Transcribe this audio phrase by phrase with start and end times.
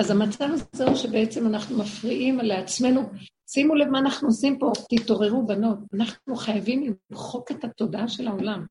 [0.00, 3.00] אז המצב הזה הוא שבעצם אנחנו מפריעים לעצמנו.
[3.50, 5.78] שימו לב מה אנחנו עושים פה, תתעוררו בנות.
[5.94, 8.66] אנחנו חייבים למחוק את התודעה של העולם.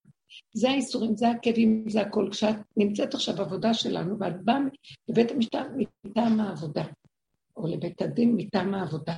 [0.53, 2.27] זה האיסורים, זה הכאבים, זה הכל.
[2.31, 4.57] כשאת נמצאת עכשיו בעבודה שלנו, ואת באה
[5.09, 5.67] לבית המשפט
[6.05, 6.83] מטעם העבודה,
[7.57, 9.13] או לבית הדין מטעם העבודה.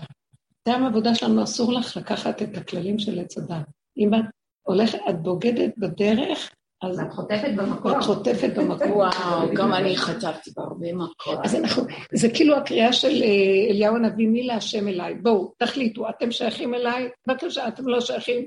[0.61, 3.65] מטעם העבודה שלנו אסור לך לקחת את הכללים של עץ הדת.
[3.97, 4.25] אם את
[4.61, 6.51] הולכת, את בוגדת בדרך,
[6.81, 7.91] אז את חוטפת במקום.
[7.91, 8.91] את חוטפת במקום.
[8.91, 11.35] וואו, גם אני חטפתי בהרבה מקום.
[11.43, 11.83] אז אנחנו,
[12.13, 15.15] זה כאילו הקריאה של אה, אליהו הנביא, מי להשם אליי?
[15.15, 17.09] בואו, תחליטו, אתם שייכים אליי?
[17.27, 18.45] בבקשה, אתם לא שייכים?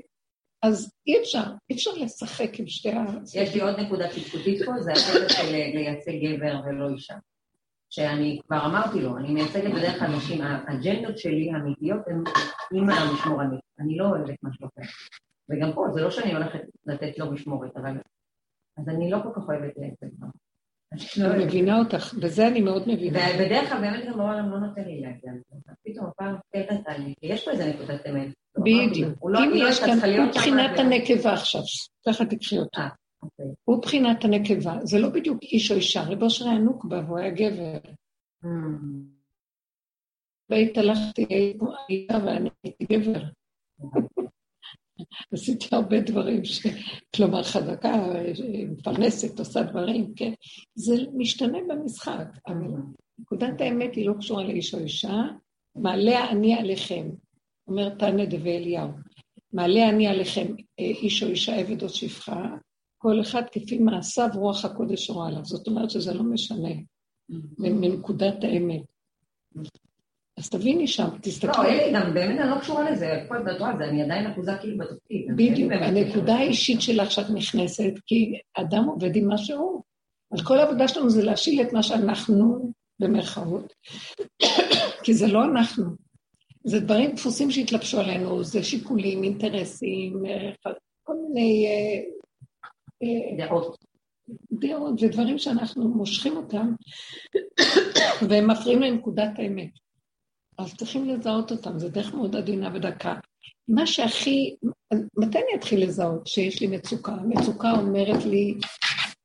[0.61, 3.05] אז אי אפשר, אי אפשר לשחק עם שתי ה...
[3.35, 7.15] יש לי עוד נקודה תפקודית פה, זה הקטע של לייצג גבר ולא אישה.
[7.89, 12.23] שאני כבר אמרתי לו, אני מייצגת בדרך כלל נשים, האג'נדות שלי האמיתיות הן
[12.73, 14.87] אימא המשמורנית, אני לא אוהבת משהו אחר.
[15.49, 17.97] וגם פה, זה לא שאני הולכת לתת לו משמורת, אבל...
[18.77, 20.27] אז אני לא כל כך אוהבת לייצג בה.
[21.17, 23.19] אני מבינה אותך, בזה אני מאוד מבינה.
[23.35, 25.71] ובדרך כלל באמת גם העולם לא נותן לי להגיע לזה.
[25.85, 28.27] פתאום הפעם כן נתן לי, כי יש פה איזה נקודת אמת.
[28.57, 29.19] בדיוק.
[29.23, 31.61] לא- אם יש כאן, הוא בחינת הנקבה עכשיו,
[32.07, 32.81] ככה תקחי אותו.
[32.81, 32.87] אה,
[33.23, 33.45] אוקיי.
[33.63, 37.29] הוא בחינת הנקבה, זה לא בדיוק איש או אישה, רבו אושר היה נוקבה והוא היה
[37.29, 37.77] גבר.
[38.43, 38.47] Mm.
[40.49, 41.25] בית הלכתי,
[41.89, 43.23] איתה ואני הייתי גבר.
[45.33, 46.67] עשיתי הרבה דברים, ש...
[47.15, 47.95] כלומר חזקה,
[48.69, 50.33] מפרנסת, עושה דברים, כן?
[50.75, 52.71] זה משתנה במשחק, אבל
[53.19, 55.21] נקודת האמת היא לא קשורה לאיש או אישה,
[55.75, 57.09] מעלה אני עליכם,
[57.67, 58.89] אומר תנא דבי אליהו,
[59.53, 62.45] מעלה אני עליכם איש או אישה, עבד או שפחה,
[62.97, 65.45] כל אחד כפי מעשיו רוח הקודש רואה עליו.
[65.45, 66.69] זאת אומרת שזה לא משנה,
[67.57, 68.81] מנקודת האמת.
[70.37, 71.51] אז תביני שם, תסתכלי.
[71.57, 74.77] לא, אלי, גם באמת אני לא קשורה לזה, הכל בדבר הזה, אני עדיין אחוזה כאילו
[74.77, 75.27] בתפקיד.
[75.35, 79.81] בדיוק, הנקודה האישית שלך שאת נכנסת, כי אדם עובד עם מה שהוא.
[80.31, 83.73] אז כל העבודה שלנו זה להשיל את מה שאנחנו, במרכאות,
[85.03, 85.85] כי זה לא אנחנו.
[86.63, 90.23] זה דברים דפוסים שהתלבשו עלינו, זה שיקולים, אינטרסים,
[91.03, 91.67] כל מיני...
[93.37, 93.77] דעות.
[94.51, 96.73] דעות ודברים שאנחנו מושכים אותם,
[98.29, 99.84] והם מפריעים לנקודת האמת.
[100.57, 103.15] אז צריכים לזהות אותם, זו דרך מאוד עדינה ודקה.
[103.67, 104.55] מה שהכי,
[104.93, 107.15] מתי אני אתחיל לזהות שיש לי מצוקה?
[107.27, 108.57] מצוקה אומרת לי,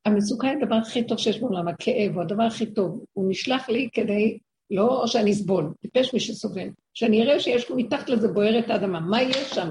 [0.05, 3.03] המצוקה היא הדבר הכי טוב שיש בעולם, הכאב הוא הדבר הכי טוב.
[3.13, 4.37] הוא נשלח לי כדי,
[4.71, 6.67] לא שאני אסבול, טיפש מי שסובל.
[6.93, 9.69] שאני אראה שיש מתחת לזה בוערת האדמה, מה יש שם?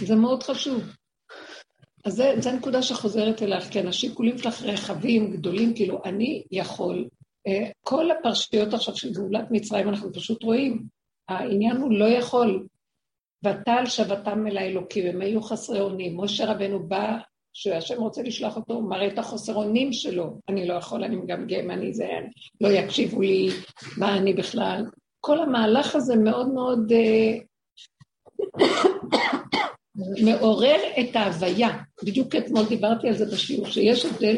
[0.00, 0.82] זה מאוד חשוב.
[2.04, 7.08] אז זו הנקודה שחוזרת אלייך, כן, השיקולים שלך רחבים, גדולים, כאילו, אני יכול
[7.80, 10.82] כל הפרשיות עכשיו של גאולת מצרים, אנחנו פשוט רואים,
[11.28, 12.66] העניין הוא לא יכול.
[13.44, 16.20] ותל שבתם אל האלוקים, הם היו חסרי אונים.
[16.20, 17.18] משה רבנו בא,
[17.52, 20.38] שהשם רוצה לשלוח אותו, הוא מראה את החוסר אונים שלו.
[20.48, 22.08] אני לא יכול, אני מגמגם, אני זה,
[22.60, 23.48] לא יקשיבו לי,
[23.98, 24.84] מה אני בכלל.
[25.20, 27.38] כל המהלך הזה מאוד מאוד אה,
[30.24, 31.68] מעורר את ההוויה.
[32.04, 34.36] בדיוק אתמול דיברתי על זה בשיעור, שיש הבדל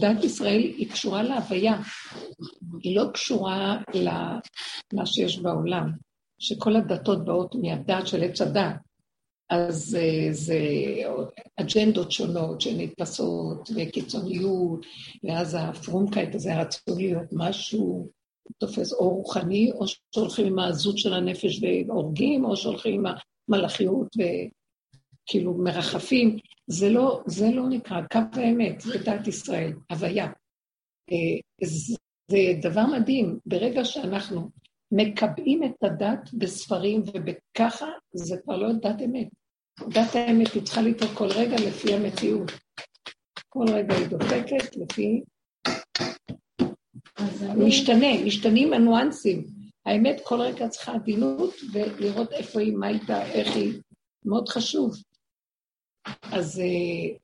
[0.00, 1.80] דת ישראל היא קשורה להוויה,
[2.82, 5.90] היא לא קשורה למה שיש בעולם,
[6.38, 8.76] שכל הדתות באות מהדת של עץ הדת.
[9.50, 10.58] אז אה, זה
[11.56, 14.86] אג'נדות שונות שנתפסות, וקיצוניות,
[15.24, 18.08] ואז הפרומקייט הזה רצו להיות משהו
[18.58, 19.84] תופס או רוחני, או
[20.14, 23.14] שהולכים עם העזות של הנפש והורגים, או שהולכים עם
[23.48, 24.08] המלאכיות
[25.32, 26.38] וכאילו מרחפים.
[26.66, 30.26] זה לא, זה לא נקרא קו האמת בדת ישראל, הוויה.
[31.12, 31.66] אה,
[32.30, 34.50] זה דבר מדהים, ברגע שאנחנו
[34.92, 39.28] מקבעים את הדת בספרים ובככה, זה כבר לא דת אמת.
[39.88, 42.52] דת האמת היא צריכה לטעות כל רגע לפי המציאות.
[43.48, 45.22] כל רגע היא דופקת לפי...
[47.56, 49.46] משתנה, משתנים הניואנסים.
[49.86, 53.80] האמת כל רגע צריכה עדינות ולראות איפה היא, מה איתה, איך היא.
[54.24, 54.94] מאוד חשוב.
[56.32, 57.18] אז uh,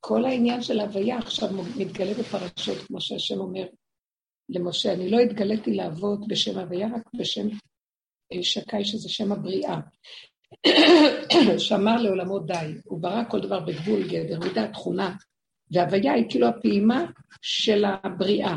[0.00, 3.66] כל העניין של הוויה עכשיו מתגלה בפרשות, כמו שהשם אומר
[4.48, 9.80] למשה, אני לא התגליתי לעבוד בשם הוויה, רק בשם uh, שקי, שזה שם הבריאה.
[11.58, 15.16] שאמר לעולמו די, הוא ברא כל דבר בגבול גדר, מידה תכונה,
[15.70, 17.04] והוויה היא כאילו הפעימה
[17.42, 18.56] של הבריאה.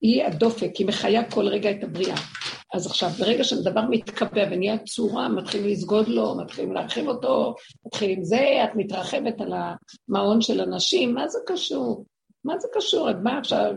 [0.00, 2.16] היא הדופק, היא מחיה כל רגע את הבריאה.
[2.74, 7.54] אז עכשיו, ברגע שדבר מתקבע ונהיה צורה, מתחילים לסגוד לו, מתחילים להרחיב אותו,
[7.86, 12.04] מתחילים זה, את מתרחבת על המעון של אנשים, מה זה קשור?
[12.44, 13.08] מה זה קשור?
[13.08, 13.72] עד מה עכשיו?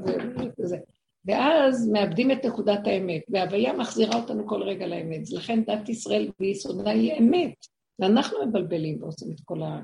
[0.60, 0.78] וזה.
[1.26, 5.32] ואז מאבדים את נקודת האמת, וההוויה מחזירה אותנו כל רגע לאמת.
[5.32, 7.56] לכן דת ישראל ביסודה היא אמת,
[8.00, 9.80] ואנחנו מבלבלים ועושים את כל ה...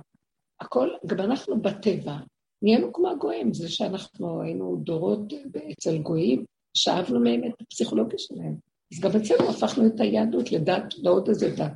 [0.62, 2.16] הכל, גם אנחנו בטבע,
[2.62, 5.34] נהיינו כמו הגויים, זה שאנחנו היינו דורות
[5.72, 8.73] אצל גויים, שאבנו מהם את הפסיכולוגיה שלהם.
[8.94, 11.72] אז גם אצלנו הפכנו את היהדות לדת, לעוד איזה דת,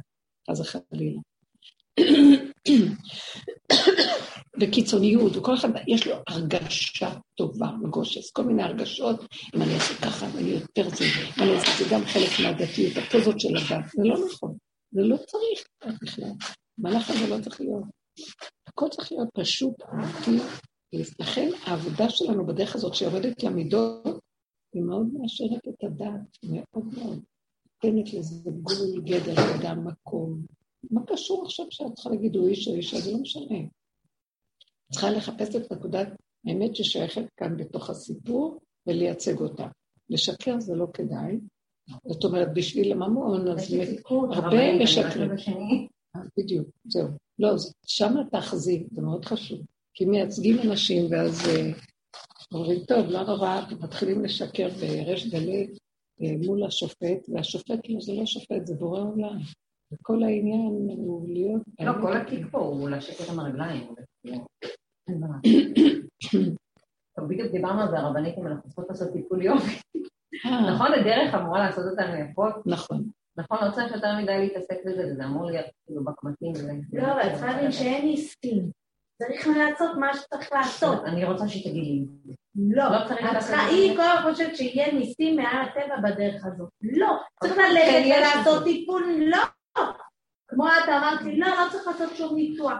[0.49, 1.19] חס וחלילה.
[4.59, 9.25] וקיצוניות, וכל אחד יש לו הרגשה טובה, מגושס, כל מיני הרגשות,
[9.55, 11.05] אם אני אעשה ככה, אני יותר זה,
[11.37, 14.57] אני אעשה זה גם חלק מהדתיות, הפוזות של הדת, זה לא נכון,
[14.91, 15.67] זה לא צריך
[16.01, 16.29] בכלל,
[16.79, 17.83] המהלך הזה לא צריך להיות.
[18.67, 20.43] הכל צריך להיות פשוט, אמיתי,
[21.19, 24.16] לכן העבודה שלנו בדרך הזאת שיורדת למידות,
[24.77, 27.19] היא מאוד מאשרת את הדת, מאוד מאוד.
[27.83, 30.41] נותנת לזה גבול, גדר, אדם, מקום.
[30.91, 32.99] מה קשור עכשיו שאת צריכה להגיד הוא איש או אישה?
[32.99, 33.57] זה לא משנה.
[34.91, 36.07] צריכה לחפש את נקודת
[36.45, 39.67] האמת ששייכת כאן בתוך הסיפור ולייצג אותה.
[40.09, 41.39] לשקר זה לא כדאי.
[42.05, 43.75] זאת אומרת, בשביל הממון, אז
[44.09, 45.31] הרבה משקרים.
[46.15, 47.07] אה, בדיוק, זהו.
[47.39, 47.49] לא,
[47.85, 49.59] שם תאחזי, זה מאוד חשוב.
[49.93, 51.71] כי מייצגים אנשים, ואז אה,
[52.53, 55.67] אומרים, טוב, לא נורא, מתחילים לשקר בריש גלי
[56.21, 59.37] אה, מול השופט, והשופט, לא, זה לא שופט, זה בורא עולם.
[59.91, 61.61] וכל העניין הוא להיות...
[61.79, 63.87] לא, כל התיק פה הוא לשקר עם הרגליים.
[67.15, 69.81] טוב, בדיוק דיברנו על זה, הרבנית, אם אנחנו צריכות לעשות טיפול יופי.
[70.45, 70.73] אה.
[70.73, 72.55] נכון, הדרך אמורה לעשות אותנו יפות?
[72.65, 73.09] נכון.
[73.37, 76.53] נכון, לא צריך יותר מדי להתעסק בזה, וזה אמור להיות כאילו בקמטים.
[76.93, 78.71] לא, אבל צריכה להבין שאין ניסים.
[79.17, 81.03] צריך לעשות מה שצריך לעשות.
[81.05, 82.05] אני רוצה שהיא לי.
[82.57, 82.97] לא, לא
[83.69, 86.69] היא כל הזמן חושבת שיהיה ניסים מעל הטבע בדרך הזאת.
[86.81, 87.07] לא,
[87.39, 89.43] צריך ללכת ולעשות טיפול, לא.
[90.47, 92.77] כמו את אמרת לי, לא, לא צריך לעשות שום ניתוח.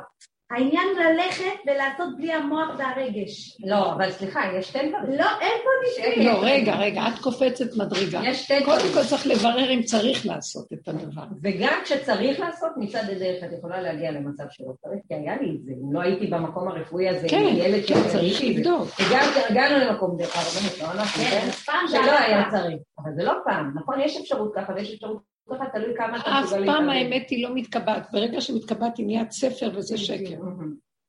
[0.51, 3.57] העניין ללכת ולעשות בלי המוח והרגש.
[3.65, 5.19] לא, אבל סליחה, יש שתי דברים.
[5.19, 6.25] לא, אין פה ניסים.
[6.25, 8.21] לא, רגע, רגע, את קופצת מדרגה.
[8.23, 8.79] יש שתי דברים.
[8.79, 11.23] קודם כל צריך לברר אם צריך לעשות את הדבר.
[11.43, 15.63] וגם כשצריך לעשות, מצד הדרך את יכולה להגיע למצב שלא צריך, כי היה לי את
[15.63, 15.71] זה.
[15.71, 18.87] אם לא הייתי במקום הרפואי הזה, כן, ילד כן, צריך לבדוק.
[18.99, 21.47] וגם הגענו למקום דרך הרבנות, לא אנחנו, כן?
[21.87, 22.77] שלא היה צריך.
[22.99, 23.99] אבל זה לא פעם, נכון?
[23.99, 28.11] יש אפשרות ככה ויש אפשרות ככה תלוי כמה אתה אף פעם האמת היא לא מתקבעת.
[28.11, 30.39] ברגע שמתקבעת היא נהיית ספר וזה שקר.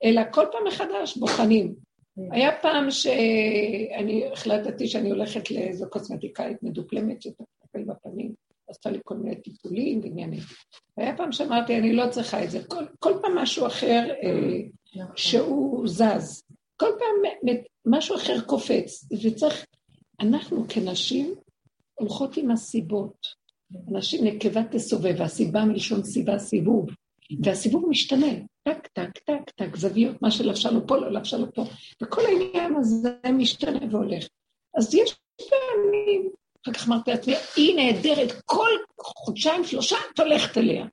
[0.04, 1.74] אלא כל פעם מחדש בוחנים.
[2.30, 8.32] היה פעם שאני החלטתי שאני הולכת לאיזו קוסמטיקאית מדופלמת שתטפל בפנים,
[8.68, 10.40] עשתה לי כל מיני טיפולים ועניינים.
[10.96, 12.64] והיה פעם שאמרתי, אני לא צריכה את זה.
[12.64, 16.42] כל, כל פעם משהו אחר אה, שהוא זז.
[16.76, 17.50] כל פעם
[17.86, 19.08] משהו אחר קופץ.
[19.24, 19.66] וצריך,
[20.20, 21.34] אנחנו כנשים
[21.94, 23.37] הולכות עם הסיבות.
[23.90, 26.86] אנשים נקבה תסובב, והסיבה מלשון סיבה סיבוב,
[27.44, 28.32] והסיבוב משתנה,
[28.62, 31.64] טק, טק, טק, טק, זוויות, מה שלבשה לו פה, לא לבשה לו פה,
[32.02, 34.26] וכל העניין הזה משתנה והולך.
[34.76, 36.30] אז יש פעמים,
[36.64, 38.70] אחר כך אמרתי לעצמי, היא נהדרת, כל
[39.00, 40.86] חודשיים, שלושה את הולכת אליה.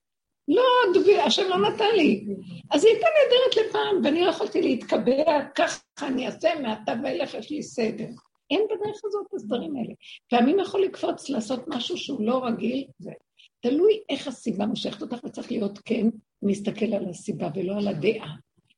[0.47, 0.63] לא,
[0.93, 2.25] דובי, השם לא נתן לי.
[2.71, 7.51] אז היא הייתה נהדרת לפעם, ואני לא יכולתי להתקבע, ככה אני אעשה, מעתה ואילך יש
[7.51, 8.07] לי סדר.
[8.51, 9.93] אין בדרך הזאת הסדרים האלה.
[10.29, 13.11] פעמים יכול לקפוץ לעשות משהו שהוא לא רגיל, זה
[13.59, 16.07] תלוי איך הסיבה מושכת אותך, וצריך להיות כן,
[16.43, 18.35] להסתכל על הסיבה ולא על הדעה.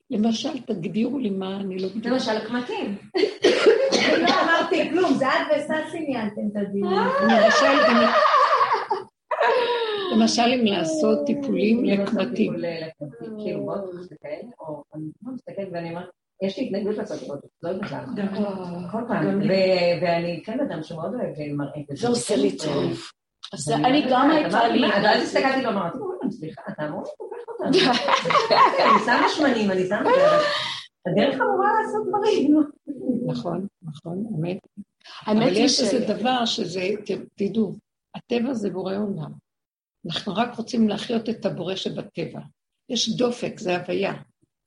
[0.10, 1.88] למשל, תגדירו לי מה אני לא.
[2.04, 2.98] למשל, הקמטים.
[4.22, 6.94] לא אמרתי כלום, זה את וססי ניהלתם את הדיון.
[10.16, 12.54] למשל, אם לעשות טיפולים לקמטים.
[13.40, 14.28] כאילו, בואו נסתכל,
[14.60, 16.10] או אני מסתכלת ואני אומרת,
[16.44, 18.92] יש לי התנגדות לעשות לראות, לא יודעת למה.
[18.92, 19.40] כל פעם.
[20.02, 22.02] ואני כן אדם שמאוד אוהב מראה כזה.
[22.02, 23.12] זה עושה לי טוב.
[23.54, 24.86] אז אני גם הייתה לי...
[24.94, 25.98] אז הסתכלתי ואמרתי,
[26.32, 27.70] סליחה, אתה אמור לתווך אותנו.
[28.84, 30.10] אני שמה שמנים, אני שמה...
[31.08, 32.58] הדרך אמורה לעשות דברים.
[33.26, 34.58] נכון, נכון, אמת.
[35.28, 36.82] אבל יש איזה דבר שזה,
[37.36, 37.76] תדעו,
[38.16, 39.32] הטבע זה בורא עולם.
[40.06, 42.40] אנחנו רק רוצים להחיות את הבורא שבטבע.
[42.90, 44.14] יש דופק, זה הוויה.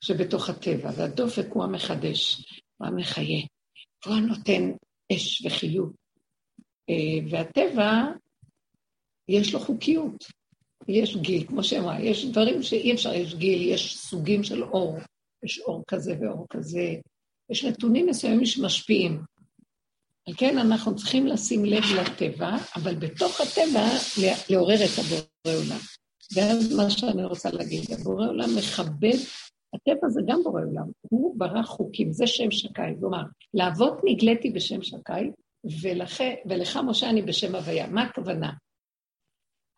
[0.01, 2.45] שבתוך הטבע, והדופק הוא המחדש,
[2.77, 3.41] הוא המחיה,
[4.07, 4.71] הוא הנותן
[5.13, 5.93] אש וחיות.
[6.91, 8.05] אה, והטבע,
[9.29, 10.25] יש לו חוקיות.
[10.89, 14.99] יש גיל, כמו שאמרה, יש דברים שאי אפשר, יש גיל, יש סוגים של אור,
[15.45, 16.95] יש אור כזה ואור כזה,
[17.51, 19.21] יש נתונים מסוימים שמשפיעים.
[20.29, 23.87] על כן אנחנו צריכים לשים לב לטבע, אבל בתוך הטבע
[24.51, 25.81] לעורר את הבורא עולם.
[26.35, 29.19] ואז מה שאני רוצה להגיד, הבורא עולם מכבד
[29.75, 32.83] הטבע זה גם בורא עולם, הוא ברא חוקים, זה שם שקי.
[33.01, 33.23] כלומר,
[33.55, 35.31] לאבות נגליתי בשם שקי,
[36.45, 37.87] ולך, משה אני בשם הוויה.
[37.87, 38.53] מה הכוונה?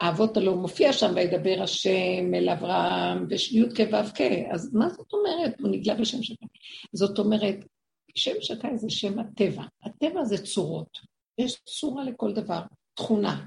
[0.00, 4.20] האבות הלא מופיע שם, וידבר השם אל אברהם, וי"ק ו"ק,
[4.52, 5.60] אז מה זאת אומרת?
[5.60, 6.46] הוא נגלה בשם שקי.
[6.92, 7.56] זאת אומרת,
[8.14, 9.62] שם שקי זה שם הטבע.
[9.82, 10.98] הטבע זה צורות.
[11.38, 12.60] יש צורה לכל דבר,
[12.94, 13.46] תכונה,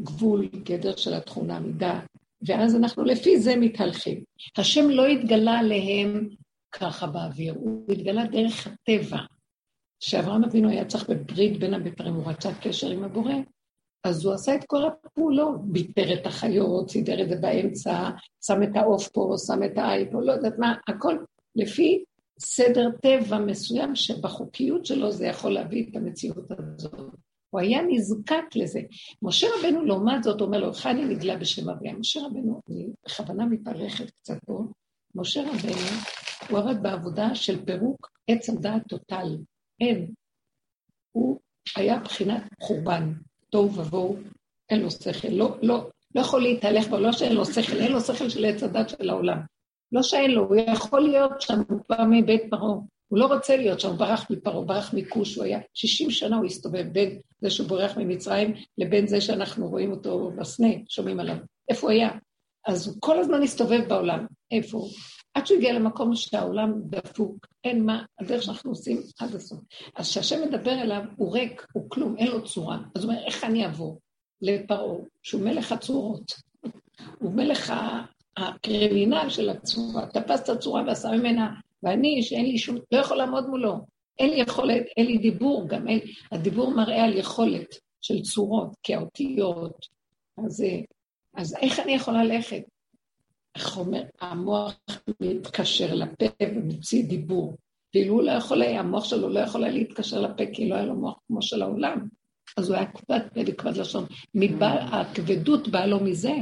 [0.00, 2.00] גבול, גדר של התכונה, מידה,
[2.46, 4.24] ואז אנחנו לפי זה מתהלכים.
[4.58, 6.28] השם לא התגלה עליהם
[6.72, 9.18] ככה באוויר, הוא התגלה דרך הטבע.
[10.00, 13.34] שאברהם אבינו היה צריך בברית בין הבתרים, הוא רצה קשר עם הבורא,
[14.04, 18.10] אז הוא עשה את כל הפעולות, ביטר את החיות, סידר את זה באמצע,
[18.44, 21.16] שם את העוף פה, שם את העי פה, לא יודעת מה, הכל
[21.56, 22.04] לפי
[22.38, 27.14] סדר טבע מסוים שבחוקיות שלו זה יכול להביא את המציאות הזאת.
[27.52, 28.80] הוא היה נזקק לזה.
[29.22, 31.92] משה רבנו, לעומת זאת, אומר לו, חני נגלה בשם אביה.
[31.92, 34.64] משה רבנו, אני בכוונה מתארכת קצת פה,
[35.14, 36.00] משה רבנו,
[36.50, 39.36] הוא עבד בעבודה של פירוק עץ הדעת טוטל.
[39.80, 40.12] אין.
[41.12, 41.38] הוא
[41.76, 43.12] היה בחינת חורבן,
[43.50, 44.16] תוהו ובוהו,
[44.70, 48.00] אין לו שכל, לא, לא, לא יכול להתהלך בו, לא שאין לו שכל, אין לו
[48.00, 49.38] שכל של עץ הדת של העולם.
[49.92, 52.78] לא שאין לו, הוא יכול להיות שם, הוא בא מבית פרעה.
[53.12, 56.36] הוא לא רוצה להיות שם, הוא ברח מפרעה, הוא ברח מכוש, הוא היה 60 שנה
[56.36, 61.36] הוא הסתובב בין זה שהוא בורח ממצרים לבין זה שאנחנו רואים אותו בסנה, שומעים עליו.
[61.68, 62.10] איפה הוא היה?
[62.66, 64.26] אז הוא כל הזמן הסתובב בעולם.
[64.50, 64.90] איפה הוא?
[65.34, 69.60] עד שהוא הגיע למקום שהעולם דפוק, אין מה, הדרך שאנחנו עושים עד הסוף.
[69.96, 72.78] אז כשהשם מדבר אליו, הוא ריק, הוא כלום, אין לו צורה.
[72.94, 74.00] אז הוא אומר, איך אני אעבור
[74.42, 76.32] לפרעה, שהוא מלך הצורות?
[77.18, 77.72] הוא מלך
[78.36, 83.48] הקרימינל של הצורה, תפס את הצורה ועשה ממנה, ואני, שאין לי שום, לא יכול לעמוד
[83.48, 83.86] מולו.
[84.18, 86.00] אין לי יכולת, אין לי דיבור גם, אין,
[86.32, 89.86] הדיבור מראה על יכולת של צורות, כאותיות.
[90.46, 90.64] אז,
[91.34, 92.62] אז איך אני יכולה ללכת?
[93.54, 94.80] איך אומר, המוח
[95.20, 97.56] מתקשר לפה ומוציא דיבור.
[97.94, 100.84] ואילו הוא לא יכול היה, המוח שלו לא יכול היה להתקשר לפה, כי לא היה
[100.84, 102.08] לו מוח כמו של העולם.
[102.56, 104.06] אז הוא היה כבד פה וכבד לשון.
[104.34, 106.34] מבעל, הכבדות באה לו מזה,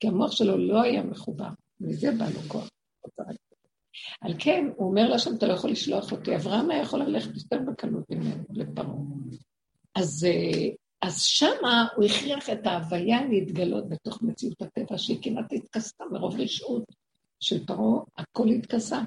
[0.00, 1.48] כי המוח שלו לא היה מחובר.
[1.80, 2.68] מזה בא לו כוח.
[4.20, 6.36] על כן, הוא אומר להשם, אתה לא יכול לשלוח אותי.
[6.36, 8.96] אברהם היה יכול ללכת יותר בקלות ממנו לפרעה.
[9.94, 10.68] אז אה,
[11.02, 16.84] אז שמה הוא הכריח את ההוויה להתגלות בתוך מציאות הטבע, שהיא כמעט התכסה מרוב רשעות
[17.40, 19.00] של פרעה, הכל התכסה.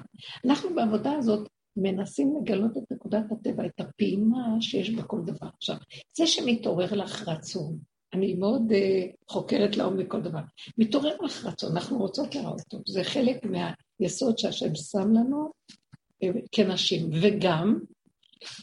[0.44, 5.48] אנחנו בעבודה הזאת מנסים לגלות את נקודת הטבע, את הפעימה שיש בכל דבר.
[5.56, 5.76] עכשיו,
[6.16, 7.78] זה שמתעורר לך רצון,
[8.14, 10.40] אני מאוד uh, חוקרת לעומק כל דבר,
[10.78, 13.44] מתעורר לך רצון, אנחנו רוצות לראות אותו, זה חלק
[14.00, 15.50] מהיסוד שהשם שם לנו
[16.24, 17.78] uh, כנשים, וגם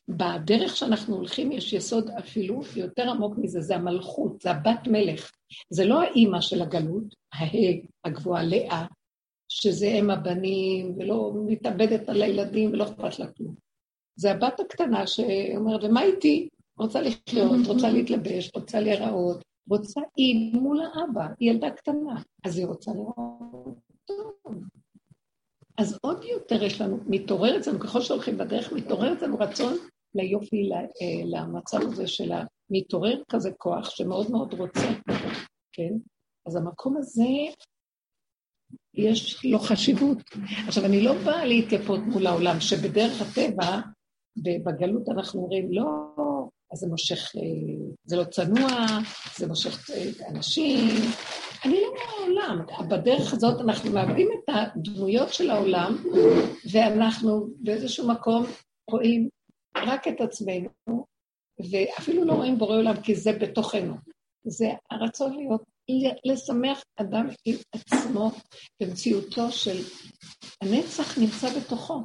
[0.07, 5.31] בדרך שאנחנו הולכים יש יסוד אפילו יותר עמוק מזה, זה המלכות, זה הבת מלך.
[5.69, 7.73] זה לא האימא של הגלות, ההא
[8.05, 8.85] הגבוהה, לאה,
[9.49, 13.55] שזה אם הבנים, ולא מתאבדת על הילדים ולא אכפת לה כלום.
[14.15, 16.49] זה הבת הקטנה שאומרת, ומה איתי?
[16.77, 22.65] רוצה לחיות, רוצה להתלבש, רוצה להיראות, רוצה, היא מול האבא, היא ילדה קטנה, אז היא
[22.65, 23.84] רוצה לראות.
[25.77, 29.77] אז עוד יותר יש לנו, מתעורר אצלנו, ככל שהולכים בדרך, מתעורר אצלנו רצון
[30.15, 30.81] ליופי, אה,
[31.25, 34.87] למצב הזה של המתעורר כזה כוח שמאוד מאוד רוצה,
[35.71, 35.93] כן?
[36.47, 37.23] אז המקום הזה,
[38.93, 40.17] יש לו חשיבות.
[40.67, 43.79] עכשיו, אני לא באה להתייפות מול העולם, שבדרך הטבע,
[44.37, 45.85] בגלות אנחנו אומרים, לא,
[46.71, 47.41] אז זה מושך, אה,
[48.05, 48.69] זה לא צנוע,
[49.37, 50.89] זה מושך אה, אנשים,
[51.65, 52.65] אני לא מהעולם.
[52.89, 55.95] בדרך הזאת אנחנו מאבדים את הדמויות של העולם,
[56.71, 58.45] ואנחנו באיזשהו מקום
[58.91, 59.29] רואים
[59.77, 60.69] רק את עצמנו,
[61.71, 63.93] ואפילו לא רואים בורא עולם, כי זה בתוכנו.
[64.45, 65.61] זה הרצון להיות,
[66.25, 68.31] לשמח אדם עם עצמו
[68.81, 69.77] במציאותו של
[70.61, 72.03] הנצח נמצא בתוכו.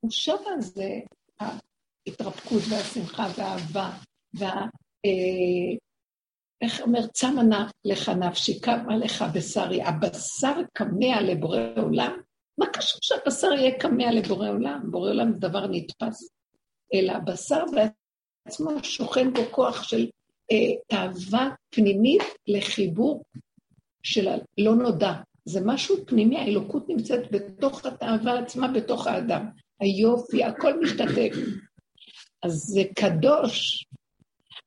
[0.00, 1.00] הוא שם על זה
[1.40, 3.90] ההתרפקות והשמחה והאהבה
[4.34, 4.66] וה...
[6.62, 12.20] איך אומר, צמה לך נפשי, קמה לך בשרי, הבשר כמה לבורא עולם?
[12.58, 14.80] מה קשור שהבשר יהיה כמה לבורא עולם?
[14.90, 16.30] בורא עולם זה דבר נתפס.
[16.94, 20.06] אלא הבשר בעצמו שוכן בו כוח של
[20.52, 23.24] אה, תאווה פנימית לחיבור
[24.02, 25.12] של הלא נודע.
[25.44, 29.46] זה משהו פנימי, האלוקות נמצאת בתוך התאווה עצמה, בתוך האדם.
[29.80, 31.36] היופי, הכל משתתף.
[32.42, 33.84] אז זה קדוש,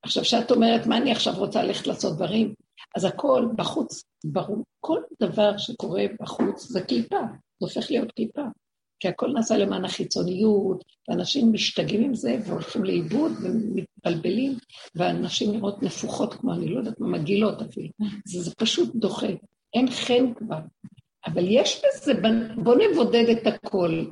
[0.03, 2.53] עכשיו, כשאת אומרת, מה אני עכשיו רוצה ללכת לעשות דברים?
[2.95, 4.63] אז הכל בחוץ, ברור.
[4.79, 7.19] כל דבר שקורה בחוץ זה קליפה,
[7.59, 8.41] זה הופך להיות קליפה.
[8.99, 14.57] כי הכל נעשה למען החיצוניות, ואנשים משתגעים עם זה והולכים לאיבוד ומתבלבלים,
[14.95, 17.89] ואנשים נראות נפוחות כמו, אני לא יודעת מה, מגעילות אפילו.
[18.25, 19.27] זה, זה פשוט דוחה,
[19.73, 20.59] אין חן כבר.
[21.25, 22.13] אבל יש בזה,
[22.55, 24.05] בואו נבודד את הכל.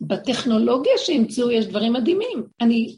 [0.00, 2.46] בטכנולוגיה שהמציאו יש דברים מדהימים.
[2.60, 2.96] אני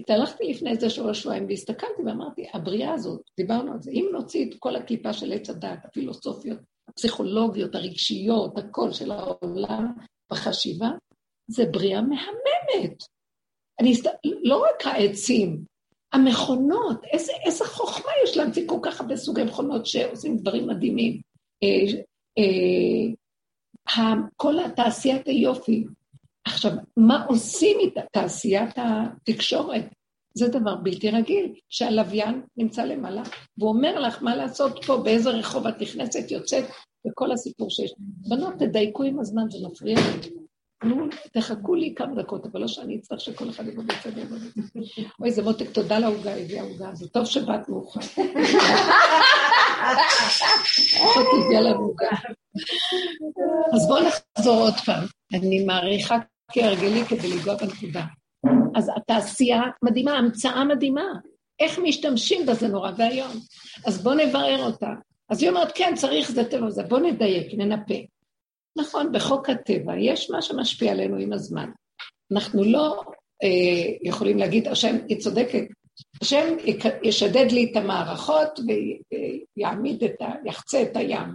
[0.00, 4.54] התהלכתי לפני איזה שבוע שבועיים והסתכלתי ואמרתי, הבריאה הזאת, דיברנו על זה, אם נוציא את
[4.58, 6.58] כל הקליפה של עץ הדת, הפילוסופיות,
[6.88, 9.86] הפסיכולוגיות, הרגשיות, הכל של העולם
[10.32, 10.90] בחשיבה,
[11.50, 12.96] זה בריאה מהממת.
[13.80, 14.10] אני הסת...
[14.42, 15.64] לא רק העצים,
[16.12, 21.20] המכונות, איזה, איזה חוכמה יש להמציא כל כך הרבה סוגי מכונות שעושים דברים מדהימים.
[21.62, 22.02] אה,
[22.38, 25.84] אה, כל התעשיית היופי,
[26.44, 28.00] עכשיו, מה עושים איתה?
[28.12, 29.84] תעשיית התקשורת.
[30.34, 33.22] זה דבר בלתי רגיל, שהלוויין נמצא למעלה,
[33.58, 36.64] והוא אומר לך מה לעשות פה, באיזה רחוב את נכנסת, יוצאת,
[37.06, 37.94] וכל הסיפור שיש.
[37.98, 40.30] בנות, תדייקו עם הזמן, זה מפריע לי.
[40.84, 44.36] נו, תחכו לי כמה דקות, אבל לא שאני אצטרך שכל אחד יבוא בצד יבוא
[45.20, 48.00] אוי, זה מותק, תודה לעוגה, הביאה עוגה, זה טוב שבאת מאוחר.
[53.74, 55.04] אז בואו נחזור עוד פעם.
[55.34, 56.18] אני מעריכה
[56.54, 58.04] כהרגלי כדי לגוע בנקודה.
[58.74, 61.06] אז התעשייה מדהימה, המצאה מדהימה.
[61.60, 63.32] איך משתמשים בזה נורא ואיום.
[63.86, 64.90] אז בואו נברר אותה.
[65.28, 67.94] אז היא אומרת, כן, צריך זה טבע וזה, בואו נדייק, ננפה.
[68.78, 71.70] נכון, בחוק הטבע יש מה שמשפיע עלינו עם הזמן.
[72.32, 73.00] אנחנו לא
[73.42, 75.64] אה, יכולים להגיד, השם, היא צודקת,
[76.22, 76.56] השם
[77.02, 78.60] ישדד לי את המערכות
[79.56, 80.28] ויעמיד את ה...
[80.44, 81.28] יחצה את הים.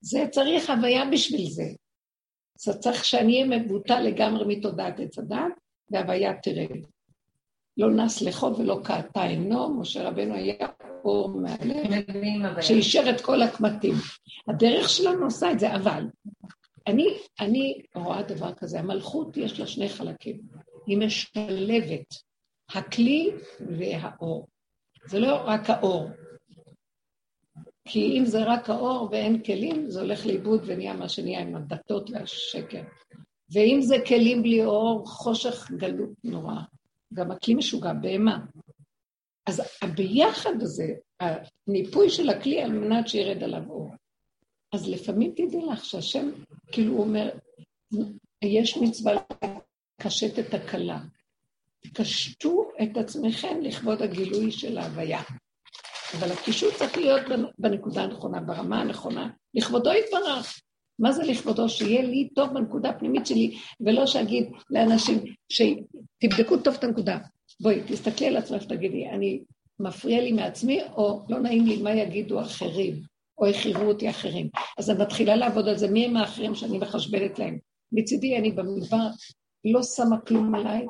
[0.00, 1.64] זה צריך הוויה בשביל זה.
[2.60, 5.52] זה צריך שאני אהיה מבוטל לגמרי מתודעת עץ הדת,
[5.90, 6.86] והוויה תרד.
[7.76, 10.66] לא נס לחוב ולא קעתה עינו, משה רבנו היה
[11.04, 13.94] אור מהלב, שאישר את כל הקמטים.
[14.48, 16.04] הדרך שלנו עושה את זה, אבל
[16.86, 17.06] אני,
[17.40, 20.40] אני רואה דבר כזה, המלכות יש לה שני חלקים,
[20.86, 22.14] היא משלבת,
[22.74, 23.30] הכלי
[23.78, 24.48] והאור.
[25.06, 26.08] זה לא רק האור,
[27.88, 32.10] כי אם זה רק האור ואין כלים, זה הולך לאיבוד ונהיה מה שנהיה עם הדתות
[32.10, 32.82] והשקר.
[33.52, 36.54] ואם זה כלים בלי אור, חושך גלות נורא.
[37.14, 38.38] גם הכלי משוגע, בהמה.
[39.46, 43.90] אז הביחד הזה, הניפוי של הכלי על מנת שירד עליו אור.
[44.72, 46.30] אז לפעמים תדעי לך שהשם,
[46.72, 47.30] כאילו הוא אומר,
[48.44, 49.12] יש מצווה
[50.00, 51.00] לקשט את הכלה.
[51.80, 55.22] תקשטו את עצמכם לכבוד הגילוי של ההוויה.
[56.14, 57.22] אבל הקישוט צריך להיות
[57.58, 60.60] בנקודה הנכונה, ברמה הנכונה, לכבודו יתברך.
[60.98, 61.68] מה זה לכבודו?
[61.68, 67.18] שיהיה לי טוב בנקודה הפנימית שלי, ולא שאגיד לאנשים, שתבדקו טוב את הנקודה.
[67.60, 69.40] בואי, תסתכלי על עצמך ותגידי, אני
[69.80, 72.94] מפריע לי מעצמי, או לא נעים לי מה יגידו אחרים,
[73.38, 74.48] או יכירו אותי אחרים.
[74.78, 77.58] אז אני מתחילה לעבוד על זה, מי הם האחרים שאני מחשבנת להם?
[77.92, 79.06] מצידי אני במדבר
[79.64, 80.86] לא שמה כלום עליי,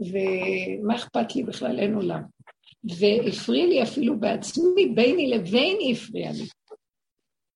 [0.00, 2.35] ומה אכפת לי בכלל, אין עולם.
[2.84, 6.46] והפריע לי אפילו בעצמי, ביני לביני הפריע לי.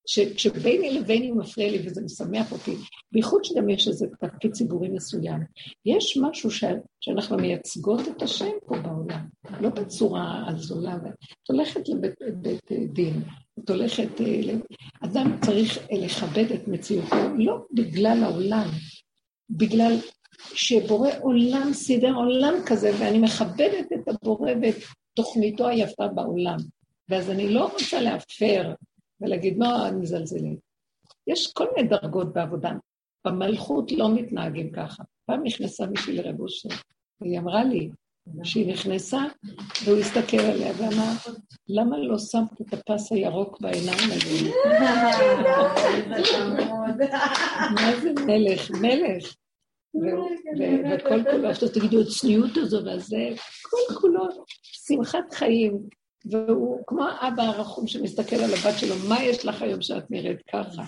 [0.07, 2.75] שכשביני לביני מפריע לי וזה משמח אותי,
[3.13, 5.41] בייחוד שגם יש איזה תפקיד ציבורי מסוים,
[5.85, 6.65] יש משהו ש...
[7.01, 9.27] שאנחנו מייצגות את השם פה בעולם,
[9.61, 10.95] לא בצורה הזולה.
[10.95, 13.23] את הולכת לבית בית דין,
[13.59, 14.21] את הולכת...
[14.21, 14.55] אה,
[15.05, 18.69] אדם צריך לכבד את מציאותו, לא בגלל העולם,
[19.51, 19.97] בגלל
[20.55, 24.77] שבורא עולם סידר עולם כזה, ואני מכבדת את הבורא ואת
[25.15, 26.57] תוכניתו היפה בעולם.
[27.09, 28.75] ואז אני לא רוצה להפר
[29.21, 30.59] ולהגיד, מה אני מזלזלת?
[31.27, 32.73] יש כל מיני דרגות בעבודה.
[33.27, 35.03] במלכות לא מתנהגים ככה.
[35.27, 36.69] פעם נכנסה מישהי לרב אושר,
[37.21, 37.91] והיא אמרה לי
[38.43, 39.21] שהיא נכנסה,
[39.85, 41.13] והוא הסתכל עליה ואמר,
[41.69, 44.51] למה לא שמת את הפס הירוק בעיניים האלה?
[47.75, 48.71] מה זה מלך?
[48.71, 49.35] מלך.
[49.95, 53.29] וכל כולו, עכשיו תגידו, הצניעות הזו והזה,
[53.63, 54.29] כל כולו
[54.91, 55.79] שמחת חיים,
[56.25, 60.83] והוא כמו האבא הרחום שמסתכל על הבת שלו, מה יש לך היום שאת נראית ככה?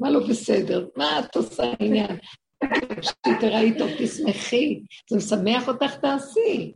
[0.00, 0.86] מה לא בסדר?
[0.96, 2.16] מה את עושה עניין?
[3.02, 4.80] שתראי טוב, תשמחי,
[5.10, 6.72] זה משמח אותך, תעשי.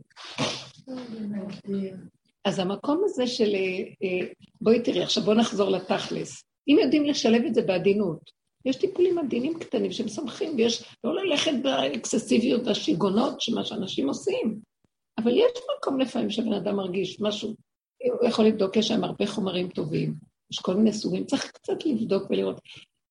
[2.45, 3.55] אז המקום הזה של...
[4.03, 4.27] אה,
[4.61, 6.43] בואי תראי, עכשיו בואו נחזור לתכלס.
[6.67, 12.67] אם יודעים לשלב את זה בעדינות, יש טיפולים עדינים קטנים שמשמחים, ויש לא ללכת באקססיביות
[12.67, 14.70] והשיגונות, שמה שאנשים עושים.
[15.17, 17.55] אבל יש מקום לפעמים שבן אדם מרגיש משהו
[18.03, 20.13] הוא יכול לבדוק, יש שם הרבה חומרים טובים,
[20.51, 22.61] יש כל מיני סוגים, צריך קצת לבדוק ולראות.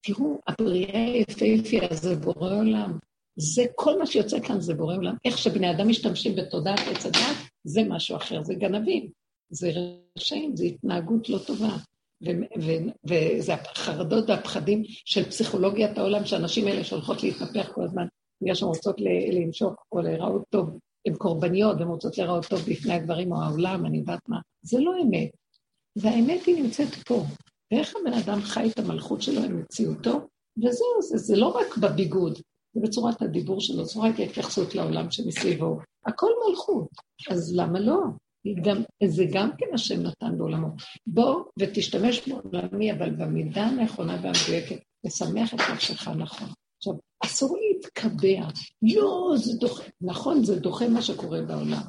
[0.06, 2.98] תראו, הבריאה היפהפייה זה בורא עולם.
[3.36, 5.14] זה כל מה שיוצא כאן זה בורא עולם.
[5.24, 9.10] איך שבני אדם משתמשים בתודעת עץ הדת, זה משהו אחר, זה גנבים,
[9.50, 9.70] זה
[10.16, 11.76] רשעים, זה התנהגות לא טובה.
[13.04, 18.06] וזה החרדות והפחדים של פסיכולוגיית העולם, שהנשים האלה שהולכות להתנפח כל הזמן,
[18.42, 18.96] בגלל שהן רוצות
[19.32, 23.98] למשוך או להיראות טוב, הן קורבניות והן רוצות להיראות טוב בפני הגברים או העולם, אני
[23.98, 24.40] יודעת מה.
[24.62, 25.30] זה לא אמת.
[25.96, 27.24] והאמת היא נמצאת פה.
[27.72, 32.38] ואיך הבן אדם חי את המלכות שלו עם מציאותו, וזהו, זה, זה לא רק בביגוד,
[32.74, 35.78] זה בצורת הדיבור שלו, צורת ההתייחסות לעולם שמסביבו.
[36.06, 36.88] הכל מלכות,
[37.30, 38.00] אז למה לא?
[38.62, 40.68] גם, זה גם כן השם נתן בעולמו.
[41.06, 46.48] בוא ותשתמש בעולמי, אבל במידה הנכונה והמדויקת, לשמח את נפשך נכון.
[46.80, 48.46] עכשיו, אסור להתקבע.
[48.82, 51.82] לא, זה דוחה, נכון, זה דוחה מה שקורה בעולם,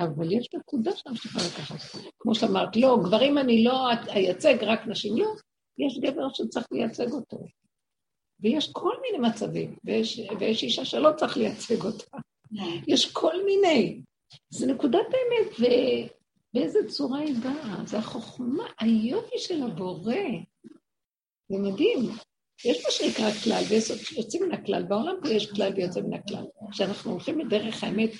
[0.00, 2.00] אבל יש נקודה שם שצריכה לקחת.
[2.18, 5.34] כמו שאמרת, לא, גברים אני לא אייצג, רק נשים לא.
[5.78, 7.38] יש גבר שצריך לייצג אותו.
[8.40, 12.16] ויש כל מיני מצבים, ויש, ויש אישה שלא צריך לייצג אותה.
[12.86, 14.00] יש כל מיני.
[14.50, 15.70] זה נקודת האמת,
[16.54, 17.86] ובאיזה צורה היא באה.
[17.86, 20.14] זה החוכמה, היופי של הבורא.
[21.48, 22.10] זה מדהים.
[22.64, 24.82] יש מה שנקרא כלל, ויש יוצאים מן הכלל.
[24.82, 26.44] בעולם פה יש כלל ויוצא מן הכלל.
[26.70, 28.10] כשאנחנו הולכים בדרך האמת,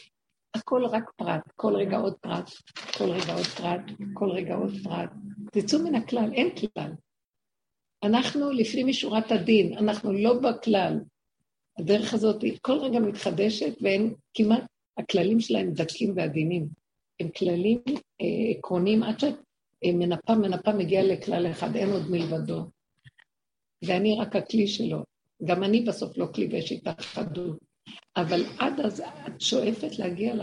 [0.54, 2.50] הכל רק פרט, כל רגע עוד פרט,
[2.98, 3.80] כל רגע עוד פרט,
[4.14, 5.11] כל רגע עוד פרט.
[5.52, 6.92] תצאו מן הכלל, אין כלל.
[8.04, 11.00] אנחנו לפנים משורת הדין, אנחנו לא בכלל.
[11.78, 14.62] הדרך הזאת היא כל רגע מתחדשת ואין כמעט,
[14.98, 16.68] הכללים שלהם דקים ועדינים.
[17.20, 17.78] הם כללים
[18.20, 22.64] אה, עקרוניים עד שמנפה מנפה מגיע לכלל אחד, אין עוד מלבדו.
[23.86, 25.04] ואני רק הכלי שלו.
[25.44, 27.58] גם אני בסוף לא כלי ויש איתה חדות.
[28.16, 30.34] אבל עד אז את שואפת להגיע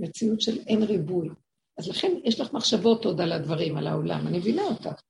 [0.00, 1.28] למציאות של אין ריבוי.
[1.78, 5.00] אז לכן יש לך מחשבות עוד על הדברים, על העולם, אני מבינה אותך.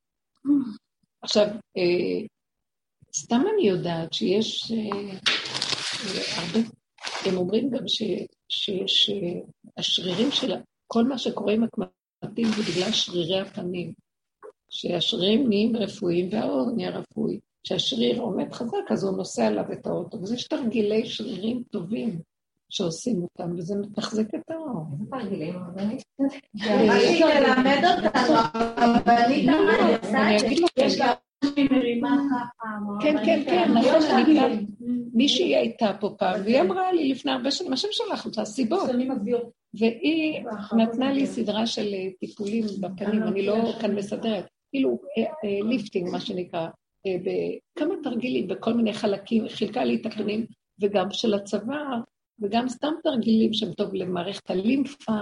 [1.23, 2.27] עכשיו, אה,
[3.17, 5.19] סתם אני יודעת שיש אה,
[6.37, 6.69] הרבה,
[7.25, 9.41] הם אומרים גם שיש אה,
[9.77, 10.53] השרירים של
[10.87, 13.93] כל מה שקורה עם הקמטים זה בגלל שרירי הפנים,
[14.73, 17.39] שהשרירים נהיים רפואיים והאור נהיה רפואי.
[17.65, 20.23] כשהשריר עומד חזק, אז הוא נושא עליו את האוטו.
[20.23, 22.19] וזה יש תרגילי שרירים טובים
[22.69, 24.87] שעושים אותם, וזה מתחזק את האור.
[24.99, 25.55] איזה תרגילים?
[26.55, 28.35] היא תלמד אותנו,
[28.77, 29.69] אבל אני גם
[30.15, 31.13] אני אגיד לכם.
[33.01, 34.65] כן, כן, כן, נכון, אני פעם,
[35.15, 38.91] מישהי הייתה פה פעם, והיא אמרה לי לפני הרבה שנים, השם שלח אותה, סיבות.
[39.75, 40.45] והיא
[40.77, 44.99] נתנה לי סדרה של טיפולים בפנים, אני לא כאן מסדרת, כאילו
[45.71, 46.69] ליפטינג, מה שנקרא,
[47.07, 50.47] בכמה תרגילים בכל מיני חלקים, חילקה לי את הפנים,
[50.81, 52.01] וגם של הצוואר,
[52.41, 55.13] וגם סתם תרגילים שהם טוב למערכת הלימפה,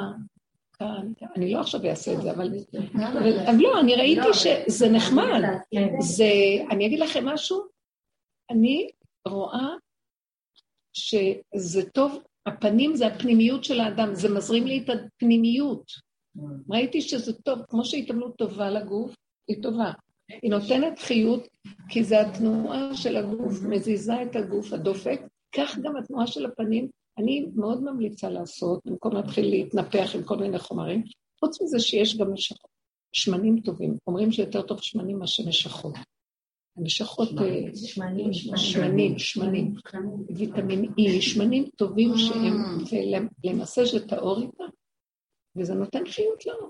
[0.73, 2.55] כאן, אני לא עכשיו אעשה את זה, אבל...
[2.95, 5.43] אבל לא, אני ראיתי שזה נחמד.
[6.01, 6.33] זה,
[6.71, 7.61] אני אגיד לכם משהו,
[8.51, 8.91] אני
[9.29, 9.69] רואה
[10.93, 15.85] שזה טוב, הפנים זה הפנימיות של האדם, זה מזרים לי את הפנימיות.
[16.71, 19.15] ראיתי שזה טוב, כמו שהתאמנות טובה לגוף,
[19.51, 19.93] היא טובה.
[20.43, 21.49] היא נותנת חיות,
[21.89, 25.21] כי זה התנועה של הגוף, מזיזה את הגוף הדופק,
[25.53, 30.59] כך גם התנועה של הפנים אני מאוד ממליצה לעשות, במקום להתחיל להתנפח עם כל מיני
[30.59, 31.03] חומרים,
[31.41, 32.71] חוץ מזה שיש גם משכות,
[33.13, 33.97] שמנים טובים.
[34.07, 35.95] אומרים שיותר טוב שמנים מאשר משכות.
[36.77, 39.75] המשכות, אה, שמנים, שמנים, שמנים,
[40.37, 42.55] ויטמין E, שמנים טובים שהם,
[43.45, 44.65] ולמסש את האור איתם,
[45.57, 46.69] וזה נותן חיות לנו.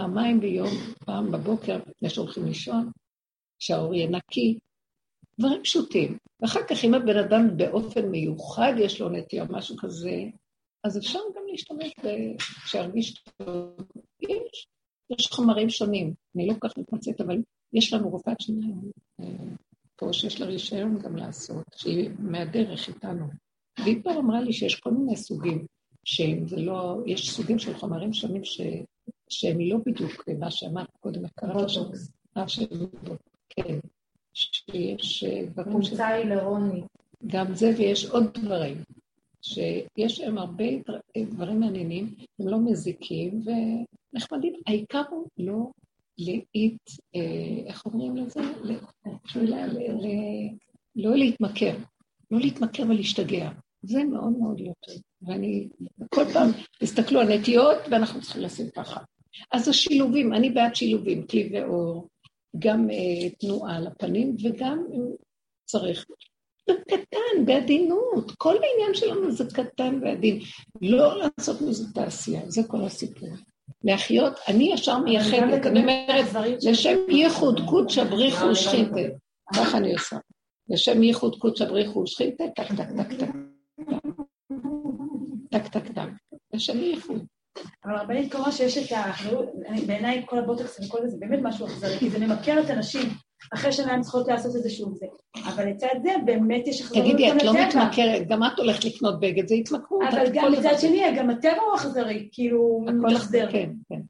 [0.00, 0.68] פעמיים ביום,
[1.04, 2.90] פעם בבוקר, לפני שהולכים לישון,
[3.58, 4.58] שהאור יהיה נקי,
[5.38, 6.18] דברים פשוטים.
[6.40, 10.24] ואחר כך, אם הבן אדם באופן מיוחד יש לו נטייה, משהו כזה,
[10.84, 12.08] אז אפשר גם להשתמש ב...
[12.66, 13.76] שירגיש טוב.
[14.20, 14.66] יש,
[15.10, 16.14] יש חומרים שונים.
[16.36, 17.36] אני לא כל כך מתמצאת, אבל
[17.72, 19.54] יש לנו רופאת שיניים אה,
[19.96, 23.26] פה שיש לה רישיון גם לעשות, שהיא מהדרך איתנו.
[23.78, 25.66] והיא כבר אמרה לי שיש כל מיני סוגים,
[26.04, 28.60] שהם זה לא, יש סוגים של חומרים שונים ש,
[29.28, 31.82] שהם לא בדיוק מה שאמרת קודם, קראת שם.
[33.48, 33.78] כן.
[34.34, 35.88] שיש דברים ש...
[35.90, 36.82] מומצא היא לרוני.
[37.26, 38.76] גם זה, ויש עוד דברים.
[39.42, 40.64] שיש להם הרבה
[41.18, 44.54] דברים מעניינים, הם לא מזיקים ונחמדים.
[44.66, 45.70] העיקר הוא לא
[47.14, 48.40] אה, איך אומרים לזה?
[50.96, 51.76] לא להתמכר.
[52.30, 53.50] לא להתמכר ולהשתגע.
[53.82, 54.96] זה מאוד מאוד לא טוב.
[55.22, 55.68] ואני,
[56.14, 56.48] כל פעם,
[56.80, 59.00] תסתכלו, על נטיות, ואנחנו צריכים לשים ככה.
[59.52, 62.08] אז השילובים, אני בעד שילובים, כלי ואור,
[62.58, 65.02] גם uh, תנועה לפנים וגם אם
[65.64, 66.06] צריך.
[66.70, 68.30] קטן, בעדינות.
[68.38, 70.38] כל העניין שלנו זה קטן ועדין.
[70.82, 73.28] לא לעשות מזה תעשייה, זה כל הסיפור.
[73.84, 76.26] להחיות, אני ישר מייחדת, אני אומרת,
[76.62, 79.00] לשם ייחוד קודשא בריך הוא ושכינתיה.
[79.54, 80.16] ככה אני עושה.
[80.68, 83.28] לשם ייחוד קודשא בריך הוא ושכינתיה, טק, טק, טק, טק.
[85.50, 86.08] טק, טק, טק.
[86.54, 87.24] לשם ייחוד.
[87.84, 89.12] אבל הרבנית קורא שיש את ה...
[89.86, 93.08] בעיניי כל הבוטוקס וכל זה, זה באמת משהו אכזרי, כי זה ממכר את הנשים.
[93.54, 95.06] אחרי שנה הן צריכות לעשות את זה שוב זה.
[95.48, 99.48] אבל לצד זה, באמת יש אכזריות תגידי, את לא מתמכרת, גם את הולכת לקנות בגד,
[99.48, 100.02] זה התמכרות.
[100.10, 103.48] אבל גם מצד שני, גם הטבע הוא אכזרי, כאילו, מתאכזר.
[103.52, 104.00] כן, כן.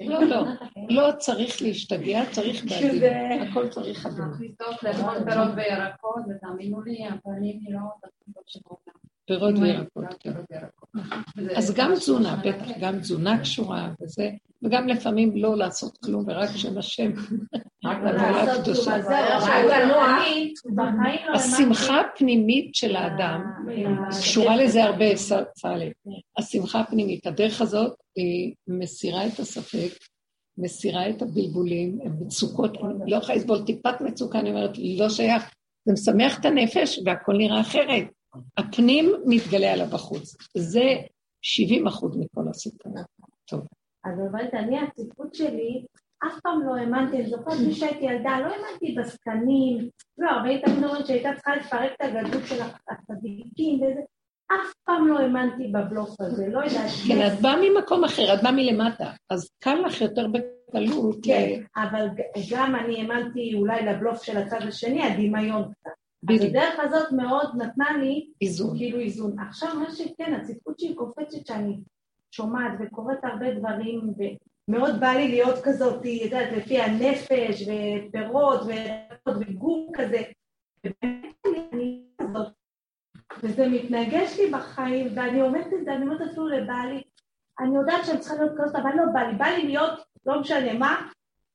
[0.00, 0.44] לא, לא,
[0.88, 3.42] לא צריך להשתגע, צריך בעדין.
[3.42, 4.18] הכל צריך עדין.
[4.18, 7.92] להכניס לאכול פירות וירקות, ותאמינו לי, הפנים נראות
[9.28, 10.32] פירות וירקות, כן.
[11.56, 14.30] אז גם תזונה, בטח, גם תזונה קשורה וזה,
[14.62, 17.10] וגם לפעמים לא לעשות כלום, ורק שם השם.
[21.34, 23.42] השמחה הפנימית של האדם,
[24.10, 25.16] קשורה לזה הרבה,
[25.56, 25.90] סאלם.
[26.38, 29.98] השמחה הפנימית, הדרך הזאת, היא מסירה את הספק,
[30.58, 35.50] מסירה את הבלבולים, מצוקות, אני לא יכולה לסבול טיפת מצוקה, אני אומרת, לא שייך,
[35.84, 38.04] זה משמח את הנפש והכל נראה אחרת.
[38.56, 40.36] הפנים מתגלה עליו בחוץ.
[40.56, 40.84] זה
[41.42, 42.94] 70 אחוז מכל הסיפור.
[43.44, 43.60] טוב.
[44.04, 45.84] אז באמת, אני, הציפות שלי,
[46.26, 51.06] אף פעם לא האמנתי, אני זוכרת כשהייתי ילדה, לא האמנתי בסקנים, לא, היא תמיד אומרת
[51.06, 54.00] שהייתה צריכה לפרק את הגדול של הצדיקים וזה,
[54.46, 56.90] אף פעם לא האמנתי בבלוף הזה, לא יודעת.
[57.08, 61.16] כן, את באה ממקום אחר, את באה מלמטה, אז קל לך יותר בקלות.
[61.22, 62.06] כן, אבל
[62.50, 65.90] גם אני האמנתי אולי לבלוף של הצד השני, הדמיון קצת.
[66.30, 68.30] אז הדרך הזאת מאוד נתנה לי...
[68.42, 68.76] איזון.
[68.76, 69.38] כאילו איזון.
[69.38, 71.80] עכשיו, מה שכן, הציפות שהיא קופצת שאני
[72.30, 74.00] שומעת וקוראת הרבה דברים,
[74.68, 78.60] ומאוד בא לי להיות כזאת, יודעת, לפי הנפש, ופירות,
[79.28, 80.22] וגור כזה.
[81.72, 82.48] אני כזאת.
[83.42, 87.02] וזה מתנגש לי בחיים, ואני אומרת את זה, אני אומרת אפילו לבעלי,
[87.60, 90.72] אני יודעת שאני צריכה להיות כזאת, אבל לא בא לי, בא לי להיות, לא משנה
[90.72, 91.08] מה,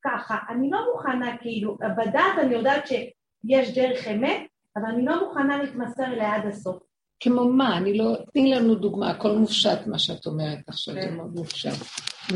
[0.03, 0.37] ככה.
[0.49, 4.41] אני לא מוכנה, כאילו, בדעת אני יודעת שיש דרך אמת,
[4.77, 6.83] אבל אני לא מוכנה להתמסר אליה עד הסוף.
[7.19, 7.77] כמו מה?
[7.77, 8.17] אני לא...
[8.33, 11.85] תני לנו דוגמה, הכל מופשט מה שאת אומרת עכשיו, זה מאוד מופשט.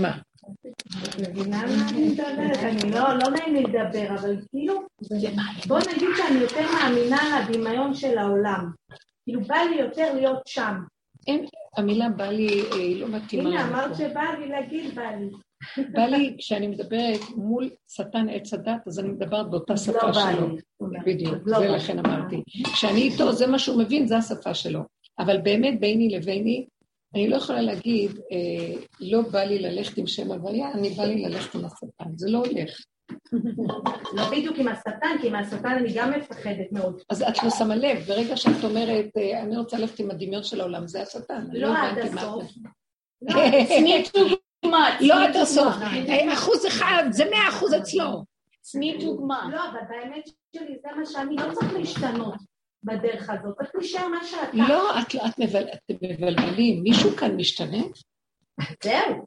[0.02, 0.18] מה?
[1.20, 2.58] מבינה מה אני מדברת?
[2.64, 4.82] אני לא, לא נעים לי לדבר, אבל כאילו,
[5.68, 8.72] בוא נגיד שאני יותר מאמינה לדמיון של העולם.
[9.24, 10.76] כאילו, בא לי יותר להיות שם.
[11.28, 11.46] אין,
[11.78, 13.50] המילה בא לי, היא לא מתאימה.
[13.50, 15.30] הנה, אמרת שבא לי להגיד בא לי.
[15.92, 20.48] בא לי, כשאני מדברת מול שטן עץ הדת, אז אני מדברת באותה שפה שלו.
[21.06, 22.44] בדיוק, זה לכן אמרתי.
[22.74, 24.80] כשאני איתו, זה מה שהוא מבין, זה השפה שלו.
[25.20, 26.66] אבל באמת, ביני לביני,
[27.16, 28.12] אני לא יכולה להגיד,
[29.00, 32.10] לא בא לי ללכת עם שם הוויה, אני בא לי ללכת עם השטן.
[32.16, 32.80] זה לא הולך.
[34.14, 37.02] לא בדיוק עם השטן, כי עם השטן אני גם מפחדת מאוד.
[37.10, 39.06] אז את לא שמה לב, ברגע שאת אומרת,
[39.44, 41.48] אני רוצה ללכת עם הדמיון של העולם, זה השטן.
[41.54, 42.44] לא עד הסוף.
[43.22, 43.42] לא
[45.14, 45.74] עד הסוף.
[46.34, 48.24] אחוז אחד, זה מאה אחוז אצלו.
[48.72, 49.50] תני דוגמה.
[49.52, 50.26] לא, אבל באמת
[50.56, 52.36] שלי זה מה שאני לא צריך להשתנות
[52.84, 54.58] בדרך הזאת, צריך להישאר מה שאתה.
[54.58, 56.84] לא, אתם מבלבלים.
[56.84, 57.84] מישהו כאן משתנה?
[58.84, 59.26] זהו.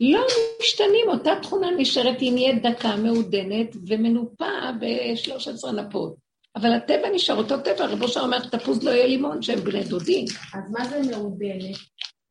[0.00, 0.26] לא
[0.60, 6.14] משתנים, אותה תכונה נשארת אם נהיה דקה מעודנת ומנופה ב-13 נפות.
[6.56, 10.24] אבל הטבע נשאר אותו טבע, רבו שם אומר, תפוז לא יהיה לימון, שהם בני דודים.
[10.54, 11.76] אז מה זה מעודנת?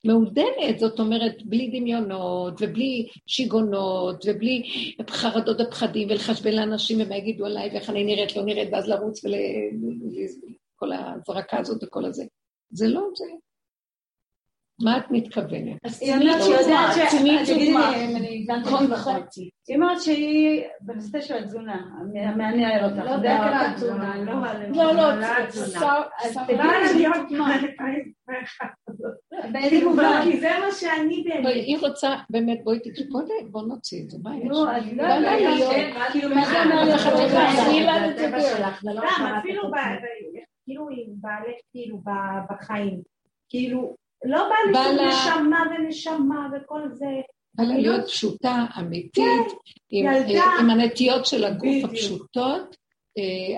[0.06, 4.64] מעודנת, זאת אומרת, בלי דמיונות, ובלי שיגעונות, ובלי
[5.10, 10.92] חרדות ופחדים, ולחשבן לאנשים ומה יגידו עליי, ואיך אני נראית, לא נראית, ואז לרוץ וכל
[10.92, 12.24] ההזרקה הזאת וכל הזה.
[12.70, 13.26] זה לא זה.
[14.84, 15.78] מה את מתכוונת?
[15.86, 17.16] אז היא אומרת שהיא יודעת ש...
[17.16, 19.50] תגידי לי אם אני הבנתי נכון וחצי.
[19.68, 21.82] היא אומרת שהיא בנושא של התזונה,
[22.16, 22.98] המעניין אותך.
[22.98, 24.24] לא דווקא התזונה,
[24.72, 25.12] לא, לא,
[26.24, 27.56] אז תגידי לי מה.
[29.52, 30.22] באיזה מובן?
[30.24, 31.54] כי זה מה שאני באמת.
[31.54, 34.44] היא רוצה, באמת, בואי תקפודי, בואו נוציא את זה, מה יש?
[34.44, 35.40] נו, אז לא יודעת,
[36.12, 38.72] כאילו מה זה אומר לך, תכנסי לה לדבר.
[38.84, 39.62] גם, אפילו
[40.66, 42.02] כאילו היא בעלת, כאילו,
[42.50, 43.02] בחיים.
[43.50, 43.96] כאילו,
[44.26, 47.06] לא בא לי נשמה ונשמה וכל זה.
[47.54, 49.48] בא לה להיות פשוטה, אמיתית,
[50.60, 52.76] עם הנטיות של הגוף הפשוטות,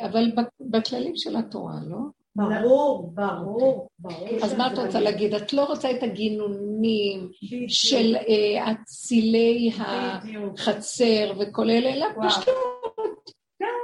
[0.06, 1.98] אבל בכללים של התורה, לא?
[2.38, 4.28] ברור, ברור, ברור.
[4.44, 5.34] אז מה את רוצה להגיד?
[5.34, 7.30] את לא רוצה את הגינונים
[7.68, 8.16] של
[8.72, 12.48] אצילי החצר וכל אלה, אלא פשוט.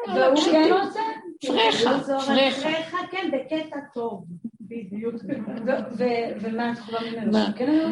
[0.08, 1.00] והוא כן רוצה?
[1.48, 2.62] פרחה, פרחה.
[2.62, 4.26] פרחה, כן, בקטע טוב.
[4.62, 5.16] בדיוק.
[6.42, 7.32] ומה את יכולה ממנו?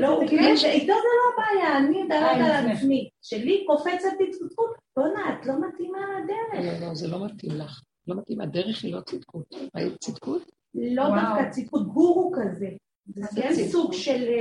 [0.01, 3.09] לא, כן, איתו זה לא בעיה, אני מדברת על עצמי.
[3.21, 6.81] שלי קופצת צדקות, בואנה, את לא מתאימה לדרך.
[6.81, 7.81] לא, לא, זה לא מתאים לך.
[8.07, 9.55] לא מתאים, הדרך היא לא צדקות.
[9.73, 10.51] היית צדקות?
[10.73, 12.69] לא דווקא צדקות, גורו כזה.
[13.05, 14.31] זה כן סוג של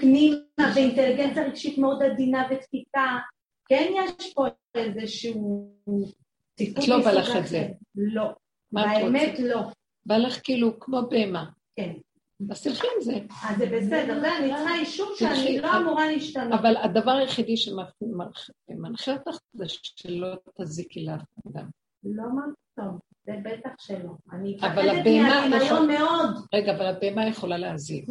[0.00, 0.36] פנימה
[0.74, 3.18] ואינטליגנציה רגשית מאוד עדינה ותפיקה.
[3.68, 5.74] כן יש פה איזשהו
[6.56, 6.84] צדקות.
[6.84, 7.68] את לא בא לך את זה.
[7.94, 8.24] לא.
[8.72, 9.60] באמת לא.
[10.06, 11.44] בא לך כאילו כמו בהמה.
[11.76, 11.92] כן.
[12.50, 13.18] אז תלכי עם זה.
[13.48, 16.60] אז זה בסדר, אני צריכה אישור שאני לא אמורה להשתנות.
[16.60, 20.28] אבל הדבר היחידי שמנחה אותך זה שלא
[20.60, 21.68] תזיקי לאף אדם.
[22.04, 22.24] לא
[22.74, 24.12] טוב, זה בטח שלא.
[24.32, 26.46] אני מפחדת מהדמיון מאוד.
[26.54, 28.08] רגע, אבל הבהמה יכולה להזיק.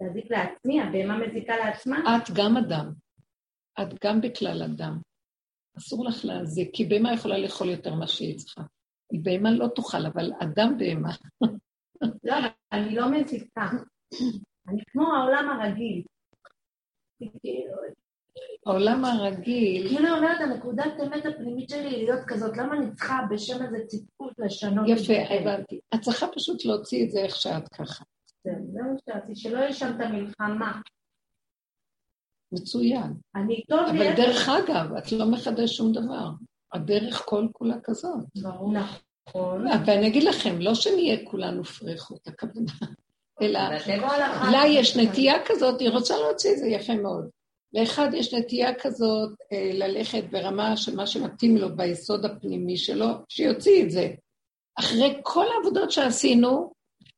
[0.00, 1.96] להזיק לעצמי, הבהמה מזיקה לעצמה?
[1.96, 2.92] את גם אדם.
[3.82, 4.98] את גם בכלל אדם.
[5.78, 8.62] אסור לך להזיק, כי בהמה יכולה לאכול יותר ממה שהיא צריכה.
[9.22, 11.12] בהמה לא תאכל, אבל אדם בהמה.
[12.24, 12.34] לא,
[12.72, 13.68] אני לא מזיקה.
[14.68, 16.04] אני כמו העולם הרגיל.
[18.66, 19.88] העולם הרגיל...
[19.88, 24.32] כאילו אומרת, הנקודת האמת הפנימית שלי היא להיות כזאת, למה אני צריכה בשם איזה ציטוט
[24.38, 24.88] לשנות?
[24.88, 25.80] יפה, הבנתי.
[25.94, 28.04] את צריכה פשוט להוציא את זה איך שאת ככה.
[28.44, 28.50] זה
[28.82, 30.80] מה שרציתי, שלא יהיה שם את המלחמה.
[32.52, 33.12] מצוין.
[33.34, 33.80] אני טוב.
[33.80, 36.28] אבל דרך אגב, את לא מחדש שום דבר.
[36.72, 38.24] הדרך כל כולה כזאת.
[38.42, 38.72] ברור.
[38.72, 39.66] נכון.
[39.86, 42.72] ואני אגיד לכם, לא שנהיה כולנו פריחות, הכוונה,
[43.42, 43.60] אלא
[44.52, 47.28] לה יש נטייה כזאת, היא רוצה להוציא את זה יפה מאוד.
[47.74, 53.82] לאחד יש נטייה כזאת אה, ללכת ברמה של מה שמתאים לו ביסוד הפנימי שלו, שיוציא
[53.82, 54.08] את זה.
[54.78, 56.72] אחרי כל העבודות שעשינו,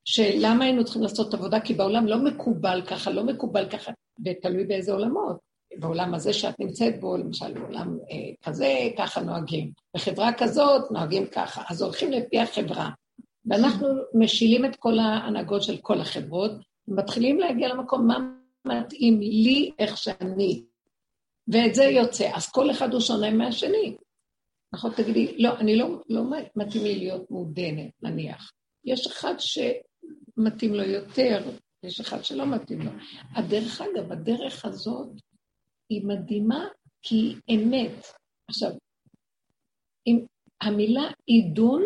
[0.05, 1.61] שלמה היינו צריכים לעשות עבודה?
[1.61, 3.93] כי בעולם לא מקובל ככה, לא מקובל ככה,
[4.25, 5.37] ותלוי באיזה עולמות.
[5.79, 9.71] בעולם הזה שאת נמצאת בו, למשל בעולם אה, כזה, ככה נוהגים.
[9.97, 11.63] בחברה כזאת נוהגים ככה.
[11.69, 12.91] אז הולכים לפי החברה.
[13.47, 16.51] ואנחנו משילים את כל ההנהגות של כל החברות,
[16.89, 18.19] ומתחילים להגיע למקום מה
[18.67, 20.65] מתאים לי איך שאני.
[21.49, 22.31] ואת זה יוצא.
[22.35, 23.97] אז כל אחד הוא שונה מהשני.
[24.75, 24.93] נכון?
[24.97, 26.23] תגידי, לא, אני לא, לא
[26.57, 28.53] מתאים לי להיות מעודנת, נניח.
[28.85, 31.51] יש אחד שמתאים לו יותר,
[31.83, 32.91] יש אחד שלא מתאים לו.
[33.35, 35.09] הדרך אגב, הדרך הזאת
[35.89, 36.69] היא מדהימה
[37.03, 38.07] כי היא אמת.
[38.49, 38.71] עכשיו,
[40.07, 40.27] אם
[40.61, 41.83] המילה עידון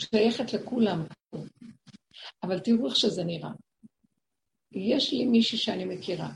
[0.00, 1.04] שייכת לכולם,
[2.42, 3.50] אבל תראו איך שזה נראה.
[4.72, 6.30] יש לי מישהי שאני מכירה,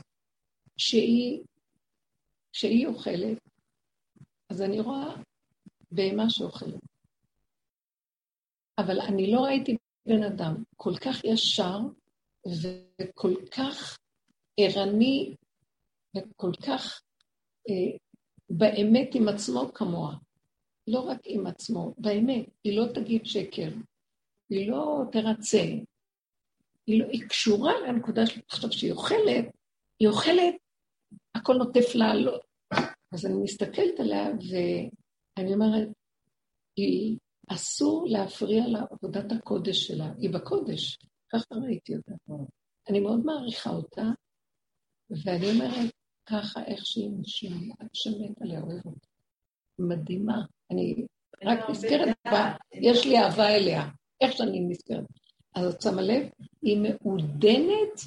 [0.77, 1.39] שהיא,
[2.53, 3.37] שהיא אוכלת,
[4.49, 5.15] אז אני רואה
[5.91, 6.79] בהמה שאוכלת.
[8.77, 11.79] אבל אני לא ראיתי בן אדם כל כך ישר
[13.01, 13.97] וכל כך
[14.57, 15.35] ערני
[16.17, 17.01] וכל כך
[17.69, 17.97] אה,
[18.49, 20.15] באמת עם עצמו כמוה.
[20.87, 23.69] לא רק עם עצמו, באמת, היא לא תגיד שקר,
[24.49, 25.63] היא לא תרצה,
[26.87, 28.41] היא, לא, היא קשורה לנקודה של...
[28.47, 29.45] עכשיו, כשהיא אוכלת,
[29.99, 30.55] היא אוכלת,
[31.35, 32.39] הכל נוטף לה, לא...
[33.13, 35.87] אז אני מסתכלת עליה ואני אומרת,
[36.75, 37.17] היא
[37.47, 40.97] אסור להפריע לעבודת הקודש שלה, היא בקודש,
[41.29, 42.11] ככה ראיתי אותה.
[42.89, 44.05] אני מאוד מעריכה אותה,
[45.09, 45.91] ואני אומרת,
[46.25, 47.09] ככה איך שהיא
[47.93, 49.07] שמת עליה, אוהב אותה.
[49.79, 50.41] מדהימה.
[50.71, 51.05] אני
[51.43, 53.89] רק נזכרת בה, יש לי אהבה אליה,
[54.21, 55.24] איך שאני נזכרת.
[55.55, 56.29] אז את שמה לב,
[56.61, 58.01] היא מעודנת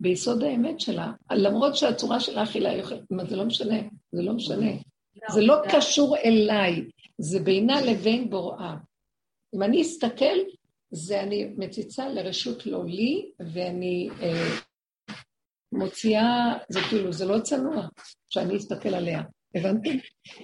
[0.00, 3.76] ביסוד האמת שלה, למרות שהצורה שלה אכילה היא אוכלת, זה לא משנה,
[4.12, 4.70] זה לא משנה.
[5.30, 6.84] זה לא קשור אליי,
[7.18, 8.76] זה בינה לבין בוראה.
[9.54, 10.38] אם אני אסתכל,
[10.90, 14.58] זה אני מציצה לרשות לא לי, ואני אה,
[15.72, 17.88] מוציאה, זה כאילו, זה לא צנוע
[18.28, 19.22] שאני אסתכל עליה.
[19.54, 19.90] הבנתם?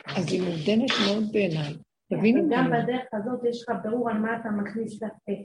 [0.06, 1.74] אז היא מעודנת מאוד בעיניי.
[2.10, 2.40] תביני.
[2.50, 5.42] גם בדרך הזאת יש לך ברור על מה אתה מכניס לפה.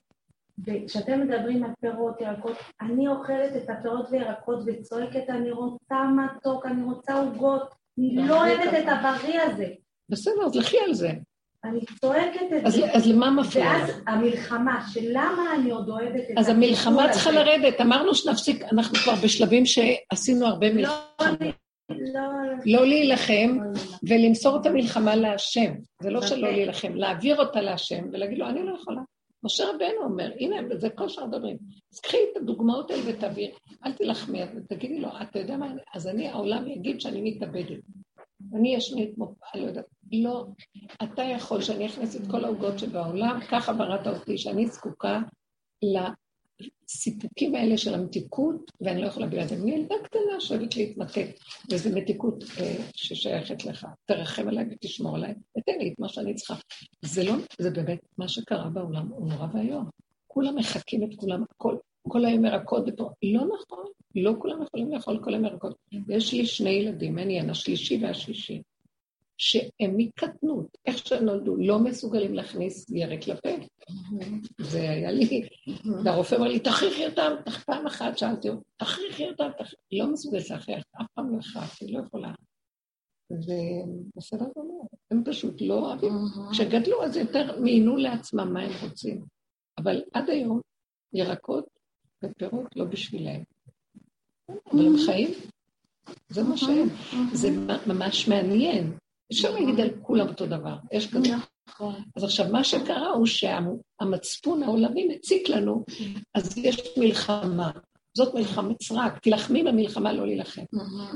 [0.65, 6.84] וכשאתם מדברים על פירות, ירקות, אני אוכלת את הפירות וירקות וצועקת, אני רוצה מתוק, אני
[6.84, 9.67] רוצה עוגות, אני לא אוהבת את הבריא הזה.
[10.10, 11.10] בסדר, אז לכי על זה.
[11.63, 12.91] אני צועקת את אז, זה.
[12.93, 13.65] אז למה מפריע?
[13.65, 17.82] ואז המלחמה, של למה אני עוד אוהבת את אז המלחמה צריכה לרדת.
[17.82, 20.95] אמרנו שנפסיק, אנחנו כבר בשלבים שעשינו הרבה מלחמה.
[21.19, 21.36] לא.
[21.89, 22.22] לא,
[22.65, 23.58] לא להילחם
[24.04, 25.74] ולמסור את המלחמה להשם.
[26.02, 29.02] זה לא שלא להילחם, להעביר אותה להשם ולהגיד לו, אני לא יכולה.
[29.43, 31.58] משה רבנו אומר, הנה, זה כל שאר הדברים.
[31.93, 33.49] אז קחי את הדוגמאות האלה ותעביר,
[33.86, 37.80] אל תילחמי, תגידי לו, אתה יודע מה, אז אני, העולם יגיד שאני מתאבדת.
[38.54, 40.45] אני אשמיע כמו, אני לא יודעת, לא,
[41.04, 45.19] אתה יכול שאני אכנס את כל העוגות שבעולם, ככה בראת אותי, שאני זקוקה
[46.89, 49.54] לסיפוקים האלה של המתיקות, ואני לא יכולה בלעד.
[49.54, 51.28] אני ילדה קטנה שאוהבת להתמתק,
[51.72, 53.88] וזו מתיקות אה, ששייכת לך.
[54.06, 56.56] תרחם עליי ותשמור עליי, ותן לי את מה שאני צריכה.
[57.02, 59.89] זה לא, זה באמת, מה שקרה בעולם הוא נורא ואיום.
[60.28, 61.76] כולם מחקים את כולם, הכל,
[62.08, 63.10] כל היום ירקות ופה.
[63.24, 65.76] לא נכון, לא כולם יכולים לאכול כל היום ירקות.
[66.10, 68.62] יש לי שני ילדים, מעניין, השלישי והשישי,
[69.39, 73.49] שהם מקטנות, איך שהם נולדו, לא מסוגלים להכניס ירק לפה.
[74.60, 75.47] זה היה לי,
[76.04, 77.32] והרופא אמר לי, תכריחי אותם,
[77.65, 79.49] פעם אחת שאלתי אותו, תכריחי אותם,
[79.91, 82.34] לא מסוגלת להכריח, אף פעם לא הכרחתי, לא יכולה.
[83.32, 86.13] ובסדר גמור, הם פשוט לא אוהבים.
[86.52, 89.25] כשגדלו אז יותר מיינו לעצמם מה הם רוצים.
[89.78, 90.62] אבל עד היום
[91.13, 91.65] ירקות
[92.23, 93.43] ופירות לא בשבילהם.
[94.49, 95.30] אבל הם חיים,
[96.30, 96.88] זה מה שהם.
[97.34, 97.49] זה
[97.88, 98.93] ממש מעניין.
[99.32, 101.30] אפשר להגיד על כולם אותו דבר, יש כזה.
[101.70, 101.96] נכון.
[102.15, 105.86] אז עכשיו, מה שקרה הוא שהמצפון העולמי מציק לנו,
[106.36, 107.71] אז יש מלחמה.
[108.17, 110.62] זאת מלחמת סרק, תילחמי במלחמה, לא להילחם.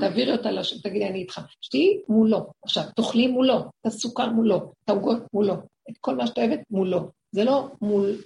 [0.00, 1.40] תעבירי אותה לשם, תגידי, אני איתך.
[1.60, 2.46] שתהיי מולו.
[2.62, 5.54] עכשיו, תאכלי מולו, את הסוכר מולו, את העוגות מולו,
[5.90, 7.10] את כל מה שאת אוהבת מולו.
[7.32, 8.16] זה לא מול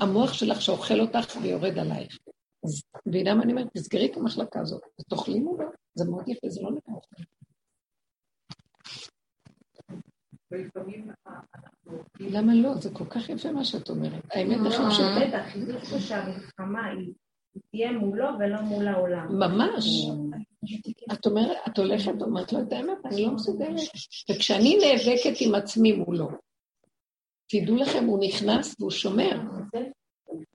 [0.00, 2.18] המוח שלך שאוכל אותך ויורד עלייך.
[2.64, 3.66] אז מבינה מה אני אומרת?
[3.74, 5.64] תסגרי את המחלקה הזאת ותאכלי מולו.
[5.94, 6.94] זה מאוד יפה, זה לא נקרא
[10.76, 10.80] אוכל.
[12.20, 12.74] למה לא?
[12.74, 14.22] זה כל כך יפה מה שאת אומרת.
[14.30, 15.20] האמת הכי פשוטה.
[15.28, 17.12] בטח, חיזוק פה שהמלחמה היא
[17.70, 19.38] תהיה מולו ולא מול העולם.
[19.38, 20.06] ממש.
[21.12, 23.80] את אומרת, את הולכת ואומרת לו את האמת, אני לא מסוגלת.
[24.30, 26.28] וכשאני נאבקת עם עצמי מולו,
[27.48, 29.40] תדעו לכם, הוא נכנס והוא שומר.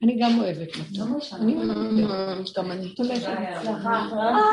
[0.02, 1.36] אני גם אוהבת אותו.
[1.36, 2.58] אני אוהבת.
[2.58, 3.32] גם אני הולכת.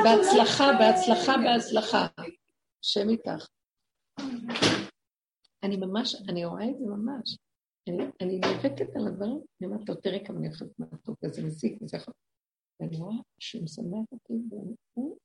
[0.03, 2.07] בהצלחה, בהצלחה, בהצלחה.
[2.83, 3.47] השם איתך.
[5.63, 7.37] אני ממש, אני רואה את זה ממש.
[8.21, 11.97] אני נאבקת על הדברים, אני אומרת לו, תראה כמה אני אוכלת מתוק, וזה מזיק וזה
[11.97, 12.13] יכול...
[12.79, 15.17] ואני רואה שהוא משמח אותי, והוא...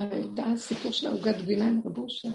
[0.00, 2.28] הייתה הסיפור של העוגת גבינה עם רב אושר,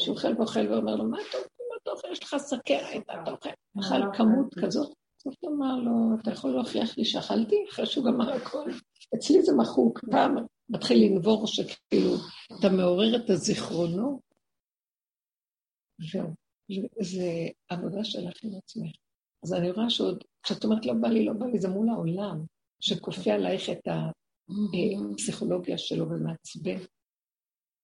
[0.00, 1.62] שהוא אוכל ואוכל ואומר לו, מה אתה אוכל?
[1.70, 2.08] מה אתה אוכל?
[2.12, 3.48] יש לך סכרת, אתה אוכל.
[3.80, 4.92] אכל כמות כזאת.
[5.18, 7.56] בסוף הוא אמר לו, אתה יכול להוכיח לי שאכלתי?
[7.70, 8.70] אחרי שהוא גמר הכל.
[9.14, 10.34] אצלי זה מחוק, פעם
[10.68, 12.14] מתחיל לנבור שכאילו,
[12.58, 14.25] אתה מעורר את הזיכרונות.
[15.98, 16.34] זהו.
[17.00, 18.96] זה עבודה שלך עם עצמך.
[19.42, 22.44] אז אני רואה שעוד, כשאת אומרת לא בא לי, לא בא לי, זה מול העולם,
[22.80, 23.88] שכופה עלייך את
[25.12, 26.78] הפסיכולוגיה שלו ומעצבן.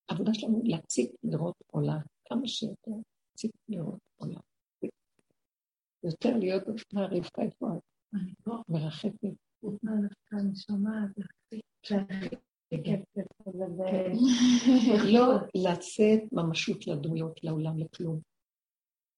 [0.09, 2.91] העבודה שלנו להציג לראות עולם, כמה שיותר
[3.31, 4.41] להציג לראות עולם.
[6.05, 7.83] יותר להיות מה רבקה איפה את?
[8.45, 8.63] פה.
[8.69, 9.35] מרחפת.
[12.73, 13.05] שומעת,
[15.14, 18.20] לא לצאת ממשות לדמויות, לעולם, לכלום.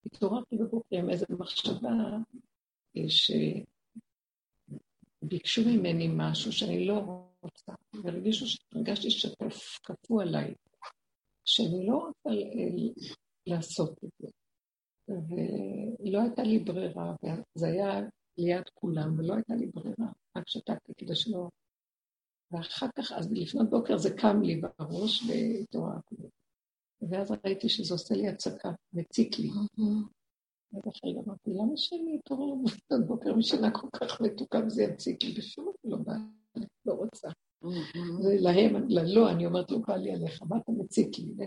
[0.07, 1.89] התעוררתי בבוקר עם איזו מחשבה
[5.23, 10.55] שביקשו ממני משהו שאני לא רוצה, והרגישו שהרגשתי שכפו עליי,
[11.45, 12.31] שאני לא רוצה
[13.47, 14.29] לעשות את זה.
[15.09, 17.15] ולא הייתה לי ברירה,
[17.57, 18.01] וזה היה
[18.39, 21.49] ליד כולם, ולא הייתה לי ברירה, רק שתקתי כדי שלא...
[22.55, 26.17] ואחר כך, אז לפנות בוקר זה קם לי בראש והתעוררתי.
[27.11, 29.51] ואז ראיתי שזה עושה לי הצקה, מציק לי.
[30.73, 35.33] ואחרי אמרתי, למה שאני אתעורר לפנות בוקר משינה כל כך מתוקה וזה יציק לי?
[35.33, 36.13] בשום אופן לא בא
[36.57, 37.29] לי, לא רוצה.
[38.25, 41.47] ולהם, ללא, אני אומרת, לא בא לי עליך, מה אתה מציק לי?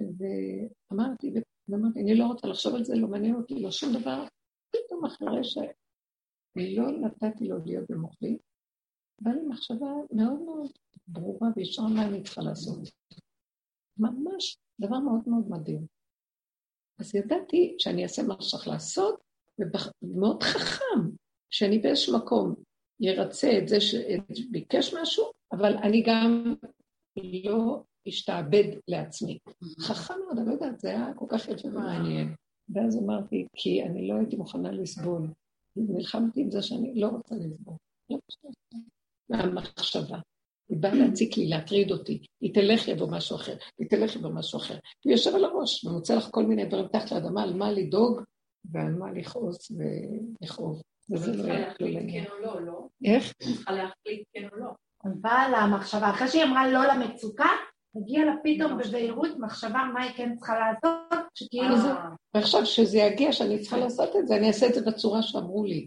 [0.00, 1.34] ואמרתי,
[1.68, 4.24] ואמרתי, אני לא רוצה לחשוב על זה, לא מעניין אותי, לא שום דבר.
[4.70, 8.36] פתאום אחרי שלא נתתי לו להיות במוחי,
[9.20, 10.70] באה לי מחשבה מאוד מאוד
[11.08, 12.78] ברורה וישרה מה אני צריכה לעשות.
[13.98, 15.86] ממש דבר מאוד מאוד מדהים.
[16.98, 19.20] אז ידעתי שאני אעשה מה שצריך לעשות,
[20.02, 21.10] ומאוד חכם,
[21.50, 22.54] שאני באיזשהו מקום
[23.00, 26.54] ירצה את זה שביקש משהו, אבל אני גם
[27.44, 29.38] לא אשתעבד לעצמי.
[29.80, 32.34] חכם מאוד, אני לא יודעת, זה היה כל כך יפה ומעניין.
[32.68, 35.28] ואז אמרתי, כי אני לא הייתי מוכנה לסבול.
[35.76, 37.76] נלחמתי עם זה שאני לא רוצה לסבול.
[39.30, 40.18] מהמחשבה.
[40.68, 44.58] היא באה להציק לי, להטריד אותי, היא תלך יבוא משהו אחר, היא תלך יבוא משהו
[44.58, 44.78] אחר.
[45.04, 48.20] היא יושב על הראש ומוצא לך כל מיני דברים תחת לאדמה, על מה לדאוג
[48.72, 50.82] ועל מה לכעוס ולכאוב.
[51.10, 52.24] וזה לא היה כלום לעניין.
[52.24, 52.88] כן או לא, לא?
[53.04, 53.32] איך?
[53.42, 54.70] צריכה להחליט כן או לא.
[55.04, 57.48] באה לה המחשבה, אחרי שהיא אמרה לא למצוקה,
[57.96, 61.88] הגיעה לה פתאום בבהירות מחשבה מה היא כן צריכה לעשות, שכאילו זה...
[62.34, 65.86] ועכשיו כשזה יגיע שאני צריכה לעשות את זה, אני אעשה את זה בצורה שאמרו לי.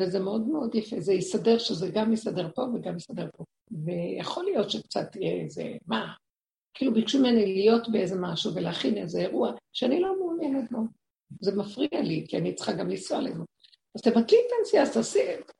[0.00, 3.44] וזה מאוד מאוד יפה, זה יסדר שזה גם יסדר פה וגם יסדר פה.
[3.84, 6.12] ויכול להיות שקצת יהיה איזה, מה?
[6.74, 10.78] כאילו ביקשו ממני להיות באיזה משהו ולהכין איזה אירוע שאני לא מעוניינת בו.
[11.40, 13.42] זה מפריע לי, כי אני צריכה גם לנסוע לזה.
[13.94, 15.52] אז תבטלי את הנסיעה, אז תעשי את זה.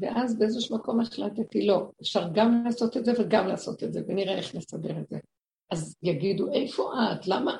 [0.00, 4.36] ואז באיזשהו מקום החלטתי, לא, אפשר גם לעשות את זה וגם לעשות את זה, ונראה
[4.36, 5.18] איך נסדר את זה.
[5.72, 7.26] אז יגידו, איפה את?
[7.26, 7.56] למה?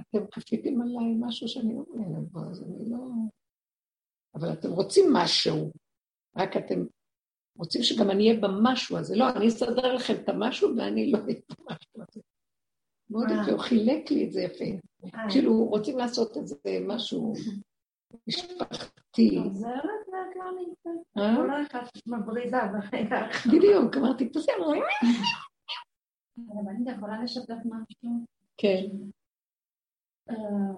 [0.00, 2.98] אתם כפיתם עליי משהו שאני לא מעוניינת בו, אז אני לא...
[4.34, 5.72] אבל אתם רוצים משהו,
[6.36, 6.84] רק אתם
[7.58, 9.16] רוצים שגם אני אהיה במשהו הזה.
[9.16, 12.20] לא, אני אסדר לכם את המשהו ואני לא אהיה במשהו הזה.
[13.10, 14.64] מאוד יפה, הוא חילק לי את זה יפה.
[15.30, 16.56] כאילו, רוצים לעשות את זה
[16.86, 17.32] משהו
[18.28, 19.38] משפחתי.
[19.38, 20.82] עוזרת והכללית.
[21.14, 24.50] כל אחד מבריזה ברגע בדיוק, אמרתי, תעשי
[26.38, 28.24] אבל אני יכולה לשתף משהו?
[28.56, 28.86] כן.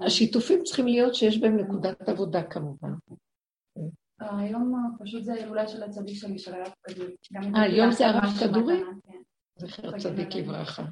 [0.07, 2.93] השיתופים צריכים להיות שיש בהם נקודת עבודה כמובן.
[4.21, 7.15] היום פשוט זה ההילולה של הצדיק שלי, של הרב כדורי.
[7.57, 8.81] אה, היום זה הרב כדורי?
[9.59, 10.85] זכר צדיק לברכה.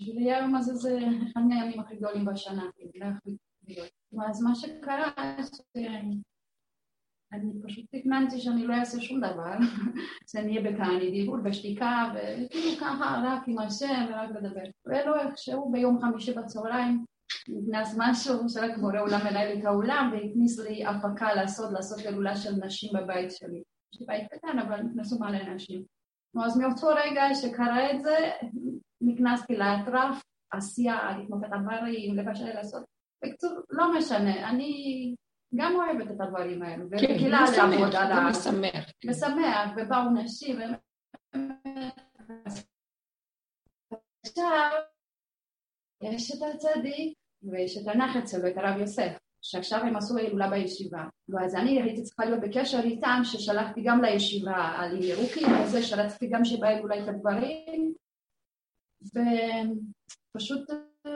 [0.00, 0.98] בשבילי היום הזה זה
[1.32, 2.64] אחד מהימים הכי גדולים בשנה,
[4.28, 5.10] אז מה שקרה,
[7.32, 9.56] אני פשוט תכננתי שאני לא אעשה שום דבר,
[10.30, 14.62] שאני אהיה בכאן, דיבור בשתיקה, וכאילו ככה רק עם השם ורק לדבר.
[14.86, 17.04] ולא איכשהו ביום חמישי בצהריים
[17.48, 22.50] נכנס משהו שרק בורא עולם מנהל את העולם והכניס לי הפקה לעשות, לעשות הילולה של
[22.64, 23.62] נשים בבית שלי.
[23.94, 25.84] יש לי בית קטן אבל נכנסו מלא נשים.
[26.44, 28.16] אז מאותו רגע שקרה את זה,
[29.00, 30.22] נכנסתי לאטרף,
[30.52, 32.84] עשייה, לקנות את הדברים, לבשל לעשות.
[33.24, 35.14] בקיצור, לא משנה, אני
[35.54, 38.50] גם אוהבת את הדברים האלו, כן, על זה.
[38.50, 38.90] משמח.
[39.00, 39.10] כן.
[39.10, 40.58] משמח, ובאו נשים,
[44.26, 44.70] עכשיו,
[46.02, 49.12] יש את הצדיק ויש את הנכד שלו, את הרב יוסף,
[49.42, 51.04] שעכשיו הם עשו הילולה בישיבה.
[51.44, 56.44] אז אני הייתי צריכה להיות בקשר איתם, ששלחתי גם לישיבה על ירוקים, וזה שרציתי גם
[56.44, 57.94] שבהילולה את הדברים,
[60.34, 60.70] ופשוט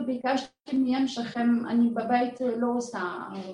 [0.06, 3.52] ביקשתי מהם שכם, אני בבית לא עושה אה,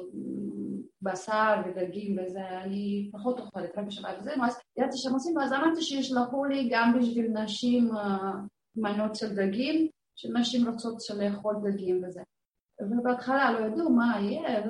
[1.02, 5.82] בשר ודגים וזה, אני פחות אוכלת רק בשבת וזהו, אז ידעתי שהם עושים, ואז אמרתי
[5.82, 8.32] שישלחו לי גם בשביל נשים אה,
[8.76, 12.22] מנות של דגים, שנשים רוצות לאכול דגים וזה.
[12.80, 14.62] ובהתחלה לא ידעו מה יהיה.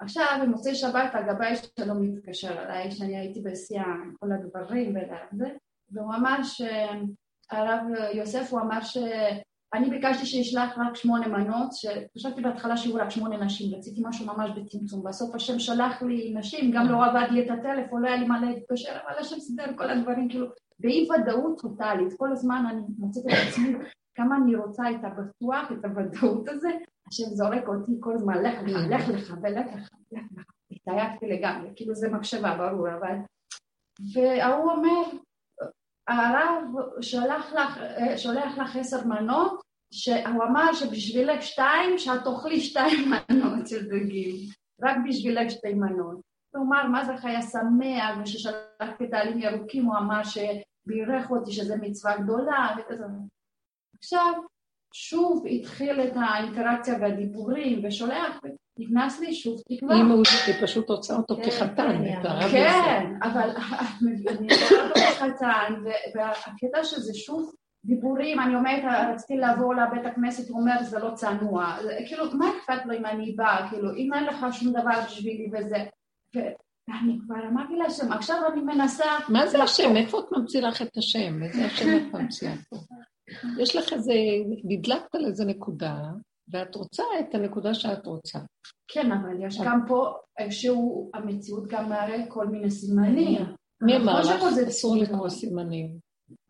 [0.00, 5.48] עכשיו במוצאי שבת הגבאי שלו מתקשר אליי, שאני הייתי בשיאה עם כל הדברים וזה,
[5.90, 7.80] והוא אמר שהרב
[8.14, 13.74] יוסף, הוא אמר שאני ביקשתי שישלח רק שמונה מנות, שחשבתי בהתחלה שיהיו רק שמונה נשים,
[13.74, 18.02] רציתי משהו ממש בצמצום, בסוף השם שלח לי נשים, גם לא עבד לי את הטלפון,
[18.02, 20.46] לא היה לי מה להתקשר, אבל השם סידר כל הדברים, כאילו,
[20.78, 23.74] באי ודאות טוטאלית, כל הזמן אני מוצאת את עצמי
[24.14, 26.70] כמה אני רוצה את הבטוח, את הוודאות הזה,
[27.08, 30.44] השם זורק אותי כל הזמן, לך לך, לך לך ולך לך, לך לך.
[30.70, 33.16] התעייפתי לגמרי, כאילו זה מחשבה, ברור, אבל...
[34.14, 35.02] וההוא אומר,
[36.08, 36.64] הרב
[37.00, 37.80] שלח לך,
[38.16, 44.36] שולח לך עשר מנות, שהוא אמר שבשבילך שתיים, שאת תאכלי שתיים מנות של דגים,
[44.82, 46.20] רק בשבילך שתי מנות.
[46.54, 51.76] הוא אמר, מה זה חיה שמח, וששלחתי את העלים ירוקים, הוא אמר שבירך אותי שזה
[51.76, 53.04] מצווה גדולה, וכזה.
[53.98, 54.32] עכשיו,
[54.96, 58.40] שוב התחיל את האינטראקציה והדיבורים, ושולח,
[58.78, 59.96] נכנס לי שוב תקווה.
[59.96, 60.22] אם הוא
[60.62, 63.50] פשוט רוצה אותו כחתן, את הרב כן, אבל
[64.28, 65.74] אני רואה אותו כחתן,
[66.14, 67.52] והקטע שזה שוב
[67.84, 68.82] דיבורים, אני אומרת,
[69.14, 71.76] רציתי לעבור לבית הכנסת, הוא אומר, זה לא צנוע.
[72.06, 73.70] כאילו, מה אכפת לו אם אני באה?
[73.70, 75.76] כאילו, אם אין לך שום דבר בשבילי וזה...
[76.34, 79.04] ואני כבר אמרתי להשם, עכשיו אני מנסה...
[79.28, 79.96] מה זה השם?
[79.96, 81.42] איפה את ממציאה לך את השם?
[81.42, 82.76] איזה השם את ממציאה פה?
[83.58, 84.12] יש לך איזה,
[84.64, 85.96] נדלקת על איזה נקודה,
[86.48, 88.38] ואת רוצה את הנקודה שאת רוצה.
[88.88, 93.42] כן, אבל יש גם פה איזשהו, המציאות גם מראה כל מיני סימנים.
[93.80, 94.68] מי אמר לך?
[94.68, 95.98] אסור לקרוא סימנים.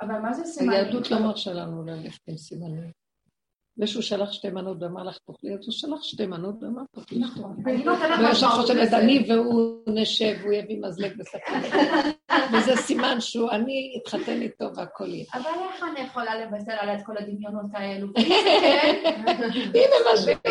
[0.00, 0.70] אבל מה זה סימנים?
[0.70, 3.03] היהדות לא מרשה לנו ללכת עם סימנים.
[3.76, 7.20] מישהו שלח שתי מנות ואמר לך תאכלי, אז הוא שלח שתי מנות ואמר תאכלי.
[8.20, 11.80] ויש לך חושבת, אני והוא נשב, הוא יביא מזלג וסכין.
[12.52, 15.24] וזה סימן שהוא, אני אתחתן איתו והכל יהיה.
[15.34, 18.06] אבל איך אני יכולה לבשר עליה את כל הדמיונות האלו?
[19.74, 20.46] הנה מה שאמרת.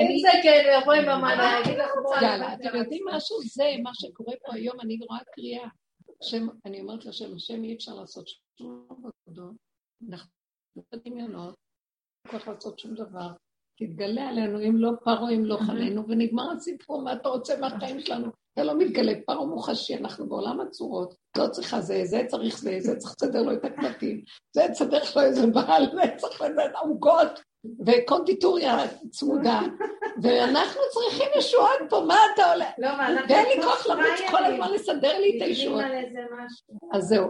[0.00, 1.90] אם זה כן, יבוא עם המן, יגיד לך
[2.22, 3.36] יאללה, אתם יודעים משהו?
[3.42, 5.68] זה מה שקורה פה היום, אני רואה קריאה.
[6.64, 9.54] אני אומרת לשם, השם אי אפשר לעשות שום עבודות,
[10.08, 10.30] אנחנו
[10.92, 11.54] בדמיונות,
[12.32, 13.28] לא יכול לעשות שום דבר.
[13.78, 18.30] תתגלה עלינו, אם לא פרו, אם לא חננו, ונגמר הסיפור, מה אתה רוצה מהחיים שלנו?
[18.52, 22.96] אתה לא מתגלה, פרו מוחשי, אנחנו בעולם הצורות, לא צריכה זה, זה צריך זה, זה
[22.96, 27.40] צריך לסדר לו את הקלטים, זה צריך לו איזה בעל, זה צריך לתת עוגות,
[27.86, 28.76] וקונדיטוריה
[29.10, 29.60] צמודה,
[30.22, 32.70] ואנחנו צריכים ישועות פה, מה אתה עולה?
[32.78, 32.88] לא,
[33.28, 35.84] ואין לי כוח לרוץ כל הזמן לסדר לי את הישועות.
[36.92, 37.28] אז זהו,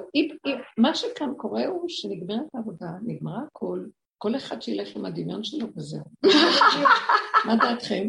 [0.79, 3.81] מה שכאן קורה הוא שנגמרת העבודה, נגמרה הכל,
[4.19, 6.05] כל אחד שילך עם הדמיון שלו וזהו.
[7.45, 8.09] מה דעתכם?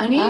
[0.00, 0.20] אני...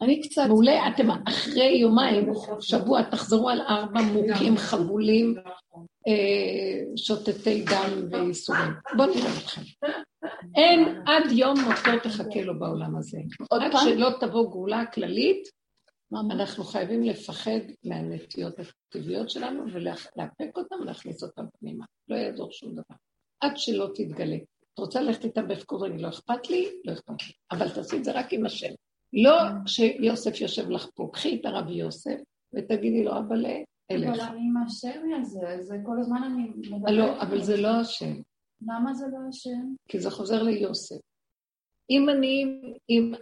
[0.00, 0.42] אני קצת...
[0.48, 5.34] מעולה, אתם אחרי יומיים, שבוע, תחזרו על ארבע מוכים חבולים,
[6.96, 8.70] שוטטי דם וייסורים.
[8.96, 9.62] בואו נראה אתכם.
[10.56, 13.18] אין עד יום מותו תחכה לו בעולם הזה.
[13.50, 15.48] עד שלא תבוא גאולה כללית,
[16.30, 21.84] אנחנו חייבים לפחד מהנטיות הטבעיות שלנו ולאפק אותם ולהכניס אותם פנימה.
[22.08, 22.96] לא יעזור שום דבר.
[23.40, 24.36] עד שלא תתגלה.
[24.74, 26.68] את רוצה ללכת איתם בפקורים, לא אכפת לי?
[26.84, 27.32] לא אכפת לי.
[27.50, 28.72] אבל תעשי את זה רק עם השם.
[29.12, 29.36] לא
[29.66, 32.16] שיוסף יושב לך פה, קחי את הרב יוסף
[32.54, 33.46] ותגידי לו, אבל
[33.90, 34.08] אלך.
[34.08, 36.92] אבל אני עם השם הזה, זה כל הזמן אני מדברת.
[36.92, 38.14] לא, אבל זה לא השם.
[38.62, 39.74] למה זה לא השם?
[39.88, 41.00] כי זה חוזר ליוסף.
[41.90, 42.60] אם אני,
[42.90, 43.12] אם,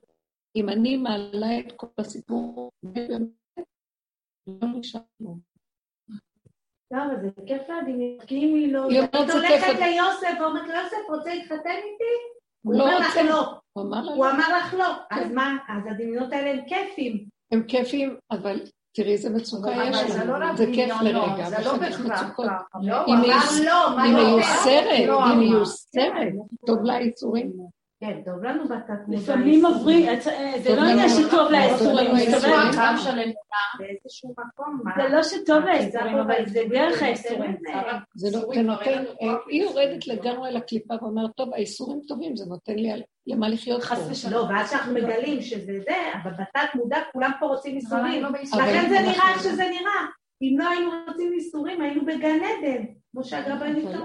[0.56, 3.28] אם אני מעלה את כל הסיפור, באמת,
[4.46, 5.38] לא נשארנו.
[6.92, 8.88] למה זה כיף להדמיין, כי אם היא לא...
[8.88, 12.14] היא הולכת ליוסף ואומרת לו, יוסף רוצה להתחתן איתי?
[12.62, 13.60] הוא אומר לך לא.
[13.72, 14.94] הוא אמר לך לא.
[15.10, 15.56] אז מה?
[15.68, 17.28] אז הדמיונות האלה הם כיפים.
[17.52, 18.60] הם כיפים, אבל
[18.92, 20.32] תראי איזה מצוקה יש לנו.
[20.56, 22.22] זה כיף לרגע, זה לא בהכרח
[23.08, 23.22] אם
[23.98, 26.32] היא מיוסרת, היא מיוסרת,
[26.66, 27.52] טוב לה יצורים.
[28.00, 29.18] כן, טוב לנו בתת מודע.
[29.22, 30.20] לפעמים עוברים,
[30.62, 31.64] זה לא עניין שטוב לה
[34.84, 34.92] מה?
[34.96, 37.56] זה לא שטוב האיסורים, אבל זה דרך האיסורים.
[38.14, 42.74] זה לא- זה נותן, אה, היא יורדת לגמרי לקליפה ואומרת, טוב, האיסורים טובים, זה נותן
[42.74, 43.86] לי על- למה לחיות פה.
[43.86, 44.32] חס ושלום.
[44.34, 48.22] לא, ואז כשאנחנו מגלים שזה זה, אבל בתת מודע כולם פה רוצים איסורים.
[48.22, 48.28] לא.
[48.28, 50.06] לכן זה אבל נראה איך שזה נראה.
[50.42, 52.84] אם לא היינו רוצים איסורים, היינו בגן עדן,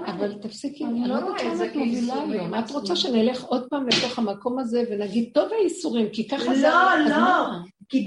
[0.06, 2.54] אבל- תפסיקי, אני לא לא רואה יודעת את למה זה את מובילה כאיסורים.
[2.54, 2.70] את.
[2.70, 6.68] רוצה שנלך עוד פעם לתוך המקום הזה ונגיד, טוב האיסורים, כי ככה זה...
[6.68, 7.46] לא, לא.
[7.88, 8.04] כי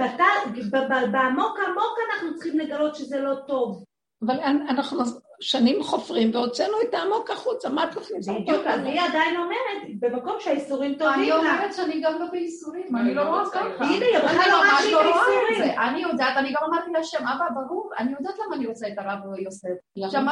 [1.11, 3.83] בעמוק עמוק אנחנו צריכים לגלות שזה לא טוב.
[4.25, 4.99] אבל אנ- אנחנו
[5.39, 8.31] שנים חופרים והוצאנו את העמוק החוצה, מה את מכניסה?
[8.33, 11.35] בדיוק, אז היא עדיין אומרת, במקום שהאיסורים טובים אני לה.
[11.37, 13.59] אומרת שאני גם לא באיסורים, אני לא רואה ככה.
[13.85, 15.15] הנה, היא בכלל אני לא ממש לא רואה את
[15.49, 15.73] באיסורים.
[15.75, 15.81] זה.
[15.81, 19.19] אני יודעת, אני גם אמרתי להשם, אבא, ברור, אני יודעת למה אני רוצה את הרב
[19.39, 19.69] יוסף.
[19.95, 20.31] למה?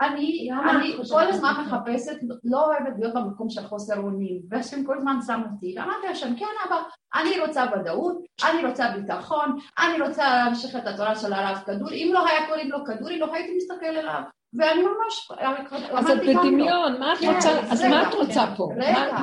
[0.00, 1.52] אני אני כל הזמן?
[1.66, 5.74] מחפשת, לא אוהבת להיות במקום של חוסר אונים, והשם כל הזמן שם אותי.
[5.78, 6.82] ואמרתי להשם, כן אבא,
[7.14, 12.10] אני רוצה ודאות, אני רוצה ביטחון, אני רוצה להמשיך את התורה של הרב כדור, אם
[12.14, 14.22] לא היה קוראים לו כדורי, לא הייתי מסתכל אליו.
[14.58, 15.30] ואני ממש,
[15.92, 16.40] אז את לו.
[16.40, 18.54] בדמיון, מה את כן, רוצה, אז מה את רוצה כן.
[18.56, 18.68] פה?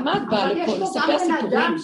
[0.03, 0.71] מה- את באה לפה?
[0.81, 1.75] לספר סיפורים?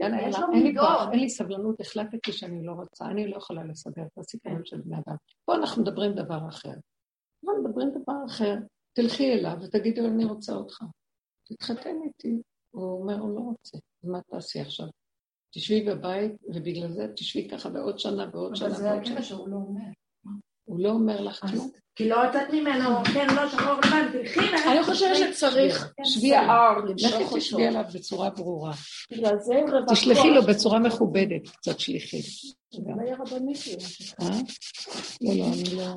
[0.00, 1.08] יאללה, יאללה, אין לי כוח.
[1.12, 4.96] אין לי סבלנות, החלטתי שאני לא רוצה, אני לא יכולה לסדר את הסיפורים של בני
[4.96, 5.16] אדם.
[5.44, 6.72] פה אנחנו מדברים דבר אחר.
[7.40, 8.54] פה מדברים דבר אחר.
[8.92, 10.84] תלכי אליו ותגידי לו, אני רוצה אותך.
[11.44, 12.42] תתחתן איתי.
[12.70, 13.78] הוא אומר, הוא לא רוצה.
[14.04, 14.86] מה תעשי עכשיו?
[15.50, 19.14] תשבי בבית, ובגלל זה תשבי ככה בעוד שנה, בעוד שנה, אבל זה בעוד שנה.
[19.14, 19.84] הקטע שהוא לא אומר.
[20.64, 21.70] הוא לא אומר לך כלום.
[21.96, 24.40] כי לא יצאת ממנו, כן, לא, שחור לבן, תלכי.
[24.68, 26.48] אני חושבת שצריך שבי עליו.
[26.48, 27.36] שיער לכי למשוך אותו.
[27.36, 28.72] תשבי עליו בצורה ברורה.
[29.92, 32.20] תשלחי לו בצורה מכובדת, קצת שליחי.
[33.66, 33.76] היא.
[34.20, 34.28] אה?
[35.20, 35.94] לא, לא, אני לא...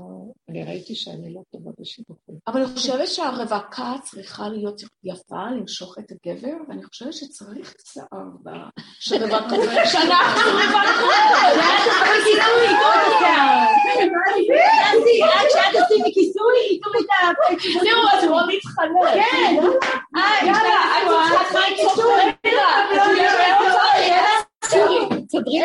[0.49, 2.35] אני ראיתי שאני לא טובה בשידוכים.
[2.47, 8.49] אבל אני חושבת שהרווקה צריכה להיות יפה, למשוך את הגבר, ואני חושבת שצריך שיער ב...
[8.99, 9.59] שרווקות.
[9.91, 11.03] שאנחנו רווקות!
[15.83, 17.31] עושים כיסוי, ייתנו את ה...
[17.79, 19.13] תראו, אז בואו נתחלק.
[19.13, 19.57] כן.
[20.15, 22.23] אה, יאללה, את צריכה כיסוי.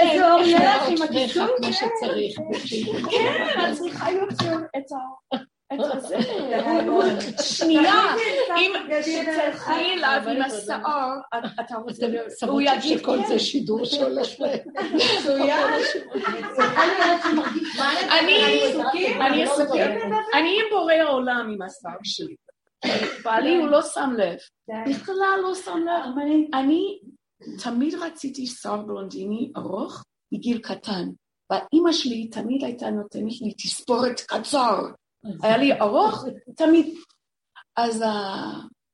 [0.00, 1.50] איזה להם איך לך?
[1.56, 2.38] כמו שצריך.
[3.10, 5.36] כן, את צריכה יותר את ה...
[5.70, 6.16] הזה.
[7.42, 8.14] שנייה,
[8.56, 12.06] אם כשתלכי אליו עם את- אתה רוצה...
[12.38, 13.28] שמות הוא יגיד שכל כן.
[13.28, 14.44] זה שידור שהולך ל...
[18.20, 18.44] אני,
[19.20, 19.96] אני אספר,
[20.34, 22.34] אני עם בורא העולם עם השיער שלי.
[23.24, 24.36] בעלי הוא לא שם לב,
[24.88, 26.14] בכלל לא שם לב.
[26.54, 26.98] אני
[27.62, 30.02] תמיד רציתי שיער בלונדיני ארוך
[30.32, 31.08] מגיל קטן,
[31.50, 34.80] והאימא שלי תמיד הייתה נותנת לי תספורת קצר.
[35.42, 36.24] היה לי ארוך,
[36.56, 36.94] תמיד.
[37.76, 38.04] אז,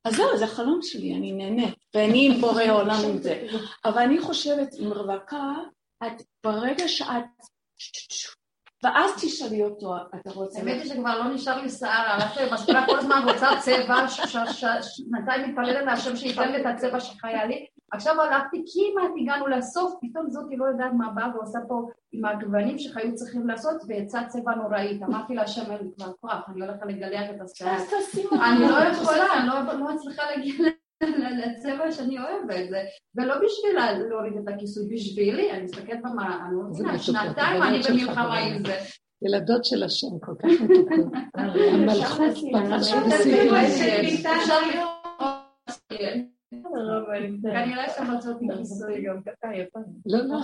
[0.04, 3.46] אז זהו, זה החלום שלי, אני נהנית, ואני עם בורא העולם עם זה.
[3.84, 5.52] אבל אני חושבת, עם רווקה,
[6.06, 7.24] את ברגע שאת...
[8.82, 10.58] ואז תשאלי אותו, אתה רוצה...
[10.58, 15.86] האמת היא שכבר לא נשאר לי שיער, הלכתי למזכירה כל הזמן רוצה צבע, שנתיים מתפללת
[15.86, 17.66] להשם שייתן לי את הצבע שחיה לי.
[17.94, 21.82] עכשיו הלכתי, כמעט הגענו לסוף, פתאום זאתי לא יודעת מה באה ועושה פה
[22.12, 25.02] עם הגוונים שהיו צריכים לעשות, ויצא צבע נוראית.
[25.02, 27.76] אמרתי להשם, אין לי כבר כוח, אני הולכת לגלח את השיער.
[28.32, 30.54] אני לא יכולה, אני לא- לא מצליחה להגיע
[31.46, 32.82] לצבע שאני אוהבת, זה,
[33.14, 37.80] ולא בשביל לה- להוריד את הכיסוי, בשבילי, אני מסתכלת במראה, אני לא מבינה, שנתיים אני
[37.90, 38.38] במלחמה.
[38.38, 38.76] עם זה.
[39.22, 41.12] ילדות של השם כל כך מתוקות.
[41.72, 43.54] המלכות ממש בסיבוב.
[46.58, 47.04] אפשר לראות,
[47.42, 49.78] כנראה שהן רוצות עם כיסוי גם ככה יפה.
[50.06, 50.38] לא, לא,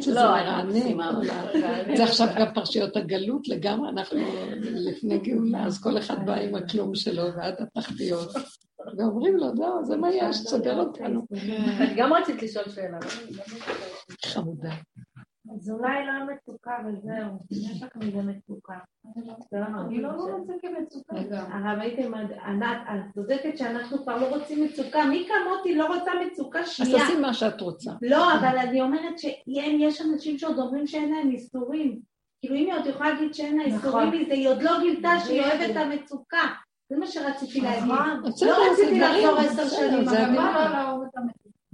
[0.00, 0.72] שזה מרענן.
[1.20, 4.18] כל ה- זה עכשיו גם פרשיות הגלות לגמרי, אנחנו
[4.62, 8.28] לפני גאולה, אז כל אחד בא עם הכלום שלו ועד התחתיות.
[8.98, 11.26] ואומרים לו, לא, זה מה יש, תסדר אותנו.
[11.96, 12.98] גם רצית לשאול שאלה.
[14.24, 14.70] חמודה.
[15.52, 18.74] אז אולי לא מצוקה וזהו, יש לך מזה מצוקה.
[19.86, 21.52] אני לא רואה את זה כמצוקה גם.
[21.52, 22.14] הרב הייתם,
[22.46, 26.98] ענת, את צודקת שאנחנו כבר לא רוצים מצוקה, מי כמותי לא רוצה מצוקה אז שנייה.
[26.98, 27.90] תעשי מה שאת רוצה.
[28.02, 31.98] לא, אבל אני אומרת שיש אנשים שעוד אומרים שאין להם איסורים.
[32.40, 35.40] כאילו אם היא עוד יכולה להגיד שאין לה איסורים מזה, היא עוד לא גילתה שהיא
[35.40, 36.46] אוהבת את המצוקה.
[36.88, 37.92] זה מה שרציתי להגיד.
[38.24, 41.03] בסדר, לא רציתי לחזור עשר שנים, לא את המצוקה?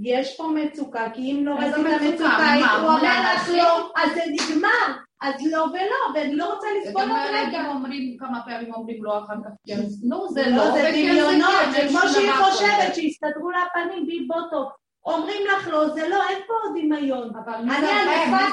[0.02, 2.08] יש פה מצוקה, כי אם לא רצית מצוקה?
[2.08, 3.48] מצוקה, מה, הוא אומר לך?
[3.48, 4.96] לא, אז זה נגמר.
[5.22, 7.68] אז לא ולא, ואני לא רוצה לסבול הילדים רגע.
[7.68, 11.70] אומרים כמה פעמים אומרים לא אחר כך כן, נו זה לא, לא, זה דמיונות, כן,
[11.70, 12.94] זה אין כמו שהיא חושבת.
[12.94, 14.70] שהסתדרו לה הפנים בי בוטו.
[15.06, 17.30] אומרים לך לא, זה לא, אין פה דמיון.
[17.44, 18.34] אבל מי אני זה הם?
[18.34, 18.44] אלופת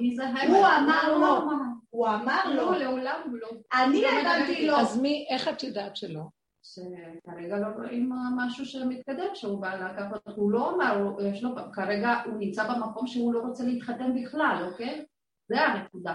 [0.00, 0.36] מי זה הם הדמיון.
[0.36, 0.50] זה הם?
[0.50, 1.42] הוא אמר הוא לא.
[1.90, 2.78] הוא אמר לא, לא.
[2.78, 3.48] לעולם לא.
[3.74, 4.80] אני לא הבנתי לא.
[4.80, 6.37] אז מי, איך את יודעת שלא?
[6.78, 12.34] שכרגע לא רואים משהו שמתקדם שהוא בא לקחת, הוא לא אמר, יש לו, כרגע הוא
[12.38, 15.06] נמצא במקום שהוא לא רוצה להתחתן בכלל, אוקיי?
[15.48, 16.14] זה הנקודה,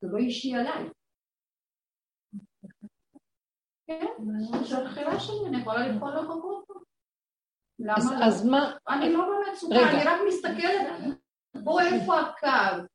[0.00, 0.88] זה לא אישי עליי.
[3.86, 4.06] כן,
[4.62, 6.74] זו הבחירה שלי, אני יכולה לבחור לחכות פה.
[7.78, 8.26] למה?
[8.26, 8.76] אז מה?
[8.88, 11.16] אני לא במצוקה, אני רק מסתכלת,
[11.64, 12.86] פה איפה הקו,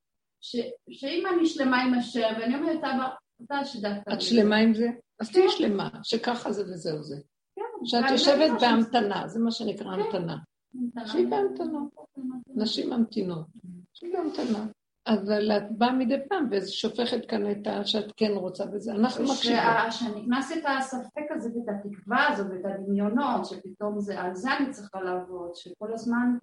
[0.90, 3.08] שאם אני שלמה עם השם, ואני אומרת, אבא,
[3.44, 4.14] אתה שדווקא...
[4.14, 4.86] את שלמה עם זה?
[5.20, 7.16] אז תהיי שלמה, שככה זה וזהו זה.
[7.56, 10.00] כן, שאת יושבת בהמתנה, זה מה שנקרא כן.
[10.00, 10.36] המתנה.
[11.06, 11.78] שהיא בהמתנה.
[12.54, 13.46] נשים ממתינות.
[13.92, 14.66] שהיא בהמתנה.
[15.06, 17.84] אבל את באה מדי פעם ושופכת כאן את ה...
[17.84, 18.92] שאת כן רוצה בזה.
[18.92, 19.60] אנחנו מקשיבות.
[19.88, 25.00] כשנכנס את הספק הזה ואת התקווה הזו ואת הדמיונות, שפתאום זה, על זה אני צריכה
[25.00, 26.36] לעבוד, שכל הזמן...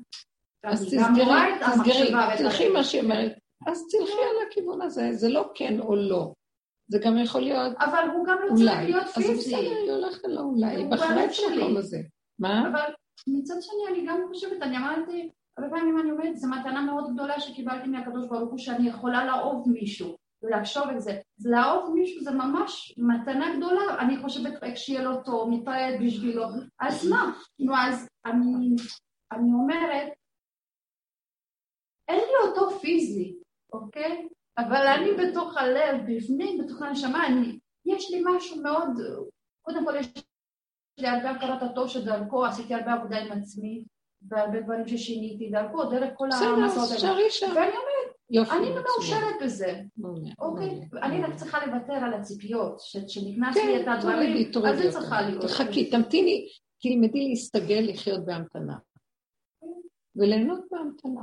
[0.63, 3.33] אז תסגרי, תסגרי, תלכי מה שהיא אומרת.
[3.67, 6.33] אז תלכי על הכיוון הזה, זה לא כן או לא.
[6.87, 9.31] זה גם יכול להיות אבל הוא גם לא צריך להיות פיזי.
[9.31, 11.97] אז בסדר, היא הולכת על אולי, היא בחרה את המקום הזה.
[12.39, 12.69] מה?
[12.71, 12.93] אבל
[13.27, 17.39] מצד שני, אני גם חושבת, אני אמרתי, הרבה פעמים אני אומרת, זו מתנה מאוד גדולה
[17.39, 21.19] שקיבלתי מהקדוש ברוך הוא, שאני יכולה לאהוב מישהו, ולחשוב את זה.
[21.45, 26.43] לאהוב מישהו זה ממש מתנה גדולה, אני חושבת איך שיהיה לו טוב, מתפעלת בשבילו,
[26.79, 27.33] אז מה?
[27.59, 28.75] נו, אז אני,
[29.31, 30.07] אני אומרת,
[32.07, 33.35] אין לי אותו פיזי,
[33.73, 34.27] אוקיי?
[34.57, 38.89] אבל אני בתוך הלב, בפנים, בתוך הנשמה, אני, יש לי משהו מאוד,
[39.61, 40.07] קודם כל יש
[40.97, 43.83] לי הרבה הכרת הטוב שדרכו, עשיתי הרבה עבודה עם עצמי,
[44.27, 47.23] והרבה דברים ששיניתי דרכו, דרך כל המסעות האלה.
[47.55, 49.81] ואני אומרת, אני מאושרת בזה,
[50.39, 50.89] אוקיי?
[51.03, 55.43] אני רק צריכה לוותר על הציפיות, שנכנס לי את הדברים, אז זה צריכה להיות.
[55.43, 56.47] חכי, תמתיני,
[56.81, 58.77] תלמדי להסתגל לחיות בהמתנה.
[60.15, 61.21] וליהנות בהמתנה.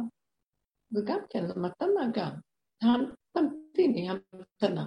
[0.93, 2.31] וגם כן, מתנה גם.
[3.33, 4.87] תמתיני, המתנה.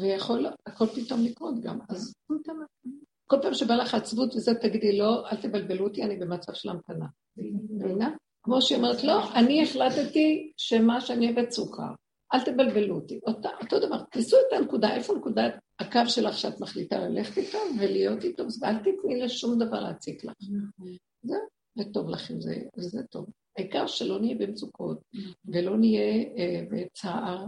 [0.00, 2.64] ויכול הכל פתאום לקרות גם, אז המתנה.
[3.26, 7.06] כל פעם שבא לך עצבות וזה, תגידי, לא, אל תבלבלו אותי, אני במצב של המתנה.
[7.70, 8.10] מבינה?
[8.42, 11.92] כמו שהיא אומרת, לא, אני החלטתי שמה שאני אביא סוכר.
[12.34, 13.20] אל תבלבלו אותי.
[13.26, 18.24] אותה, אותו דבר, תעשו את הנקודה, איפה נקודת הקו שלך שאת מחליטה ללכת איתו ולהיות
[18.24, 20.34] איתו, ואל תתני לשום דבר להציק לך.
[21.22, 21.40] זהו,
[21.78, 23.26] וטוב לך עם זה, וזה טוב.
[23.56, 25.00] העיקר שלא נהיה במצוקות
[25.44, 27.44] ולא נהיה אה, בצער,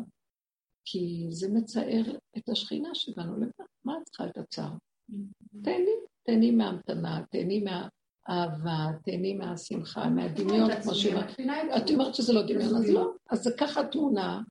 [0.85, 2.03] כי זה מצער
[2.39, 3.65] את השכינה שבאנו לבד.
[3.85, 4.71] מה את צריכה את הצער?
[5.63, 5.91] תהני,
[6.27, 11.41] תהני מההמתנה, תהני מהאהבה, תהני מהשמחה, מהדמיון, כמו שהיא אומרת.
[11.77, 13.13] את אומרת שזה לא דמיון, אז לא.
[13.31, 14.43] אז זה ככה תמונה.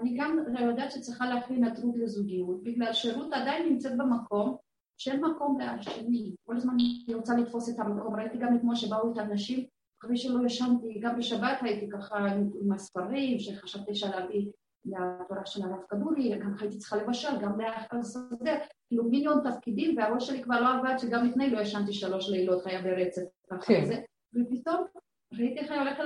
[0.00, 4.56] אני גם יודעת שצריכה להכין התרות לזוגיות, בגלל שרות עדיין נמצאת במקום
[4.98, 6.34] שאין מקום לשני.
[6.44, 8.16] כל הזמן היא רוצה לתפוס את המקום.
[8.16, 9.66] ראיתי גם אתמול שבאו את הנשים
[10.02, 12.26] אחרי שלא ישנתי, גם בשבת הייתי ככה
[12.62, 14.46] עם הספרים, שחשבתי שלהביא
[14.84, 17.58] לתורה של הרב כדורי, גם הייתי צריכה לבשל, גם
[17.92, 22.66] להסדר, כאילו מיליון תפקידים, והראש שלי כבר לא עבד, שגם לפני לא ישנתי שלוש לילות,
[22.66, 23.80] היה ברצף ככה כן.
[23.82, 24.02] וזה,
[24.34, 24.84] ופתאום
[25.32, 26.02] ראיתי איך אני הולכת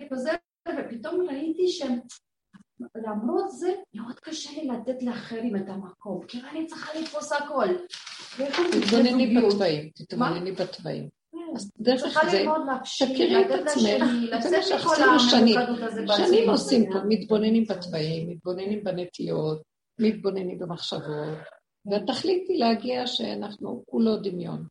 [0.00, 0.34] להתפזר,
[0.78, 7.32] ופתאום ראיתי שלמרות זה, מאוד קשה לי לתת לאחרים את המקום, כי אני צריכה לתפוס
[7.32, 7.68] הכל.
[8.36, 11.17] תתבונני בתוואים, תתבונני בתוואים.
[11.54, 12.44] אז דרך זה,
[12.84, 13.82] תכירי את עצמך,
[14.42, 15.58] זה מה שעשינו שנים.
[16.16, 19.62] שנים עושים פה, מתבוננים בתוואים, מתבוננים בנטיות,
[20.00, 21.38] מתבוננים במחשבות,
[21.86, 24.64] והתכלית היא להגיע שאנחנו כולו דמיון.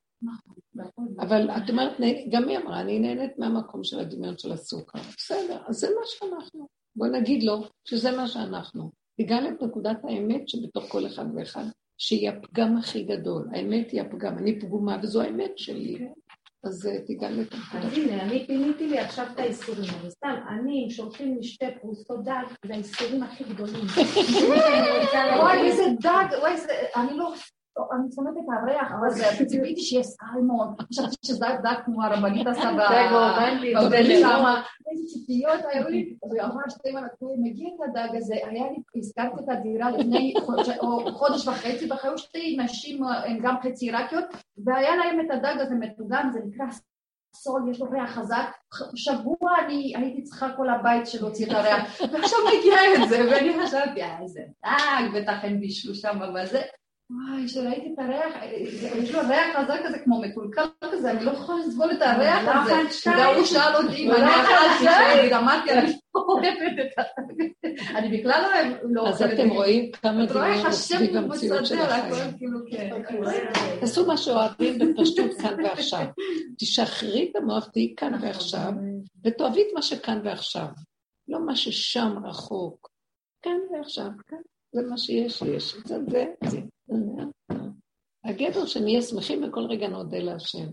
[1.20, 1.98] אבל את אומרת,
[2.32, 5.00] גם היא אמרה, אני נהנית מהמקום של הדמיון של הסוכר.
[5.18, 6.68] בסדר, אז זה מה שאנחנו.
[6.96, 8.92] בוא נגיד לו שזה מה שאנחנו.
[9.22, 11.64] תגל את נקודת האמת שבתוך כל אחד ואחד,
[11.98, 13.48] שהיא הפגם הכי גדול.
[13.54, 16.08] האמת היא הפגם, אני פגומה וזו האמת שלי.
[16.64, 17.88] אז אה, תיגע את הנקודה.
[17.88, 22.24] אז הנה, אני פיניתי לי עכשיו את האיסורים, אבל סתם, אני, שולחים לי שתי פרוסות
[22.24, 23.86] דג, זה האיסורים הכי גדולים.
[25.40, 26.54] וואי, איזה דג, וואי,
[26.96, 27.34] אני לא...
[27.92, 32.90] אני שונאת את הריח הזה, ציפיתי שיהיה סלמון, חשבתי שזה דג כמו הרבנית הסבא,
[34.92, 39.50] איזה ציפיות היו לי, ואמרה שתי מנקות, מגיע את הדג הזה, היה לי, הזכרתי את
[39.50, 40.34] הדירה לפני
[41.14, 44.26] חודש וחצי, וחיו שתי נשים, הן גם חצי עיראקיות,
[44.66, 46.66] והיה להם את הדג הזה מטוגן, זה נקרא
[47.36, 48.46] סול, יש לו ריח חזק,
[48.96, 53.66] שבוע אני הייתי צריכה כל הבית שלו להוציא את הריח, ועכשיו מגיע את זה, ואני
[53.66, 56.62] חשבתי, אה, איזה דג, בטח הם בישלו שם בזה,
[57.10, 58.36] וואי, כשראיתי את הריח,
[59.04, 62.74] יש לו ריח חזק כזה כמו מקולקל כזה, אני לא יכולה לסבול את הריח הזה.
[63.06, 67.04] גם הוא שאל אותי אם אני אכלתי, שאני אמרתי, אני לא אוהבת את זה.
[67.98, 68.42] אני בכלל
[68.84, 69.22] לא אוהבת.
[69.22, 72.34] אז אתם רואים כמה דברים סביב המציאות של החיים.
[73.80, 76.06] תעשו מה שאוהבים בפשטות כאן ועכשיו.
[76.60, 78.72] תשחררי את המוח, תהיי כאן ועכשיו,
[79.24, 80.68] ותאהבי את מה שכאן ועכשיו.
[81.28, 82.90] לא מה ששם רחוק.
[83.42, 84.38] כאן ועכשיו, כאן.
[84.72, 85.76] זה מה שיש, יש.
[85.86, 85.98] זה,
[86.44, 86.60] זה.
[88.24, 90.68] הגדר שנהיה שמחים וכל רגע נודה להשם.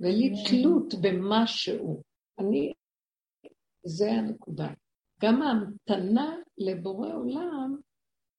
[0.00, 2.02] ולי תלות במשהו.
[2.38, 2.72] אני,
[3.86, 4.68] זה הנקודה.
[5.22, 7.76] גם ההמתנה לבורא עולם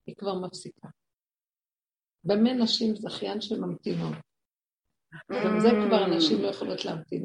[0.07, 0.87] היא כבר מפסיקה.
[2.23, 4.13] במה נשים זכיין שממתינות?
[5.31, 7.23] גם זה כבר נשים לא יכולות להמתין.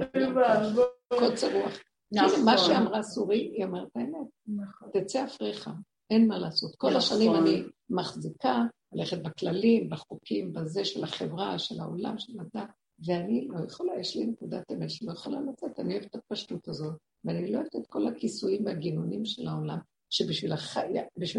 [1.09, 1.73] קוצר רוח.
[2.15, 2.67] כאילו מה נכון.
[2.67, 4.27] שאמרה סורי, היא אמרת האמת.
[4.47, 4.91] נכון.
[4.93, 5.71] תצא אפריך,
[6.11, 6.77] אין מה לעשות.
[6.77, 7.47] כל השנים נכון.
[7.47, 12.69] אני מחזיקה, הולכת בכללים, בחוקים, בזה של החברה, של העולם, של הדת,
[13.07, 16.95] ואני לא יכולה, יש לי נקודת אמת שלא יכולה לצאת, אני אוהבת את הפשטות הזאת,
[17.25, 19.79] ואני לא אוהבת את כל הכיסויים והגינונים של העולם,
[20.11, 20.93] שבשביל החי...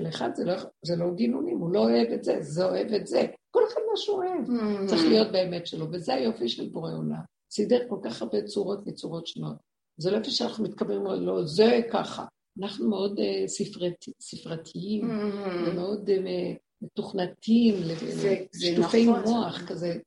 [0.10, 0.54] אחד זה לא,
[0.86, 3.26] זה לא גינונים, הוא לא אוהב את זה, זה אוהב את זה.
[3.52, 4.88] כל אחד מה שהוא אוהב, mm.
[4.88, 7.22] צריך להיות באמת שלו, וזה היופי של בורא עולם.
[7.52, 9.56] סידר כל כך הרבה צורות וצורות שונות.
[9.98, 12.26] זה לא יופי שאנחנו מתכוונים, לא, זה ככה.
[12.62, 15.70] אנחנו מאוד uh, ספרת, ספרתיים, mm-hmm.
[15.70, 19.24] ומאוד uh, מתוכנתים, לשיתופי נכון.
[19.24, 19.98] מוח כזה,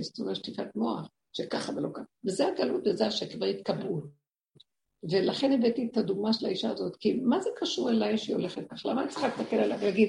[0.00, 2.04] זאת אומרת שטיפת מוח, שככה ולא ככה.
[2.24, 4.04] וזה הגלות וזה השקר וההתקבעות.
[5.10, 8.88] ולכן הבאתי את הדוגמה של האישה הזאת, כי מה זה קשור אליי שהיא הולכת ככה?
[8.88, 10.08] למה אני צריכה להסתכל עליה ולהגיד,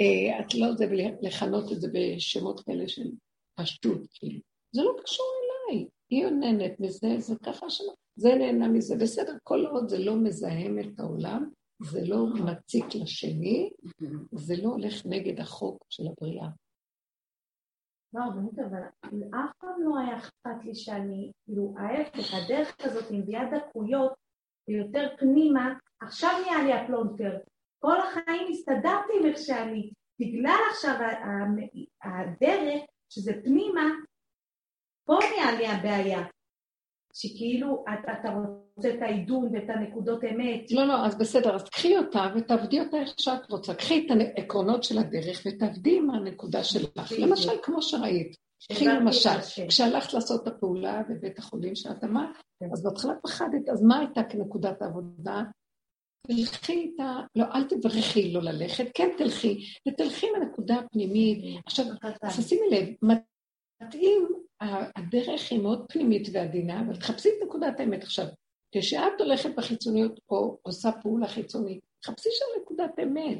[0.00, 3.10] אה, את לא זה, ולכנות את זה בשמות כאלה של
[3.54, 4.40] פשטות, כאילו.
[4.72, 5.86] זה לא קשור אליי.
[6.10, 7.92] היא נהנית מזה, זה ככה שלא.
[8.16, 11.50] זה נהנה מזה, בסדר, כל עוד זה לא מזהם את העולם,
[11.82, 13.70] זה לא מציק לשני,
[14.32, 16.48] זה לא הולך נגד החוק של הבריאה.
[18.12, 18.82] לא, באמת, אבל
[19.34, 24.12] אף פעם לא היה אכפת לי שאני, כאילו, ההפך, הדרך הזאת עם מביאה דקויות
[24.68, 27.38] ויותר פנימה, עכשיו נהיה לי הפלונטר.
[27.78, 29.92] כל החיים הסתדרתי עם איך שאני.
[30.20, 30.94] בגלל עכשיו
[32.04, 33.90] הדרך, שזה פנימה,
[35.04, 36.26] פה נהיה לי הבעיה.
[37.14, 40.70] שכאילו אתה רוצה את העידון ואת הנקודות אמת.
[40.70, 43.74] לא, לא, אז בסדר, אז קחי אותה ותעבדי אותה איך שאת רוצה.
[43.74, 47.12] קחי את העקרונות של הדרך ותעבדי עם הנקודה שלך.
[47.18, 48.36] למשל, כמו שראית.
[48.72, 52.68] קחי למשל, כשהלכת לעשות את הפעולה בבית החולים שאת אמרת, כן.
[52.72, 55.42] אז בהתחלה פחדת, אז מה הייתה כנקודת העבודה?
[56.26, 61.60] תלכי איתה, לא, אל תברכי לא ללכת, כן תלכי, ותלכי מהנקודה הפנימית.
[61.66, 61.84] עכשיו,
[62.40, 62.88] שימי לב,
[63.82, 64.28] מתאים
[64.96, 68.26] הדרך היא מאוד פנימית ועדינה, אבל תחפשי את נקודת האמת עכשיו.
[68.72, 73.38] כשאת הולכת בחיצוניות או עושה פעולה חיצונית, תחפשי שם נקודת אמת.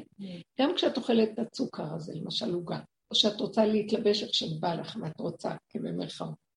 [0.61, 2.79] גם כשאת אוכלת את הסוכר הזה, למשל עוגה,
[3.11, 6.49] או שאת רוצה להתלבש איך שאת באה לך ואת רוצה, כבמירכאות.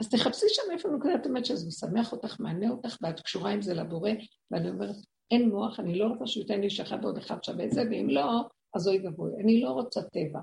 [0.00, 3.74] אז תחפשי שם איפה נקודת אמת שזה משמח אותך, מענה אותך, ואת קשורה עם זה
[3.74, 4.10] לבורא,
[4.50, 4.96] ואני אומרת,
[5.30, 8.42] אין מוח, אני לא רוצה שהוא ייתן לי שאחד ועוד אחד שווה זה, ואם לא,
[8.74, 9.32] אז אוי ואבוי.
[9.44, 10.40] אני לא רוצה טבע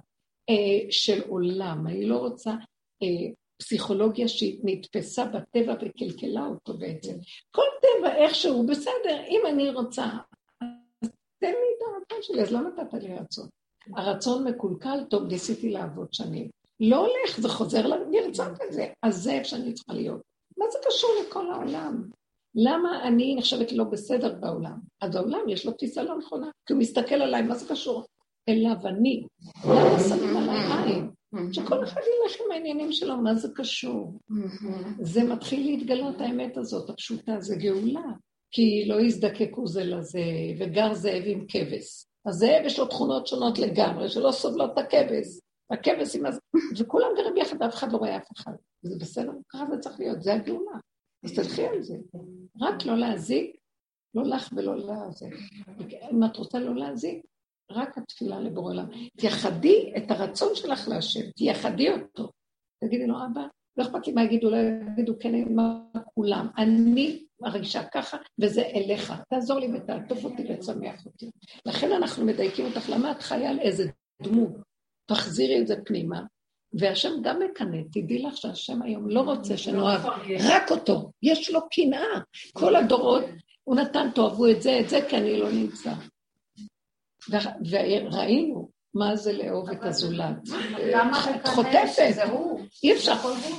[0.49, 2.51] אה, של עולם, אני לא רוצה
[3.03, 7.14] אה, פסיכולוגיה שנתפסה בטבע וקלקלה אותו בעצם.
[7.51, 10.05] כל טבע איכשהו בסדר, אם אני רוצה,
[11.01, 13.47] אז תן לי את הרצון שלי, אז לא נתת לי רצון.
[13.95, 16.49] הרצון מקולקל, טוב, ניסיתי לעבוד שנים.
[16.80, 20.22] לא הולך, זה חוזר לרצות את זה, אז זה איפה שאני צריכה להיות.
[20.58, 22.03] מה זה קשור לכל העולם?
[22.55, 24.80] למה אני נחשבת לא בסדר בעולם?
[25.01, 28.05] אז העולם יש לו תפיסה לא נכונה, כי הוא מסתכל עליי, מה זה קשור?
[28.49, 29.24] אליו אני.
[29.66, 31.10] למה שמים עליי עין?
[31.51, 34.19] שכל אחד ילך עם העניינים שלו, מה זה קשור?
[35.01, 38.11] זה מתחיל להתגלות האמת הזאת, הפשוטה, זה גאולה.
[38.51, 40.19] כי לא יזדקקו זה לזה,
[40.59, 42.05] וגר זאב עם כבש.
[42.25, 45.28] הזאב יש לו תכונות שונות לגמרי, שלא סובלות את הכבש.
[45.71, 46.41] הכבש עם הזאב,
[46.80, 48.51] וכולם גרים יחד, אף אחד לא רואה אף אחד.
[48.82, 50.78] זה בסדר, ככה זה צריך להיות, זה הגאולה.
[51.23, 51.95] אז תלכי על זה.
[52.61, 53.55] רק לא להזיק,
[54.15, 55.28] לא לך ולא לזה.
[56.11, 57.25] אם את רוצה לא להזיק,
[57.72, 58.86] רק התפילה לבורא עולם.
[59.18, 62.32] תייחדי את הרצון שלך להשם, תייחדי אותו.
[62.84, 63.41] תגידי לו, אבא,
[63.78, 64.57] לא אכפת לי מה יגידו, לא
[64.91, 65.80] יגידו, כן, מה
[66.13, 66.47] כולם.
[66.57, 69.13] אני מרגישה ככה, וזה אליך.
[69.30, 71.30] תעזור לי ותעטוף אותי ותשמח אותי.
[71.65, 73.89] לכן אנחנו מדייקים אותך, למה את חיה על איזה
[74.22, 74.51] דמות?
[75.05, 76.24] תחזירי את זה פנימה,
[76.74, 80.01] והשם גם מקנא, תדעי לך שהשם היום לא רוצה שנאהב
[80.39, 82.20] רק אותו, יש לו קנאה.
[82.53, 83.24] כל הדורות,
[83.63, 85.93] הוא נתן, תאהבו את זה, את זה, כי אני לא נמצא.
[87.69, 90.38] וראינו מה זה לאהוב את הזולת.
[91.36, 92.15] את חוטפת.
[92.84, 93.13] אי אפשר.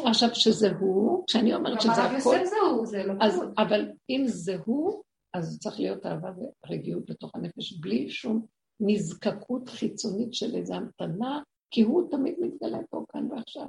[0.04, 2.36] עכשיו, שזה הוא, כשאני אומרת שזה הכל...
[3.06, 3.14] לא
[3.58, 5.02] אבל אם זה הוא,
[5.34, 6.28] אז צריך להיות אהבה
[6.66, 8.46] ורגיעות בתוך הנפש, בלי שום
[8.80, 13.66] נזקקות חיצונית של איזו המתנה, כי הוא תמיד מתגלה פה כאן ועכשיו.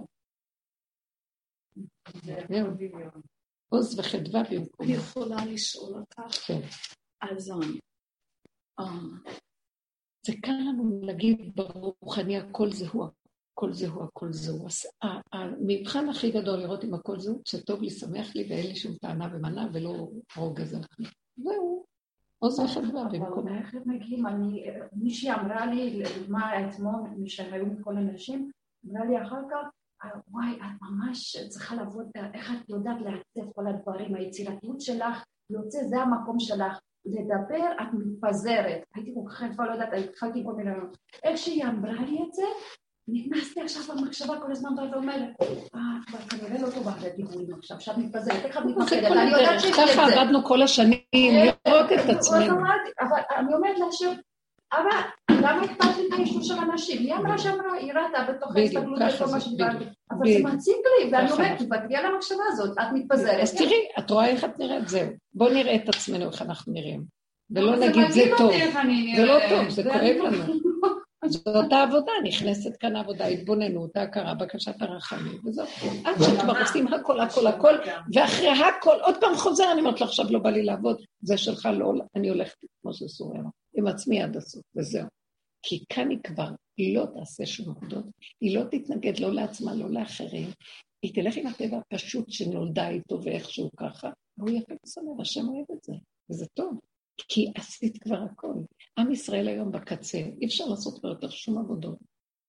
[3.70, 4.86] עוז וחדווה במקום.
[4.86, 6.36] אני יכולה לשאול אותך?
[6.46, 6.62] כן.
[7.22, 7.52] אז
[10.26, 13.06] זה קל לנו להגיד ברוחני הכל זה הוא,
[13.54, 14.70] הכל זה הוא, הכל זה הוא.
[15.34, 18.96] המבחן הכי גדול לראות אם הכל זה הוא, שטוב לי, שמח לי ואין לי שום
[18.96, 21.06] טענה ומנה ולא רוגז אנחנו.
[21.38, 21.86] זהו.
[22.40, 23.48] עוז וחדווה במקום.
[23.48, 24.26] אבל איך מגיעים?
[24.94, 28.52] מישהי אמרה לי, לדוגמה אתמול, מי שהיו כל הנשים,
[28.90, 29.68] אמרה לי אחר כך,
[30.32, 36.02] וואי, את ממש צריכה לעבוד, איך את יודעת לעצב כל הדברים, היצירתיות שלך, יוצא, זה
[36.02, 36.80] המקום שלך.
[37.06, 38.84] לדבר, את מתפזרת.
[38.96, 40.72] הייתי כל כך יפה, לא יודעת, התחלתי כל מיני...
[41.24, 42.44] איך שהיא אמרה לי את זה,
[43.14, 45.30] נכנסתי עכשיו במחשבה כל הזמן באה ואומרת,
[45.76, 49.04] אה, כבר כנראה לא טובה לדיבורים עכשיו, עכשיו מתפזרת, איך את מתפזרת?
[49.04, 49.94] אני יודעת שיש את זה.
[49.94, 52.56] ככה עבדנו כל השנים, לראות את עצמנו.
[53.02, 53.86] אבל אני אומרת לה
[54.74, 55.00] אבל
[55.32, 57.00] למה אכפת לי מהאישור של אנשים?
[57.00, 59.86] היא אמרה שאמרה, היא ראתה בתוך ההסתגלות את כל מה שדיברתי.
[60.12, 63.42] אבל זה מציק לי, ואני אומרת, תוותרי על המחשבה הזאת, את מתפזרת.
[63.42, 64.88] אז תראי, את רואה איך את נראית?
[64.88, 65.08] זהו.
[65.34, 67.04] בואו נראה את עצמנו איך אנחנו נראים.
[67.52, 68.52] ולא נגיד זה טוב.
[69.16, 70.54] זה לא טוב, זה כואב לנו.
[71.26, 75.68] זאת העבודה, נכנסת כאן העבודה, התבוננות, ההכרה, בקשת הרחמים, וזאת.
[76.06, 77.74] עד שכבר עושים הכל, הכל, הכל,
[78.14, 81.70] ואחרי הכל, עוד פעם חוזר, אני אומרת לו, עכשיו לא בא לי לעבוד, זה שלך
[81.74, 83.42] לא, אני הולכת, כמו שסוריה
[83.80, 85.08] עם עצמי עד הסוף, וזהו.
[85.64, 86.50] כי כאן היא כבר
[86.96, 88.06] לא תעשה שום עבודות,
[88.42, 90.50] היא לא תתנגד לא לעצמה, לא לאחרים,
[91.02, 95.84] היא תלך עם הטבע הפשוט שנולדה איתו ואיכשהו ככה, והוא יפה ושמח, השם אוהב את
[95.84, 95.94] זה,
[96.30, 96.80] וזה טוב.
[97.28, 98.54] כי עשית כבר הכל.
[98.98, 101.98] עם ישראל היום בקצה, אי אפשר לעשות כבר יותר שום עבודות.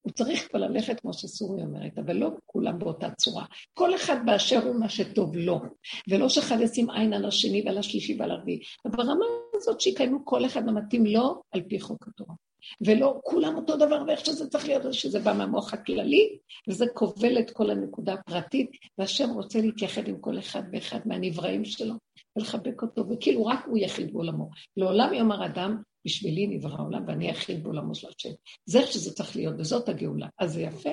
[0.02, 3.44] הוא צריך כבר ללכת, כמו שסורי אומרת, אבל לא כולם באותה צורה.
[3.74, 5.60] כל אחד באשר הוא מה שטוב לו,
[6.08, 8.60] ולא שאחד ישים עין על השני ועל השלישי ועל הרביעי.
[8.84, 9.24] ברמה
[9.60, 12.34] הזאת שיקיימו כל אחד המתאים לו על פי חוק התורה.
[12.80, 16.38] ולא כולם אותו דבר ואיך שזה צריך להיות, שזה בא מהמוח הכללי,
[16.68, 21.94] וזה כובל את כל הנקודה הפרטית, והשם רוצה להתייחד עם כל אחד ואחד מהנבראים שלו,
[22.36, 24.48] ולחבק אותו, וכאילו רק הוא יחיד בעולמו.
[24.76, 28.30] לעולם יאמר אדם, בשבילי נברא העולם ואני יחיד בעולמו של השם.
[28.66, 30.26] זה איך שזה צריך להיות, וזאת הגאולה.
[30.38, 30.90] אז זה יפה.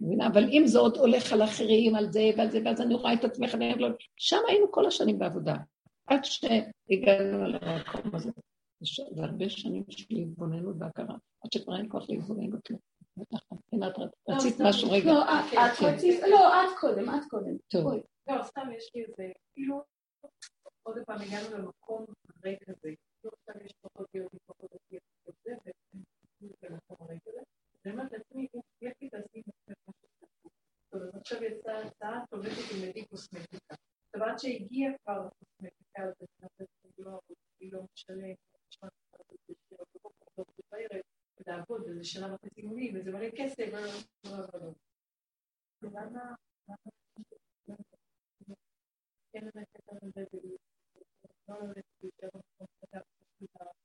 [0.00, 0.26] מבינה?
[0.26, 3.24] אבל אם זה עוד הולך על אחרים, על זה ועל זה, ואז אני רואה את
[3.24, 3.88] עצמך, לא...
[4.16, 5.54] שם היינו כל השנים בעבודה,
[6.08, 8.30] עד שהגענו למקום הזה.
[9.14, 12.80] זה הרבה שנים של התבוננות והכרה, עד שכבר אין כוח להתבונן בכלום.
[14.28, 15.12] רצית משהו רגע.
[15.12, 17.56] לא, את רצית, לא, את קודם, את קודם.
[17.68, 17.92] טוב.
[18.28, 19.82] לא, סתם יש לי איזה, כאילו,
[20.82, 22.04] עוד פעם הגענו למקום
[22.44, 22.78] ריק כזה.
[22.82, 25.56] כאילו עכשיו יש פחות יהודים, פחות דתיים, וזה,
[26.62, 27.40] במקום הריק הזה.
[27.84, 28.46] אני אומרת לעצמי,
[28.82, 29.14] יש לי את
[30.92, 33.74] אז עכשיו יצאה הצעה, טובקת עם מדי קוסמטיקה.
[34.18, 35.28] עכשיו עד שהגיעה כבר
[35.96, 36.28] הזאת,
[37.60, 38.34] אני לא משלם.
[41.46, 43.72] לעבוד, וזה שנה וחצי אימונים, וזה מלא כסף,
[45.82, 46.34] ולמה...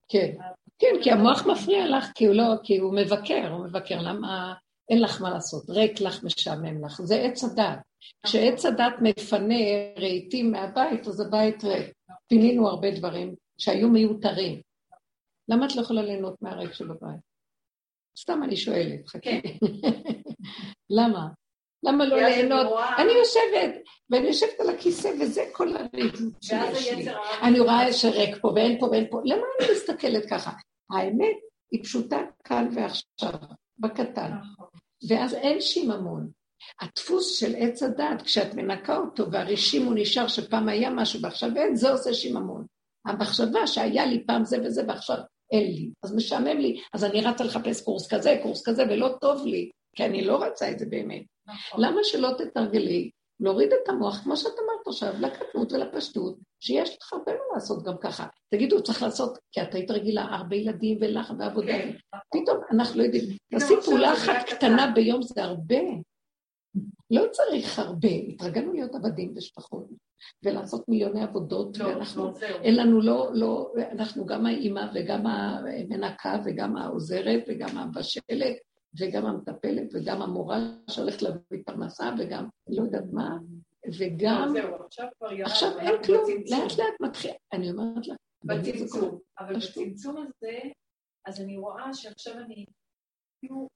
[0.07, 0.35] כן,
[0.79, 4.53] כן, כי המוח מפריע לך, כי הוא לא, כי הוא מבקר, הוא מבקר, למה
[4.89, 7.92] אין לך מה לעשות, ריק לך, משעמם לך, זה עץ הדת.
[8.25, 9.55] כשעץ הדת מפנה
[9.97, 11.93] רהיטים מהבית, אז הבית ריק.
[12.27, 14.61] פינינו הרבה דברים שהיו מיותרים.
[15.49, 17.19] למה את לא יכולה ליהנות מהריק שבבית?
[18.19, 19.19] סתם אני שואלת, חכה.
[19.21, 19.39] כן.
[20.99, 21.27] למה?
[21.83, 22.67] למה לא ליהנות?
[22.97, 27.05] אני יושבת, ואני יושבת על הכיסא, וזה כל הריק שיש לי.
[27.41, 29.21] אני רואה שריק פה ואין פה ואין פה.
[29.25, 30.51] למה אני מסתכלת ככה?
[30.91, 31.35] האמת
[31.71, 33.39] היא פשוטה כאן ועכשיו,
[33.79, 34.31] בקטן.
[34.31, 34.67] נכון.
[35.09, 36.29] ואז אין שיממון.
[36.81, 41.75] הדפוס של עץ הדת, כשאת מנקה אותו והרישים הוא נשאר שפעם היה משהו ועכשיו אין,
[41.75, 42.65] זה עושה שיממון.
[43.05, 45.17] המחשבה שהיה לי פעם זה וזה ועכשיו
[45.51, 49.45] אין לי, אז משעמם לי, אז אני רצה לחפש קורס כזה, קורס כזה, ולא טוב
[49.45, 51.23] לי, כי אני לא רצה את זה באמת.
[51.47, 51.83] נכון.
[51.83, 53.09] למה שלא תתרגלי
[53.39, 57.97] להוריד את המוח, כמו שאת אמרת עכשיו, לקטנות ולפשטות, שיש לך הרבה מה לעשות גם
[58.01, 58.27] ככה.
[58.53, 61.67] תגידו, צריך לעשות, כי את היית רגילה, הרבה ילדים ולך ועבודה.
[61.67, 62.41] כן, נכון.
[62.41, 65.75] פתאום אנחנו לא יודעים, תעשי פעולה אחת קטנה ביום זה הרבה.
[67.13, 69.87] לא צריך הרבה, התרגלנו להיות עבדים ושפחות,
[70.43, 76.41] ולעשות מיליוני עבודות, לא, ואנחנו, לא, אין לנו לא, לא, אנחנו גם האימא וגם המנקה
[76.45, 78.57] וגם העוזרת וגם המבשלת
[78.99, 80.57] וגם המטפלת וגם המורה
[80.89, 83.37] שהולכת להביא פרנסה וגם לא יודעת מה,
[83.99, 84.53] וגם...
[84.55, 85.47] לא, עכשיו כבר ירד.
[85.47, 88.17] עכשיו אין כלום, לאט לאט מתחיל, אני אומרת לך.
[88.45, 90.59] בצמצום, אבל בצמצום הזה,
[91.25, 92.65] אז אני רואה שעכשיו אני,
[93.39, 93.67] כאילו,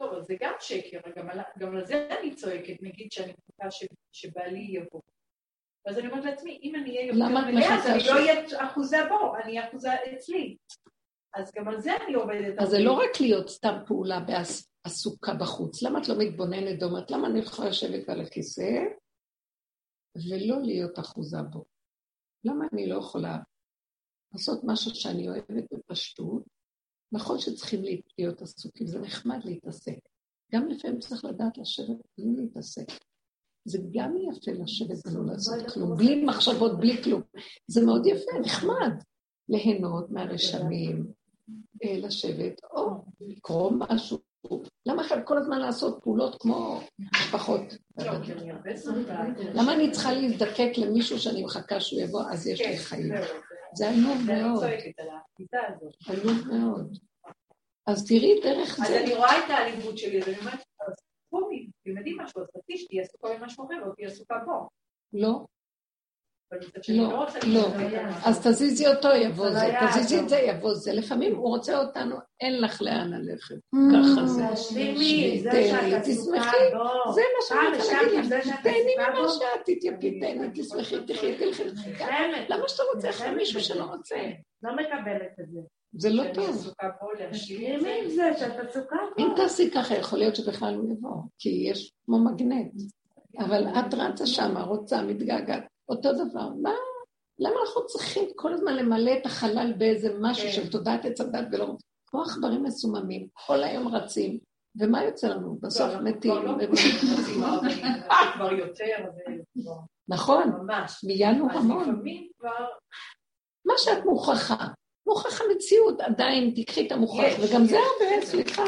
[0.00, 3.68] טוב, זה גם שקר, גם על, גם על זה אני צועקת, נגיד שאני מחכה
[4.12, 5.00] שבעלי יבוא.
[5.86, 9.36] ואז אני אומרת לעצמי, אם אני אהיה יותר מלאה, אז אני לא אהיה אחוזה בו,
[9.36, 10.56] אני אהיה אחוזה אצלי.
[11.34, 12.58] אז גם על זה אני עובדת.
[12.58, 14.18] אז זה לא רק להיות סתם פעולה
[14.84, 15.82] עסוקה בחוץ.
[15.82, 18.70] למה את לא מתבוננת ואומרת, למה אני יכולה לשבת על הכיסא
[20.16, 21.64] ולא להיות אחוזה בו?
[22.44, 23.38] למה אני לא יכולה
[24.32, 26.42] לעשות משהו שאני אוהבת בפשטות,
[27.12, 27.82] נכון שצריכים
[28.18, 29.98] להיות עסוקים, זה נחמד להתעסק.
[30.52, 32.86] גם לפעמים צריך לדעת לשבת בלי להתעסק.
[33.64, 37.22] זה גם יפה לשבת ולא לעשות כלום, בלי מחשבות, בלי כלום.
[37.66, 38.92] זה מאוד יפה, נחמד.
[39.48, 41.06] ליהנות מהרשמים,
[41.84, 44.18] אה, לשבת, או לקרוא משהו,
[44.86, 47.60] למה חייב כל הזמן לעשות פעולות כמו משפחות?
[49.54, 53.12] למה אני צריכה להזדקק למישהו שאני מחכה שהוא יבוא, אז יש לי חיים?
[53.74, 54.64] זה עלוב מאוד.
[56.08, 56.98] עלוב מאוד.
[57.86, 58.82] אז תראי דרך זה.
[58.82, 60.60] אז אני רואה את העליבות שלי, אז אני אומרת,
[61.30, 64.68] קומי, תלמדי משהו, אז חצי שתהיה עסוקה במשהו אחר, לא תהיה עסוקה בו.
[65.12, 65.44] לא.
[66.88, 67.68] לא, לא.
[68.24, 69.72] אז תזיזי אותו, יבוא זה.
[69.90, 70.92] תזיזי את זה, יבוא זה.
[70.92, 73.54] לפעמים הוא רוצה אותנו, אין לך לאן ללכת.
[73.92, 74.42] ככה זה.
[74.52, 75.50] תשלימי, זה
[76.02, 76.56] תשמחי.
[77.14, 78.60] זה מה שאני רוצה להגיד לך.
[78.62, 81.62] תהני ממה שאת, תתייפי, תהני, תשמחי, תחי, תלכי.
[82.48, 84.16] למה שאתה רוצה אחרי מישהו שלא רוצה?
[84.62, 85.60] לא מקבלת את זה.
[85.92, 86.72] זה לא טוב.
[89.18, 92.72] אם תעשי ככה, יכול להיות שבכלל הוא יבוא, כי יש כמו מגנט.
[93.38, 95.69] אבל את רצה שמה, רוצה, מתגעגעת.
[95.90, 96.48] אותו דבר.
[96.62, 96.74] מה?
[97.38, 100.52] למה אנחנו צריכים כל הזמן למלא את החלל באיזה משהו כן.
[100.52, 101.66] של תודעת עץ הדת ולא...
[102.06, 104.38] כמו עכברים מסוממים, כל היום רצים,
[104.80, 105.58] ומה יוצא לנו?
[105.62, 106.32] בסוף לא, מתים.
[106.32, 106.56] כבר
[108.38, 108.84] לא יותר.
[110.08, 110.66] נכון,
[111.04, 112.02] מיינו המון.
[113.64, 114.66] מה שאת מוכרחה.
[115.06, 118.64] מוכרח המציאות, עדיין תקחי את המוכרח, וגם זה הרבה, סליחה,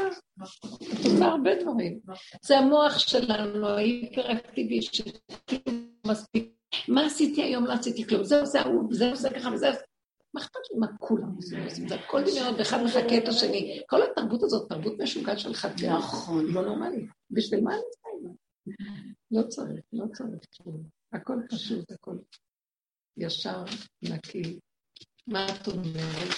[0.92, 2.00] את עושה הרבה דברים.
[2.42, 6.61] זה המוח שלנו, ההיפראקטיבי, שכאילו מספיק.
[6.88, 7.66] מה עשיתי היום?
[7.66, 8.24] לא עשיתי כלום.
[8.24, 9.70] זה עושה ההוא, זה עושה ככה וזה...
[10.34, 11.88] מה אכפת לי מה כולם עושים?
[11.88, 13.82] זה הכל דמיון, ואחד מחכה את השני.
[13.86, 15.98] כל התרבות הזאת, תרבות משוגעת של חכה.
[15.98, 16.46] נכון.
[16.46, 17.06] לא נורמלי.
[17.30, 18.08] בשביל מה אני צריכה?
[19.30, 20.82] לא צריך, לא צריך כלום.
[21.12, 22.16] הכל פשוט, הכל
[23.16, 23.64] ישר,
[24.02, 24.58] נקי,
[25.26, 26.28] מה את אומרת?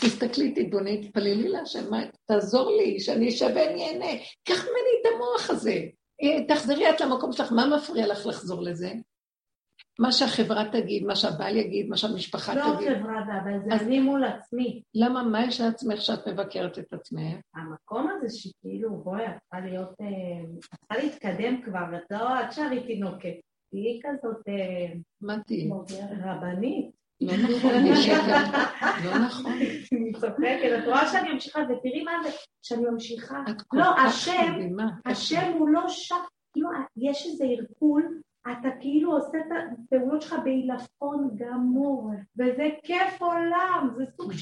[0.00, 1.90] תסתכלי, תתבונני, תתפללי להשם,
[2.26, 4.22] תעזור לי, שאני אשב ואני אהנה.
[4.44, 5.80] קח ממני את המוח הזה.
[6.22, 8.92] אה, תחזרי את למקום שלך, מה מפריע לך לחזור לזה?
[9.98, 12.88] מה שהחברה תגיד, מה שהבעל יגיד, מה שהמשפחה לא תגיד.
[12.88, 13.82] לא חברה והבעל, זה אז...
[13.82, 14.82] אני מול עצמי.
[14.94, 17.36] למה, מה יש לעצמך שאת מבקרת את עצמך?
[17.54, 22.52] המקום הזה שכאילו, בואי, את צריכה להיות, את אה, צריכה להתקדם כבר, את לא, את
[22.52, 23.34] שרי תינוקת.
[23.70, 24.48] תהיי כזאת...
[24.48, 25.70] אה, מה תהיי?
[26.24, 26.90] רבנית.
[27.20, 27.72] לא נכון,
[29.04, 29.52] לא נכון.
[29.92, 32.28] אני צוחקת, את רואה שאני ממשיכה, ותראי מה זה,
[32.62, 33.42] שאני ממשיכה.
[33.72, 34.76] לא, השם,
[35.06, 36.14] השם הוא לא שם,
[36.52, 38.20] כאילו, יש איזה ערפול,
[38.52, 44.32] אתה כאילו עושה את הפעולות שלך בעילפון גמור, וזה כיף עולם, זה סוג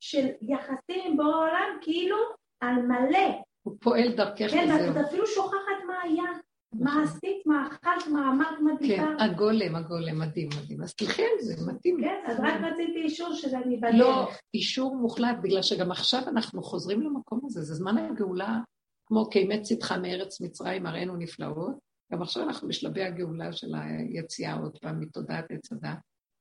[0.00, 2.16] של יחסים בעולם, כאילו
[2.60, 3.42] על מלא.
[3.62, 4.78] הוא פועל דרכך וזהו.
[4.78, 6.24] כן, ואת אפילו שוכחת מה היה.
[6.72, 8.98] מה עשית, מה אכלת, מה אמרת, מה דיברת.
[8.98, 10.82] כן, הגולם, הגולם, מדהים, מדהים.
[10.82, 11.96] אז תלכי על זה, מתאים.
[12.00, 13.94] כן, אז רק רציתי אישור שזה אני בדרך.
[13.94, 18.58] לא, אישור מוחלט, בגלל שגם עכשיו אנחנו חוזרים למקום הזה, זה זמן הגאולה,
[19.06, 21.89] כמו כימי צדך מארץ מצרים, הראינו נפלאות.
[22.12, 25.98] גם עכשיו אנחנו בשלבי הגאולה של היציאה עוד פעם מתודעת עץ הדת,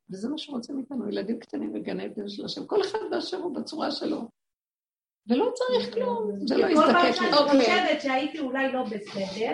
[0.09, 3.91] וזה מה שרוצים מאיתנו, ילדים קטנים בגן עדן של השם, כל אחד באשר הוא בצורה
[3.91, 4.29] שלו.
[5.27, 6.87] ולא צריך כלום, זה לא יזדקק.
[6.87, 7.59] כל פעם שאני.
[7.59, 9.51] חושבת שהייתי אולי לא בסדר,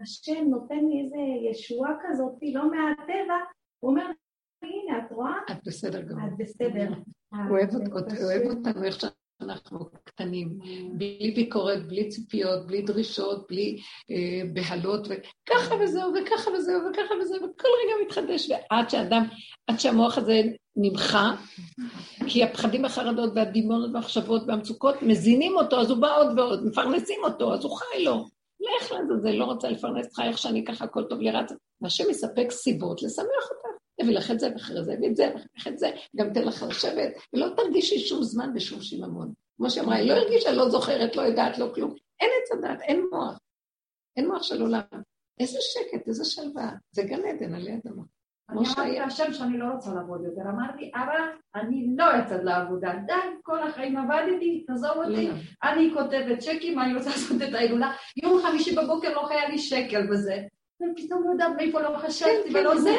[0.00, 3.38] השם נותן לי איזה ישועה כזאת, לא מהטבע,
[3.82, 4.04] הוא אומר,
[4.62, 5.34] הנה, את רואה?
[5.50, 6.28] את בסדר גמור.
[6.28, 6.88] את בסדר.
[7.50, 7.70] אוהב
[8.50, 8.96] אותנו איך
[9.42, 10.58] שאנחנו קטנים,
[10.92, 13.78] בלי ביקורת, בלי ציפיות, בלי דרישות, בלי
[14.10, 19.24] אה, בהלות, וככה וזהו, וככה וזהו, וככה וזהו, וכל רגע מתחדש, ועד שאדם,
[19.66, 20.42] עד שהמוח הזה
[20.76, 21.34] נמחה,
[22.26, 27.54] כי הפחדים, החרדות והדימונות והמחשבות והמצוקות מזינים אותו, אז הוא בא עוד ועוד, מפרנסים אותו,
[27.54, 28.24] אז הוא חי לו.
[28.76, 31.52] לך לעזאזל, לא רוצה לפרנס אותך איך שאני ככה, הכל טוב לי רץ.
[31.80, 33.71] והשם מספק סיבות לשמח אותך.
[34.02, 36.42] יביא לך את זה, ואחרי זה יביא את זה, ואחרי לך את זה, גם תן
[36.42, 39.32] לך לשבת, ולא תרגישי שום זמן ושום שיממון.
[39.56, 41.94] כמו שאמרה, היא לא הרגישה, לא זוכרת, לא יודעת, לא כלום.
[42.20, 43.38] אין עץ הדת, אין מוח.
[44.16, 44.80] אין מוח של עולם.
[45.40, 46.70] איזה שקט, איזה שלווה.
[46.90, 48.02] זה גן עדן עלי אדמה.
[48.50, 50.42] אני אמרתי להשם שאני לא רוצה לעבוד יותר.
[50.50, 51.18] אמרתי, אבא,
[51.54, 52.92] אני לא יוצאת לעבודה.
[53.06, 55.30] די, כל החיים עבדתי, תעזוב אותי.
[55.62, 57.92] אני כותבת צ'קים, אני רוצה לעשות את ההילולה.
[58.22, 60.42] יום חמישי בבוקר לא חיה לי שקל בזה.
[60.82, 62.96] ופתאום לא יודעת מאיפה לא חשבתי, כן, ולא כן, זה,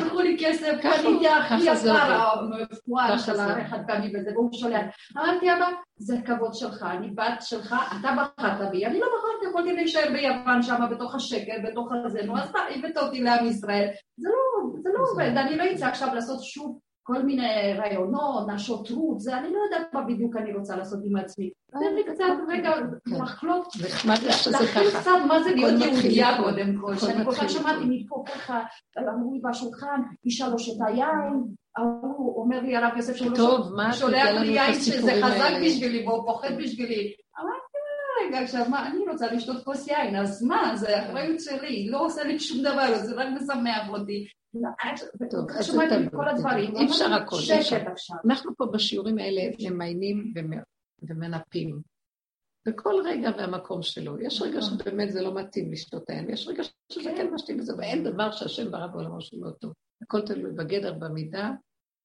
[0.00, 4.84] לקחו לי כסף, קניתי הכי יקר, המפואר של החד פעמי וזה, והוא שולח.
[5.16, 9.72] אמרתי, אבא, זה כבוד שלך, אני בת שלך, אתה בחרת בי, אני לא בחרתי, יכולתי
[9.72, 13.88] להישאר ביוון שם, בתוך השקל, בתוך הזה, נו, אז הבאת אותי לעם ישראל.
[14.16, 16.78] זה לא, לא עובד, אני לא אצא עכשיו לעשות שוב
[17.08, 21.50] כל מיני רעיונות, השוטרות, זה, אני לא יודעת מה בדיוק אני רוצה לעשות עם עצמי.
[21.70, 22.70] תן לי קצת רגע
[23.06, 24.14] לחלות, ככה.
[24.50, 28.62] להכיר קצת מה זה להיות יהודייה קודם כל, שאני כל כך שמעתי מפה ככה,
[28.98, 31.44] אמרו לי בשולחן, אישה לא שותה יין,
[31.76, 33.58] ההוא אומר לי הרב יוסף שהוא לא
[33.92, 37.12] שולח לי יין שזה חזק בשבילי והוא פוחד בשבילי.
[37.40, 37.78] אמרתי,
[38.26, 42.24] רגע, עכשיו מה, אני רוצה לשתות כוס יין, אז מה, זה אחריות שלי, לא עושה
[42.24, 44.26] לי שום דבר, זה רק משמח אותי.
[45.30, 45.76] טוב, אז
[46.76, 48.14] אי אפשר הכל, אי אפשר.
[48.24, 50.32] אנחנו פה בשיעורים האלה ממיינים
[51.02, 51.82] ומנפים.
[52.68, 54.20] וכל רגע והמקום שלו.
[54.20, 56.62] יש רגע שבאמת זה לא מתאים לשתות היין, ויש רגע
[56.92, 59.72] שזה כן משתים בזה, ואין דבר שהשם ברא בעולמו שהוא לא טוב.
[60.02, 61.50] הכל תלוי בגדר, במידה,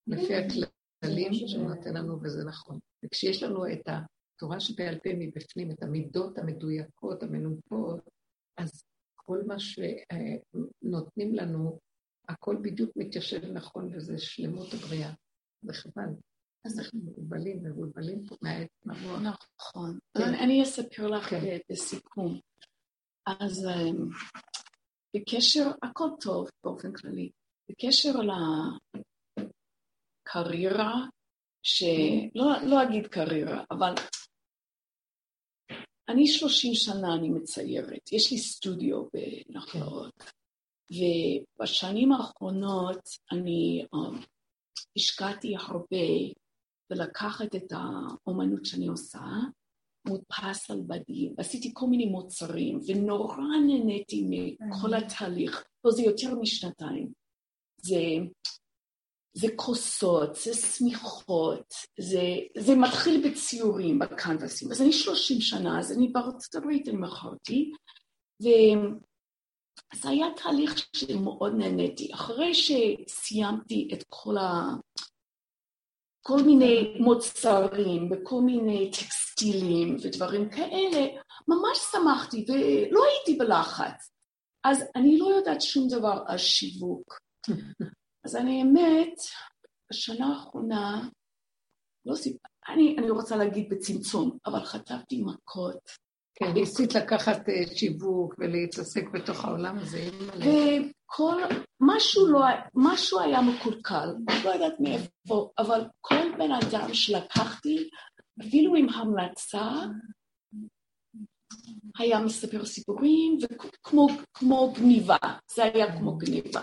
[0.06, 2.78] לפי הכללים שהוא נותן לנו, וזה נכון.
[3.04, 8.00] וכשיש לנו את התורה שבעל פה מבפנים, את המידות המדויקות, המנופות,
[8.56, 8.84] אז
[9.14, 11.78] כל מה שנותנים לנו,
[12.28, 15.12] הכל בדיוק מתיישב נכון, וזה שלמות הבריאה.
[15.64, 16.10] וחבל.
[16.64, 19.20] אז אנחנו מבולבלים, מבולבלים פה מהעת מהמוח.
[19.20, 19.98] נכון.
[20.18, 20.34] כן.
[20.34, 21.58] אני אספר לך כן.
[21.70, 22.40] בסיכום.
[23.26, 24.08] אז אמ,
[25.16, 27.30] בקשר, הכל טוב באופן כללי.
[27.68, 28.12] בקשר
[30.26, 30.94] לקריירה,
[31.62, 33.94] שלא לא אגיד קריירה, אבל
[36.08, 40.14] אני שלושים שנה אני מציירת, יש לי סטודיו בנחלאות,
[40.90, 44.26] ובשנים האחרונות אני um,
[44.96, 46.06] השקעתי הרבה
[46.90, 49.20] בלקחת את האומנות שאני עושה,
[50.08, 53.36] מודפס על בדים, עשיתי כל מיני מוצרים, ונורא
[53.66, 54.28] נהניתי
[54.60, 57.12] מכל התהליך, פה זה יותר משנתיים.
[57.82, 58.00] זה,
[59.34, 62.22] זה כוסות, זה שמיכות, זה,
[62.58, 64.72] זה מתחיל בציורים, בקנבסים.
[64.72, 67.72] אז אני שלושים שנה, אז אני בארצות הברית, אני מכרתי,
[69.94, 72.14] וזה היה תהליך שמאוד נהניתי.
[72.14, 74.62] אחרי שסיימתי את כל ה...
[76.26, 81.06] כל מיני מוצרים וכל מיני טקסטילים ודברים כאלה,
[81.48, 84.10] ממש שמחתי ולא הייתי בלחץ.
[84.64, 87.18] אז אני לא יודעת שום דבר על שיווק.
[88.24, 89.14] אז אני אמת,
[89.90, 91.08] בשנה האחרונה,
[92.06, 92.36] לא סיפ...
[92.68, 96.03] אני, אני רוצה להגיד בצמצום, אבל חטפתי מכות.
[96.34, 100.10] כן, ניסית לקחת אה, שיווק ולהתעסק בתוך העולם הזה.
[100.36, 101.42] וכל,
[101.80, 102.40] משהו, לא,
[102.74, 104.08] משהו היה מקולקל,
[104.44, 107.88] לא יודעת מאיפה, אבל כל בן אדם שלקחתי,
[108.40, 109.70] אפילו עם המלצה,
[111.98, 115.16] היה מספר סיפורים, וכמו גניבה,
[115.54, 116.60] זה היה כמו גניבה.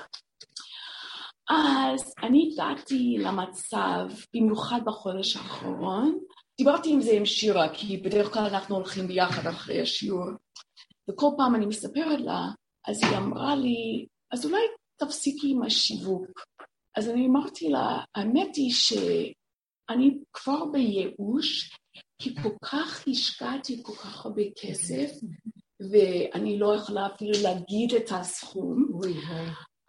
[1.49, 6.19] אז אני הגעתי למצב, במיוחד בחודש האחרון,
[6.57, 10.25] דיברתי עם זה עם שירה, כי בדרך כלל אנחנו הולכים ביחד אחרי השיעור,
[11.09, 12.47] וכל פעם אני מספרת לה,
[12.87, 14.61] אז היא אמרה לי, אז אולי
[14.97, 16.45] תפסיקי עם השיווק.
[16.97, 21.77] אז אני אמרתי לה, האמת היא שאני כבר בייאוש,
[22.21, 25.11] כי כל כך השקעתי כל כך הרבה כסף,
[25.91, 28.99] ואני לא יכולה אפילו להגיד את הסכום.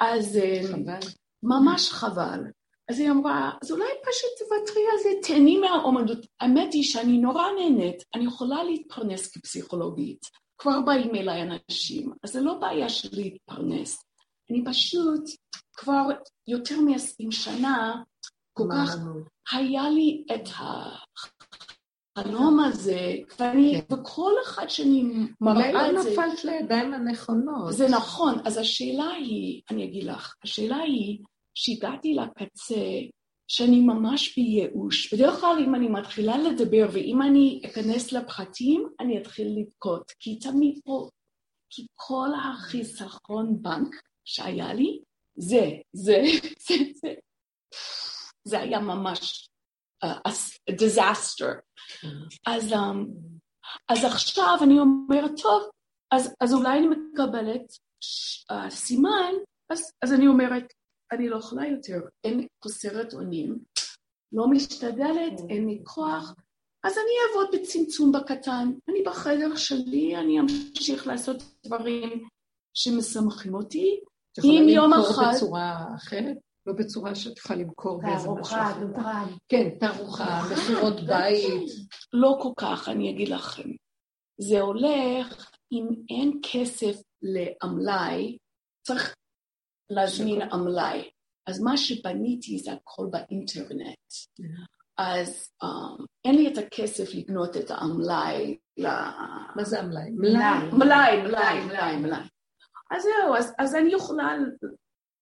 [0.00, 0.38] אז
[0.70, 1.08] חבל.
[1.42, 2.40] ממש חבל.
[2.88, 6.18] אז היא אמרה, אז אולי פשוט תוותרי על זה, תהני מהאומנות.
[6.40, 10.26] האמת היא שאני נורא נהנית, אני יכולה להתפרנס כפסיכולוגית.
[10.58, 14.04] כבר באים אליי אנשים, אז זה לא בעיה של להתפרנס.
[14.50, 15.20] אני פשוט
[15.76, 16.08] כבר
[16.48, 18.02] יותר מ-20 שנה,
[18.52, 18.96] כל כך
[19.52, 20.48] היה לי את
[22.16, 23.94] החלום הזה, ואני, כן.
[23.94, 25.04] וכל אחד שאני
[25.40, 25.92] מראה את זה...
[25.92, 27.72] לא נפלת לידיים הנכונות.
[27.72, 31.18] זה נכון, אז השאלה היא, אני אגיד לך, השאלה היא,
[31.54, 32.84] שהגעתי לקצה
[33.48, 35.14] שאני ממש בייאוש.
[35.14, 40.80] בדרך כלל אם אני מתחילה לדבר ואם אני אכנס לפחתים, אני אתחיל לבכות, כי תמיד
[40.84, 41.08] פה,
[41.70, 45.00] כי כל החיסכון בנק שהיה לי,
[45.36, 46.22] זה, זה,
[46.68, 47.14] זה, זה,
[48.44, 49.48] זה היה ממש
[50.04, 50.08] uh,
[50.70, 51.60] disaster.
[52.46, 53.08] אז, um,
[53.88, 55.62] אז עכשיו אני אומרת, טוב,
[56.10, 57.72] אז, אז אולי אני מקבלת
[58.52, 59.32] uh, סימן,
[59.70, 60.72] אז, אז אני אומרת,
[61.12, 63.58] אני לא יכולה יותר, אין חוסרת אונים,
[64.32, 65.50] לא משתדלת, כן.
[65.50, 66.34] אין לי כוח,
[66.84, 68.72] אז אני אעבוד בצמצום בקטן.
[68.88, 71.36] אני בחדר שלי, אני אמשיך לעשות
[71.66, 72.28] דברים
[72.74, 74.00] שמשמחים אותי.
[74.44, 75.02] אם יום אחד...
[75.02, 76.36] יכולה למכור בצורה אחרת?
[76.66, 78.72] לא בצורה שאת יכולה למכור באיזה משהו אחר.
[78.72, 81.70] תערוכה, כן, תערוכה, מכירות בית.
[82.12, 83.70] לא כל כך, אני אגיד לכם.
[84.40, 88.38] זה הולך, אם אין כסף לעמלאי,
[88.86, 89.14] צריך
[89.94, 91.10] להזמין המלאי.
[91.46, 93.98] אז מה שבניתי זה הכל באינטרנט.
[94.98, 98.58] אז um, אין לי את הכסף לקנות את המלאי.
[99.56, 100.10] מה זה המלאי?
[100.10, 100.70] מלאי.
[100.72, 102.22] מלאי, מלאי, מלאי, מלאי.
[102.90, 104.36] אז זהו, אז, אז אני יכולה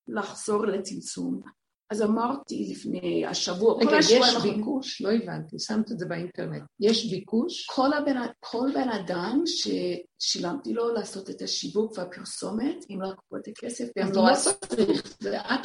[0.08, 1.42] לחזור לצמצום.
[1.90, 5.02] אז אמרתי לפני השבוע, רגע, יש ביקוש?
[5.02, 6.62] לא הבנתי, שמת את זה באינטרנט.
[6.80, 7.66] יש ביקוש?
[7.66, 13.48] כל, הבן, כל בן אדם ששילמתי לו לעשות את השיווק והפרסומת, אם לא לקחו את
[13.48, 14.50] הכסף, והם לא, לא עשו,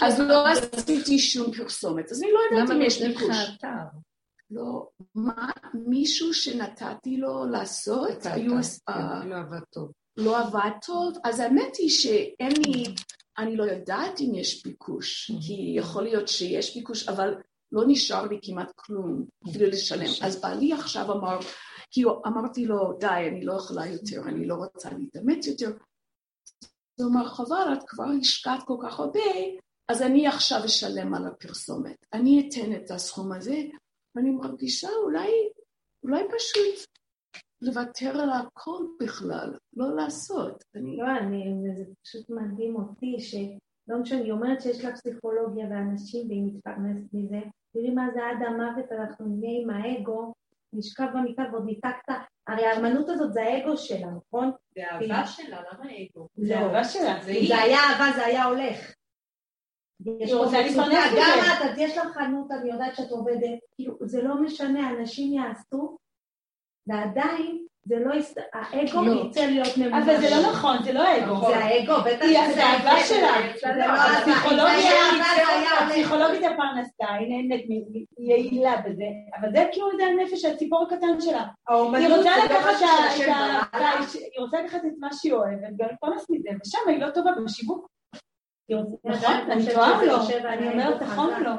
[0.01, 2.11] אז לא עשיתי שום פרסומת.
[2.11, 3.23] אז אני לא יודעת אם יש ביקוש.
[3.23, 3.97] למה לא דרך האתר?
[4.51, 8.53] לא, מה, מישהו שנתתי לו לעשות, היו...
[8.87, 9.91] כן, לא עבד טוב.
[10.17, 12.83] לא עבד טוב, אז האמת היא שאין לי...
[13.37, 15.47] אני לא יודעת אם יש ביקוש, mm-hmm.
[15.47, 17.35] כי יכול להיות שיש ביקוש, אבל
[17.71, 20.09] לא נשאר לי כמעט כלום, אפילו לשלם.
[20.21, 21.39] אז בעלי עכשיו אמר,
[21.91, 25.71] כי אמרתי לו, די, אני לא יכולה יותר, אני לא רוצה להתאמץ יותר.
[26.99, 29.19] הוא אמר, חבל, את כבר השקעת כל כך הרבה,
[29.87, 32.05] אז אני עכשיו אשלם על הפרסומת.
[32.13, 33.61] אני אתן את הסכום הזה,
[34.15, 35.29] ואני מרגישה אולי,
[36.03, 36.94] אולי פשוט
[37.65, 40.63] לוותר על הכל בכלל, לא לעשות.
[40.75, 40.97] אני...
[40.97, 41.43] לא, אני,
[41.75, 47.39] זה פשוט מדהים אותי, שלא משנה, היא אומרת שיש לה פסיכולוגיה ואנשים והיא מתפרנסת מזה,
[47.73, 50.33] תראי מה זה עד המוות, אנחנו נהיה עם האגו,
[50.73, 52.13] נשכב במיטה ועוד ניתקת,
[52.47, 54.51] הרי האמנות הזאת זה האגו שלה, נכון?
[54.75, 56.27] זה אהבה שלה, למה אגו?
[56.35, 58.93] זה אהבה שלה, זה היה אהבה, זה היה הולך.
[60.19, 61.21] יש רוצה להתפרנס מזה.
[61.21, 65.97] גם את, יש לך חנות, אני יודעת שאת עובדת, כאילו, זה לא משנה, אנשים יעשו,
[66.87, 68.13] ועדיין זה לא,
[68.53, 69.25] האגו לא.
[69.25, 70.03] יצא להיות ממומש.
[70.03, 71.47] אבל זה לא נכון, זה לא האגו.
[71.47, 72.25] זה האגו, בטח
[72.55, 73.31] זה האהבה שלה.
[74.51, 74.67] לא
[75.81, 77.65] הפסיכולוגית הפרנסה, היא נהנית
[78.19, 79.05] יעילה בזה,
[79.39, 81.45] אבל זה כאילו זה הנפש, הציפור הקטן שלה.
[81.97, 82.07] היא
[84.39, 87.87] רוצה לקחת את מה שהיא אוהבת ולפרנס מזה, ושם היא לא טובה בשיווק.
[89.03, 90.27] נכון, אני טועה או לא?
[90.45, 91.51] אני אומרת נכון לא?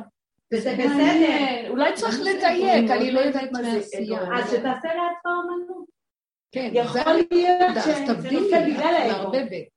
[0.52, 1.68] וזה בסדר.
[1.68, 4.20] אולי צריך לדייק, אני לא יודעת מה זה עשייה.
[4.38, 5.86] אז שתעשה לעצמה אמנות.
[6.52, 9.32] כן, יכול להיות שזה נופל בגלל האגו.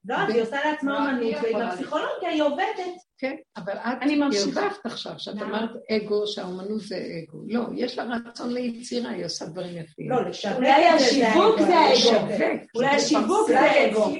[0.05, 2.95] לא, אז היא עושה לעצמה אמנות, ועם הפסיכולוגיה היא עובדת.
[3.17, 7.43] כן, אבל את ערבבת עכשיו, שאת אמרת אגו, שהאומנות זה אגו.
[7.47, 10.11] לא, יש לה רצון ליצירה, היא עושה דברים יפים.
[10.11, 10.17] לא,
[10.55, 12.33] אולי השיווק זה האגו.
[12.75, 14.11] אולי השיווק זה האגו.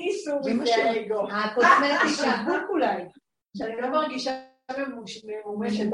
[0.63, 1.27] זה האגו.
[2.03, 3.03] השיווק אולי.
[3.57, 4.48] שאני לא מרגישה
[5.25, 5.85] ממומשת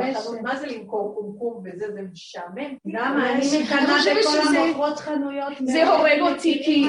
[0.41, 2.77] מה זה למכור קומקום וזה, זה משעמם.
[2.85, 3.33] למה?
[3.33, 5.53] אני מקנאה בכל המוכרות חנויות.
[5.65, 6.85] זה הורג אותי, כי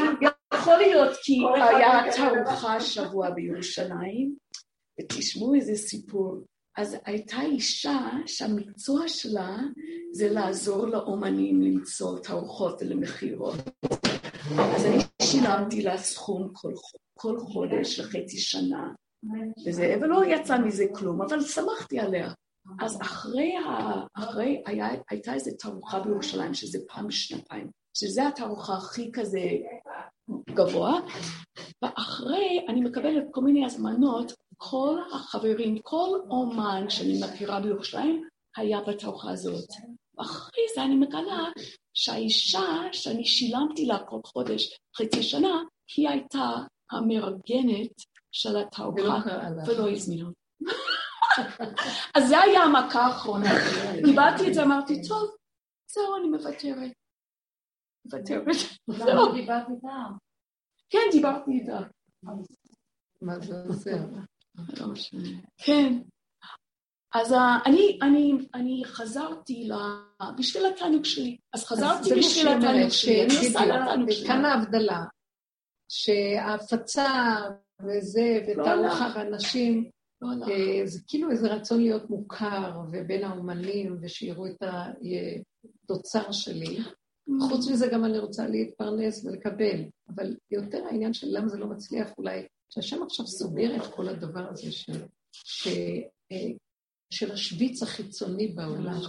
[0.54, 4.34] יכול להיות כי היה תערוכה שבוע בירושלים,
[5.00, 6.42] ותשמעו איזה סיפור.
[6.76, 9.56] אז הייתה אישה שהמקצוע שלה
[10.12, 13.54] זה לעזור לאומנים למצוא תערוכות למכירות.
[14.58, 16.72] אז אני שילמתי לה סכום כל,
[17.14, 18.92] כל חודש לחצי שנה.
[19.66, 22.32] וזה, ולא יצא מזה כלום, אבל שמחתי עליה.
[22.81, 29.11] אז אחרי, ה, אחרי היה, הייתה איזו תערוכה בירושלים, שזה פעם בשנתיים, שזה התערוכה הכי
[29.12, 29.40] כזה
[30.51, 31.01] גבוה,
[31.82, 39.31] ואחרי אני מקבלת כל מיני הזמנות, כל החברים, כל אומן שאני מכירה בירושלים, היה בתערוכה
[39.31, 39.69] הזאת.
[40.19, 41.44] ואחרי זה אני מגלה
[41.94, 45.62] שהאישה שאני שילמתי לה כל חודש, חצי שנה,
[45.97, 46.51] היא הייתה
[46.90, 48.03] המארגנת
[48.36, 49.18] של התערוכה,
[49.66, 50.30] ולא הזמינו.
[52.14, 53.50] אז זה היה המכה האחרונה.
[54.04, 55.36] קיבלתי את זה, אמרתי, טוב,
[55.90, 56.92] זהו, אני מוותרת.
[58.04, 58.56] מוותרת.
[58.86, 59.32] זהו.
[59.32, 60.04] דיברת איתה?
[60.90, 61.78] כן, דיברתי איתה.
[63.22, 63.90] מה זה עושה?
[64.80, 64.86] לא.
[65.56, 65.92] כן.
[67.14, 67.34] אז
[67.66, 69.68] אני, אני, אני חזרתי
[70.38, 71.36] בשביל התענוג שלי.
[71.52, 74.26] אז חזרתי בשביל התענוג שלי, אני עושה לתענוג שלי.
[74.26, 75.04] כאן ההבדלה,
[75.88, 77.06] שההפצה
[77.81, 79.90] וזה, ותערוכה ואנשים,
[80.85, 84.62] זה כאילו איזה רצון להיות מוכר, ובין האומנים, ושיראו את
[85.85, 86.78] התוצר שלי.
[87.48, 89.85] חוץ מזה גם אני רוצה להתפרנס ולקבל,
[90.15, 94.48] אבל יותר העניין של למה זה לא מצליח, אולי שהשם עכשיו סוגר את כל הדבר
[94.51, 95.69] הזה של, ש,
[97.11, 99.01] של השוויץ החיצוני בעולם,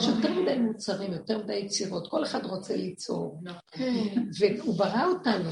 [0.00, 3.42] שיותר מדי מוצרים, יותר מדי יצירות, כל אחד רוצה ליצור,
[4.38, 5.50] והוא ברא אותנו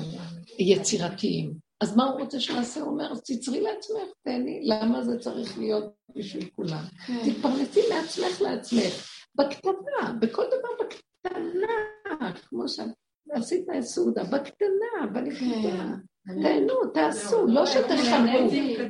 [0.59, 1.68] יצירתיים.
[1.80, 2.80] אז מה הוא רוצה שנעשה?
[2.80, 6.82] הוא אומר, אז תצרי לעצמך, תהני, למה זה צריך להיות בשביל כולם?
[7.06, 7.32] כן.
[7.32, 15.94] תתפרנסי מעצמך לעצמך, בקטנה, בכל דבר בקטנה, כמו שעשית סעודה, בקטנה, בנקודה.
[16.28, 16.42] כן.
[16.42, 18.48] תהנו, תעשו, לא שתחנכו,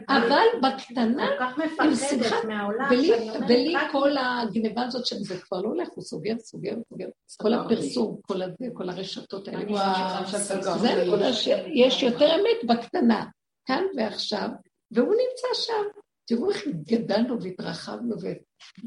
[0.09, 1.29] אבל בקטנה,
[1.81, 2.37] עם שמחה,
[3.47, 7.07] בלי כל הגניבה הזאת שזה כבר לא הולך, הוא סוגר, סוגר, סוגר,
[7.37, 8.17] כל הפרסום,
[8.75, 10.27] כל הרשתות האלה.
[10.79, 13.27] זה נקודה שיש יותר אמת בקטנה,
[13.67, 14.49] כאן ועכשיו,
[14.91, 15.98] והוא נמצא שם.
[16.29, 18.17] תראו איך גדלנו והתרחבנו,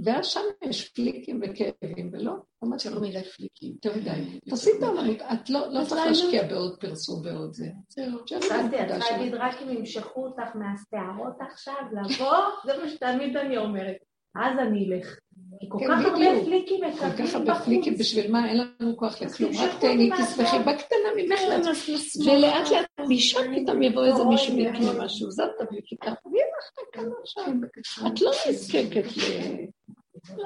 [0.04, 3.74] ואז שם יש פליקים וכאבים, ולא, לא יותר מדי פליקים.
[3.74, 4.40] יותר מדי.
[4.50, 7.68] תעשי את העולמות, את לא, לא צריכה להשקיע בעוד פרסום ועוד זה.
[7.90, 8.20] זהו.
[8.20, 13.98] את צריכה להגיד רק אם ימשכו אותך מהשערות עכשיו, לבוא, זה מה שתמיד אני אומרת.
[14.36, 15.20] אז אני אלך.
[15.70, 16.80] כל כן, כך הרבה פליקים.
[17.00, 18.50] כל כך הרבה פליקים, בשביל מה?
[18.50, 19.52] אין לנו כוח לכלום.
[19.58, 22.26] רק תהני, תשמחי בקטנה ממך לעצמך.
[22.26, 27.16] ולאט לאט משם פתאום יבוא איזה מישהו ויקנה משהו, זאת תביא כיתה, ויהיה לך כמה
[27.22, 27.44] עכשיו.
[28.08, 29.22] את לא נזקקת ל...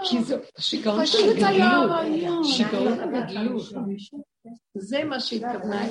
[0.03, 1.91] כי זה שיגעון של הגדלות.
[2.43, 3.63] שיגעון הגדלות.
[4.75, 5.85] זה מה שהתכוונה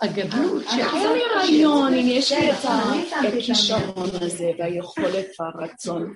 [0.00, 0.62] הגדלות.
[0.78, 2.64] אין לי רעיון, אם יש לי את
[3.28, 6.14] הכישרון הזה והיכולת והרצון.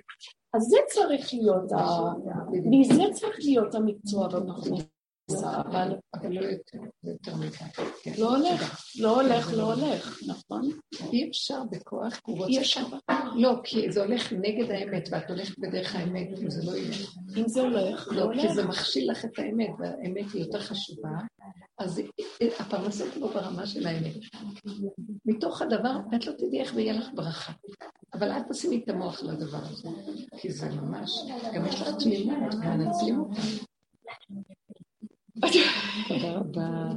[0.55, 1.73] אז זה צריך להיות,
[2.71, 4.75] מזה צריך להיות המקצוע עושה,
[5.39, 5.93] אבל...
[6.15, 7.57] אבל לא יותר, יותר מדי.
[8.03, 10.71] כן, לא הולך, לא הולך, לא הולך, נכון?
[11.13, 12.87] אי אפשר בכוח, רוצה אי אפשר.
[13.35, 16.95] לא, כי זה הולך נגד האמת, ואת הולכת בדרך האמת, אם זה לא יהיה.
[17.37, 18.53] אם זה הולך, לא לא, כי הולך.
[18.53, 21.11] זה מכשיל לך את האמת, והאמת היא יותר חשובה,
[21.79, 22.03] אז
[22.59, 24.15] הפרנסות לא ברמה של האמת.
[25.27, 27.53] מתוך הדבר, את לא תדעי איך ויהיה לך ברכה.
[28.15, 29.89] אבל אל תשימי את המוח לדבר הזה,
[30.37, 31.11] כי זה ממש,
[31.55, 33.41] גם יש לך תמימות, מנצלים אותה.
[36.09, 36.89] תודה רבה.